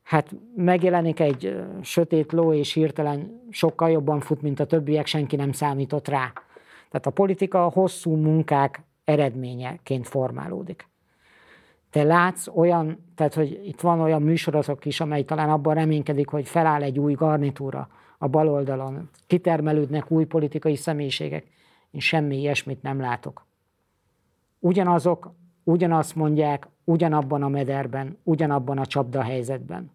[0.04, 5.52] hát megjelenik egy sötét ló, és hirtelen sokkal jobban fut, mint a többiek, senki nem
[5.52, 6.34] számított rá.
[6.90, 10.90] Tehát a politika a hosszú munkák eredményeként formálódik.
[11.90, 16.48] Te látsz olyan, tehát hogy itt van olyan műsorotok is, amely talán abban reménykedik, hogy
[16.48, 21.48] feláll egy új garnitúra a bal oldalon, kitermelődnek új politikai személyiségek.
[21.92, 23.46] Én semmi ilyesmit nem látok.
[24.60, 25.34] Ugyanazok,
[25.64, 29.92] ugyanazt mondják, ugyanabban a mederben, ugyanabban a csapda helyzetben.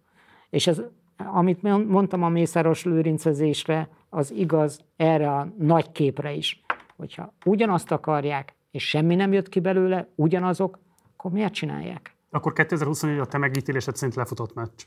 [0.51, 0.83] És ez,
[1.17, 6.65] amit mondtam a Mészáros lőrincezésre, az igaz erre a nagy képre is.
[6.97, 10.79] Hogyha ugyanazt akarják, és semmi nem jött ki belőle, ugyanazok,
[11.17, 12.15] akkor miért csinálják?
[12.31, 14.83] Akkor 2024 a te megítélésed szerint lefutott meccs?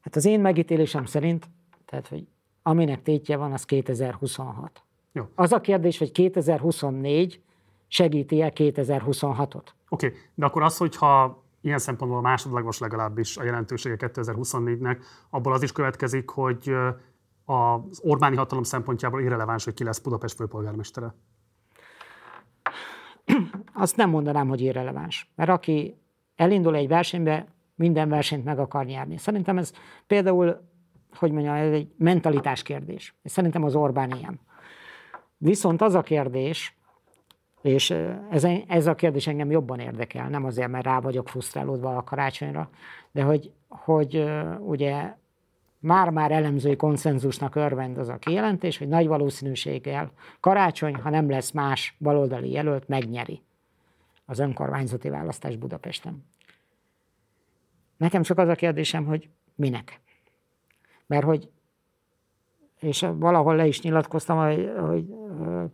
[0.00, 1.48] Hát az én megítélésem szerint,
[1.84, 2.26] tehát, hogy
[2.62, 4.82] aminek tétje van, az 2026.
[5.12, 5.24] Jó.
[5.34, 7.42] Az a kérdés, hogy 2024
[7.86, 9.66] segíti-e 2026-ot?
[9.88, 10.18] Oké, okay.
[10.34, 14.98] de akkor az, hogyha ilyen szempontból másodlagos legalábbis a jelentősége 2024-nek,
[15.30, 16.72] abból az is következik, hogy
[17.44, 21.14] az Orbáni hatalom szempontjából irreleváns, hogy ki lesz Budapest főpolgármestere.
[23.72, 25.30] Azt nem mondanám, hogy irreleváns.
[25.34, 25.96] Mert aki
[26.36, 29.16] elindul egy versenybe, minden versenyt meg akar nyerni.
[29.16, 29.72] Szerintem ez
[30.06, 30.68] például,
[31.14, 33.14] hogy mondjam, ez egy mentalitás kérdés.
[33.22, 34.40] És szerintem az Orbán ilyen.
[35.36, 36.78] Viszont az a kérdés,
[37.62, 37.90] És
[38.30, 42.70] ez, ez a kérdés engem jobban érdekel, nem azért, mert rá vagyok frusztrálódva a karácsonyra,
[43.12, 44.24] de hogy, hogy
[44.58, 45.14] ugye
[45.80, 51.96] már-már elemzői konszenzusnak örvend az a kijelentés, hogy nagy valószínűséggel karácsony, ha nem lesz más
[51.98, 53.42] baloldali jelölt, megnyeri
[54.24, 56.24] az önkormányzati választás Budapesten.
[57.96, 60.00] Nekem csak az a kérdésem, hogy minek.
[61.06, 61.50] Mert hogy,
[62.78, 65.04] és valahol le is nyilatkoztam, hogy, hogy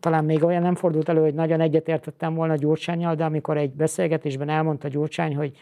[0.00, 4.48] talán még olyan nem fordult elő, hogy nagyon egyetértettem volna Gyurcsányjal, de amikor egy beszélgetésben
[4.48, 5.58] elmondta Gyurcsány, hogy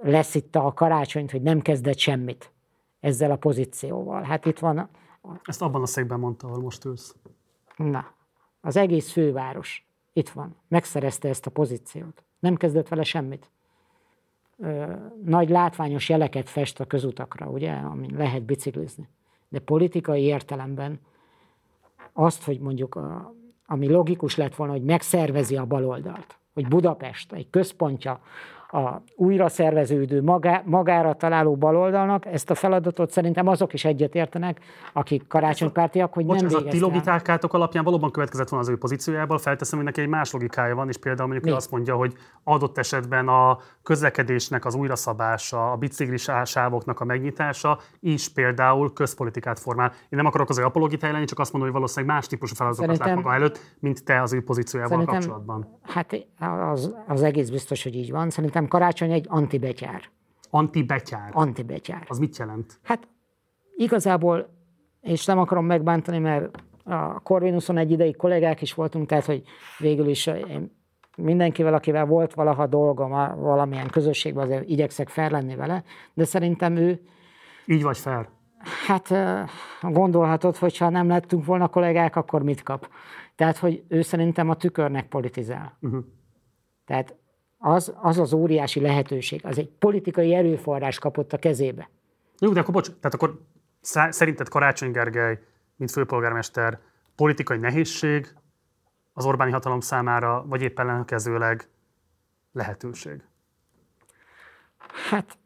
[0.00, 2.52] lesz itt a karácsonyt, hogy nem kezdett semmit
[3.00, 4.22] ezzel a pozícióval.
[4.22, 4.88] Hát itt van...
[5.44, 7.16] Ezt abban a székben mondta, ahol most ülsz.
[7.76, 8.14] Na,
[8.60, 10.56] az egész főváros itt van.
[10.68, 12.24] Megszerezte ezt a pozíciót.
[12.38, 13.50] Nem kezdett vele semmit.
[14.58, 14.92] Ö,
[15.24, 19.08] nagy látványos jeleket fest a közutakra, ugye, amin lehet biciklizni.
[19.48, 21.00] De politikai értelemben
[22.12, 23.34] azt, hogy mondjuk, a,
[23.66, 28.20] ami logikus lett volna, hogy megszervezi a baloldalt, hogy Budapest egy központja
[28.72, 32.26] a újra szerveződő, magá, magára találó baloldalnak.
[32.26, 34.60] Ezt a feladatot szerintem azok is egyetértenek,
[34.92, 38.78] akik karácsonypártiak, hogy Bocs, nem ez a ti logikátok alapján valóban következett volna az ő
[38.78, 41.56] pozíciójából, felteszem, hogy neki egy más logikája van, és például mondjuk Mi?
[41.56, 42.14] azt mondja, hogy
[42.44, 43.58] adott esetben a
[43.90, 49.92] közlekedésnek az újraszabása, a biciklisávoknak a megnyitása is például közpolitikát formál.
[49.92, 52.98] Én nem akarok az ő apologita lenni, csak azt mondom, hogy valószínűleg más típusú feladatokat
[52.98, 55.78] lát maga előtt, mint te az ő pozíciójával kapcsolatban.
[55.82, 58.30] Hát az, az egész biztos, hogy így van.
[58.30, 60.02] Szerintem karácsony egy antibetyár.
[60.50, 61.30] Antibetyár?
[61.32, 62.04] Antibetyár.
[62.08, 62.78] Az mit jelent?
[62.82, 63.08] Hát
[63.76, 64.48] igazából,
[65.00, 69.42] és nem akarom megbántani, mert a Corvinuson egy ideig kollégák is voltunk, tehát hogy
[69.78, 70.78] végül is én
[71.16, 73.10] mindenkivel, akivel volt valaha dolgom
[73.40, 75.84] valamilyen közösségben, azért igyekszek fel lenni vele,
[76.14, 77.00] de szerintem ő...
[77.66, 78.28] Így vagy fel?
[78.86, 79.14] Hát
[79.82, 82.88] gondolhatod, hogyha nem lettünk volna kollégák, akkor mit kap?
[83.34, 85.76] Tehát, hogy ő szerintem a tükörnek politizál.
[85.80, 86.04] Uh-huh.
[86.84, 87.14] Tehát
[87.58, 91.90] az, az az óriási lehetőség, az egy politikai erőforrás kapott a kezébe.
[92.38, 93.40] Jó, de akkor bocs, tehát akkor
[94.10, 95.38] szerinted Karácsony Gergely,
[95.76, 96.78] mint főpolgármester,
[97.16, 98.34] politikai nehézség
[99.12, 101.68] az Orbáni hatalom számára, vagy éppen ellenkezőleg
[102.52, 103.22] lehetőség?
[105.10, 105.38] Hát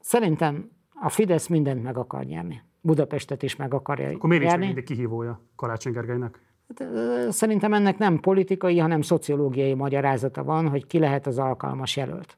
[0.00, 2.62] szerintem a Fidesz mindent meg akar nyerni.
[2.80, 6.40] Budapestet is meg akarja Akkor miért is mindig kihívója Karácsony Gergelynek?
[6.68, 6.88] Hát,
[7.32, 12.36] szerintem ennek nem politikai, hanem szociológiai magyarázata van, hogy ki lehet az alkalmas jelölt.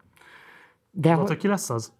[0.91, 1.93] De Tudod, hogy ki lesz az?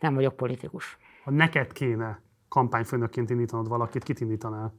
[0.00, 0.98] Nem vagyok politikus.
[1.24, 4.74] Ha neked kéne kampányfőnökként indítanod valakit, kit indítanál?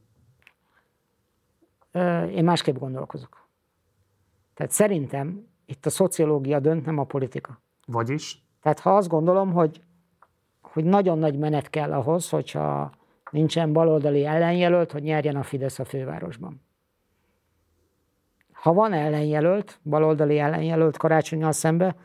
[2.30, 3.48] Én másképp gondolkozok.
[4.54, 7.60] Tehát szerintem itt a szociológia dönt, nem a politika.
[7.86, 8.42] Vagyis?
[8.62, 9.82] Tehát ha azt gondolom, hogy,
[10.62, 12.92] hogy nagyon nagy menet kell ahhoz, hogyha
[13.30, 16.60] nincsen baloldali ellenjelölt, hogy nyerjen a Fidesz a fővárosban.
[18.52, 21.96] Ha van ellenjelölt, baloldali ellenjelölt karácsonyal szembe,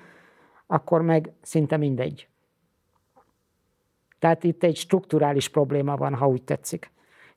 [0.67, 2.27] akkor meg szinte mindegy.
[4.19, 6.91] Tehát itt egy strukturális probléma van, ha úgy tetszik.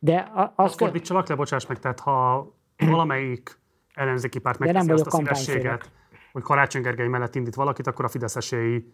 [0.05, 2.47] De azt, azt fordítsalak le, bocsáss meg, tehát ha
[2.77, 3.59] valamelyik
[3.95, 5.91] ellenzéki párt megteszi azt a szívességet,
[6.33, 8.93] hogy Karácsony Gergely mellett indít valakit, akkor a Fidesz esélyei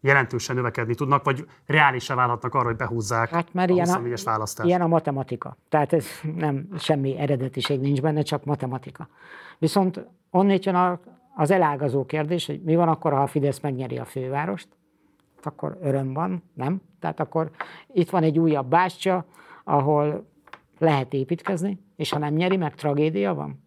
[0.00, 4.68] jelentősen növekedni tudnak, vagy reálisan válhatnak arra, hogy behúzzák hát, mert a ilyen a, választást.
[4.68, 5.56] Ilyen a matematika.
[5.68, 6.06] Tehát ez
[6.36, 9.08] nem semmi eredetiség nincs benne, csak matematika.
[9.58, 11.00] Viszont onnét jön a,
[11.34, 14.68] az elágazó kérdés, hogy mi van akkor, ha a Fidesz megnyeri a fővárost,
[15.42, 16.80] akkor öröm van, nem?
[17.00, 17.50] Tehát akkor
[17.92, 19.24] itt van egy újabb bástya,
[19.64, 20.32] ahol
[20.78, 23.62] lehet építkezni, és ha nem nyeri meg, tragédia van.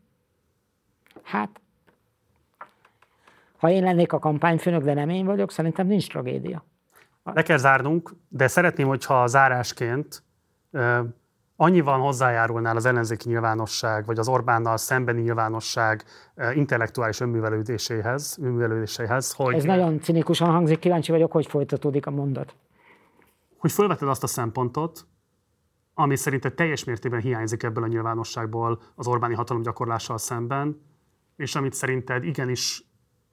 [1.24, 1.62] Hát
[3.58, 6.66] ha én lennék a kampányfőnök, de nem én vagyok, szerintem nincs tragédia.
[7.24, 10.24] Le kell zárnunk, de szeretném, hogyha zárásként
[11.56, 16.04] annyival hozzájárulnál az ellenzéki nyilvánosság, vagy az Orbánnal szembeni nyilvánosság
[16.54, 19.56] intellektuális önművelődéséhez, önművelődéséhez, hogy...
[19.56, 22.56] Ez nagyon cinikusan hangzik, kíváncsi vagyok, hogy folytatódik a mondat.
[23.58, 25.06] Hogy felveted azt a szempontot,
[26.00, 30.82] ami szerinted teljes mértékben hiányzik ebből a nyilvánosságból az Orbáni hatalom gyakorlással szemben,
[31.36, 32.84] és amit szerinted igenis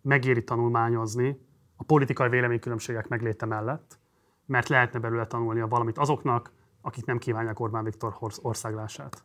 [0.03, 1.41] megéri tanulmányozni
[1.77, 3.99] a politikai véleménykülönbségek megléte mellett,
[4.47, 9.25] mert lehetne belőle tanulnia valamit azoknak, akik nem kívánják Orbán Viktor országlását.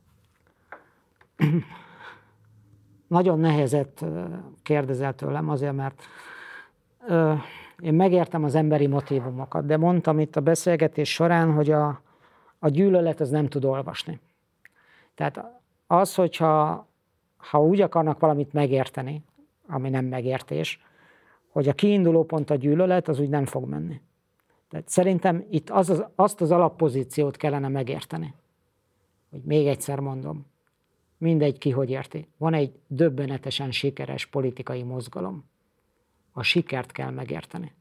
[3.08, 4.06] Nagyon nehezet
[4.64, 6.02] kérdezel tőlem azért, mert
[7.80, 12.02] én megértem az emberi motivumokat, de mondtam itt a beszélgetés során, hogy a,
[12.60, 14.20] a gyűlölet az nem tud olvasni.
[15.16, 16.88] Tehát az, hogyha
[17.38, 19.24] ha úgy akarnak valamit megérteni,
[19.68, 20.82] ami nem megértés,
[21.50, 24.02] hogy a kiinduló pont a gyűlölet, az úgy nem fog menni.
[24.70, 28.34] Tehát szerintem itt az, az, azt az alappozíciót kellene megérteni.
[29.30, 30.46] Hogy még egyszer mondom.
[31.18, 32.28] mindegy ki hogy érti.
[32.38, 35.50] Van egy döbbenetesen sikeres politikai mozgalom.
[36.32, 37.74] A sikert kell megérteni.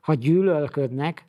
[0.00, 1.26] Ha gyűlölködnek,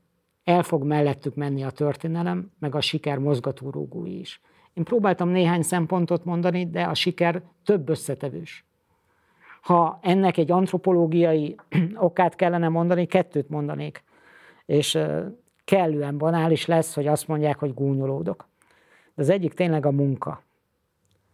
[0.47, 4.41] el fog mellettük menni a történelem, meg a siker mozgatórugói is.
[4.73, 8.65] Én próbáltam néhány szempontot mondani, de a siker több összetevős.
[9.61, 11.55] Ha ennek egy antropológiai
[11.95, 14.03] okát kellene mondani, kettőt mondanék.
[14.65, 14.97] És
[15.63, 18.47] kellően banális lesz, hogy azt mondják, hogy gúnyolódok.
[19.15, 20.41] De az egyik tényleg a munka.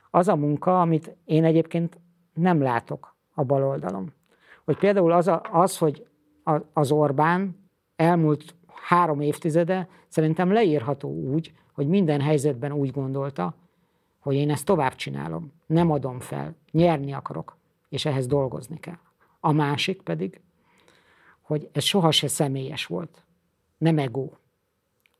[0.09, 1.97] Az a munka, amit én egyébként
[2.33, 4.13] nem látok a bal oldalon.
[4.65, 6.07] Hogy például az, a, az hogy
[6.73, 13.55] az Orbán elmúlt három évtizede szerintem leírható úgy, hogy minden helyzetben úgy gondolta,
[14.19, 17.57] hogy én ezt tovább csinálom, nem adom fel, nyerni akarok,
[17.89, 18.99] és ehhez dolgozni kell.
[19.39, 20.41] A másik pedig,
[21.41, 23.25] hogy ez sohasem személyes volt,
[23.77, 24.29] nem ego,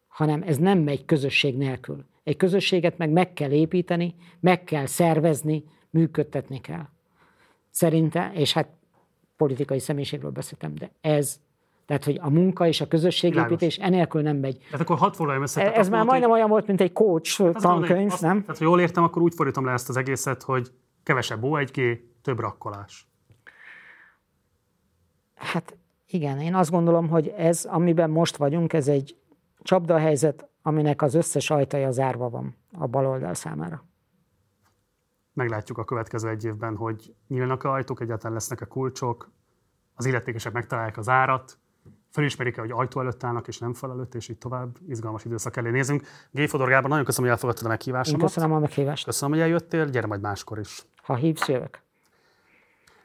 [0.08, 2.06] hanem ez nem megy közösség nélkül.
[2.24, 6.88] Egy közösséget meg meg kell építeni, meg kell szervezni, működtetni kell.
[7.70, 8.68] Szerinte, és hát
[9.38, 11.42] politikai személyiségről beszéltem, de ez
[12.00, 14.58] tehát, hogy a munka és a közösségépítés enélkül nem megy.
[14.58, 15.74] Tehát akkor hat foglaljam össze.
[15.74, 18.42] Ez már majdnem olyan volt, mint egy coach tankönyv, azt, nem?
[18.42, 20.72] Tehát, ha jól értem, akkor úgy fordítom le ezt az egészet, hogy
[21.04, 23.08] kevesebb O1G, több rakkolás.
[25.36, 29.18] Hát igen, én azt gondolom, hogy ez, amiben most vagyunk, ez egy
[29.62, 33.86] csapdahelyzet, aminek az összes ajtaja zárva van a baloldal számára.
[35.34, 39.32] Meglátjuk a következő egy évben, hogy nyílnak-e ajtók, egyáltalán lesznek-e kulcsok,
[39.94, 41.58] az illetékesek megtalálják az árat,
[42.14, 45.70] felismerik-e, hogy ajtó előtt állnak, és nem fal előtt, és így tovább izgalmas időszak elé
[45.70, 46.04] nézünk.
[46.32, 46.48] G.
[46.48, 48.22] Fodor Gábor, nagyon köszönöm, hogy elfogadtad a meghívásomat.
[48.22, 49.06] Én köszönöm a meghívást.
[49.06, 50.86] Köszönöm, hogy eljöttél, gyere majd máskor is.
[51.04, 51.82] Ha hívsz, jövök.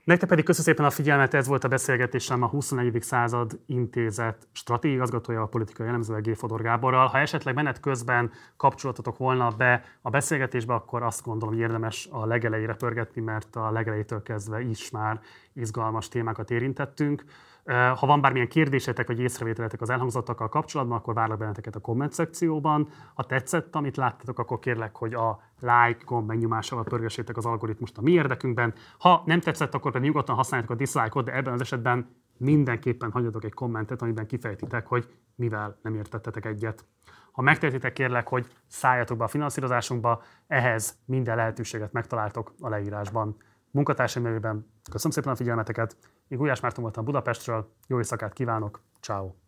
[0.05, 3.03] Nektek pedig köszönöm szépen a figyelmet, ez volt a beszélgetésem a 21.
[3.03, 6.37] század intézet stratégiai igazgatója, a politikai elemzője G.
[6.37, 7.07] Fodor Gáborral.
[7.07, 12.27] Ha esetleg menet közben kapcsolatotok volna be a beszélgetésbe, akkor azt gondolom, hogy érdemes a
[12.27, 15.21] legelejére pörgetni, mert a legelejétől kezdve is már
[15.53, 17.25] izgalmas témákat érintettünk.
[17.69, 22.89] Ha van bármilyen kérdésetek vagy észrevételetek az elhangzottakkal kapcsolatban, akkor várlak benneteket a komment szekcióban.
[23.15, 28.03] Ha tetszett, amit láttatok, akkor kérlek, hogy a like gomb megnyomásával pörgessétek az algoritmust a
[28.03, 28.75] mi érdekünkben.
[28.99, 33.45] Ha nem tetszett, akkor pedig nyugodtan használjátok a dislike-ot, de ebben az esetben mindenképpen hagyjatok
[33.45, 36.85] egy kommentet, amiben kifejtitek, hogy mivel nem értettetek egyet.
[37.33, 43.37] Ha megtehetitek, kérlek, hogy szálljatok be a finanszírozásunkba, ehhez minden lehetőséget megtaláltok a leírásban.
[43.71, 45.97] Munkatársaim nevében köszönöm szépen a figyelmeteket,
[46.29, 49.48] én Gulyás Márton voltam Budapestről, jó éjszakát kívánok, ciao.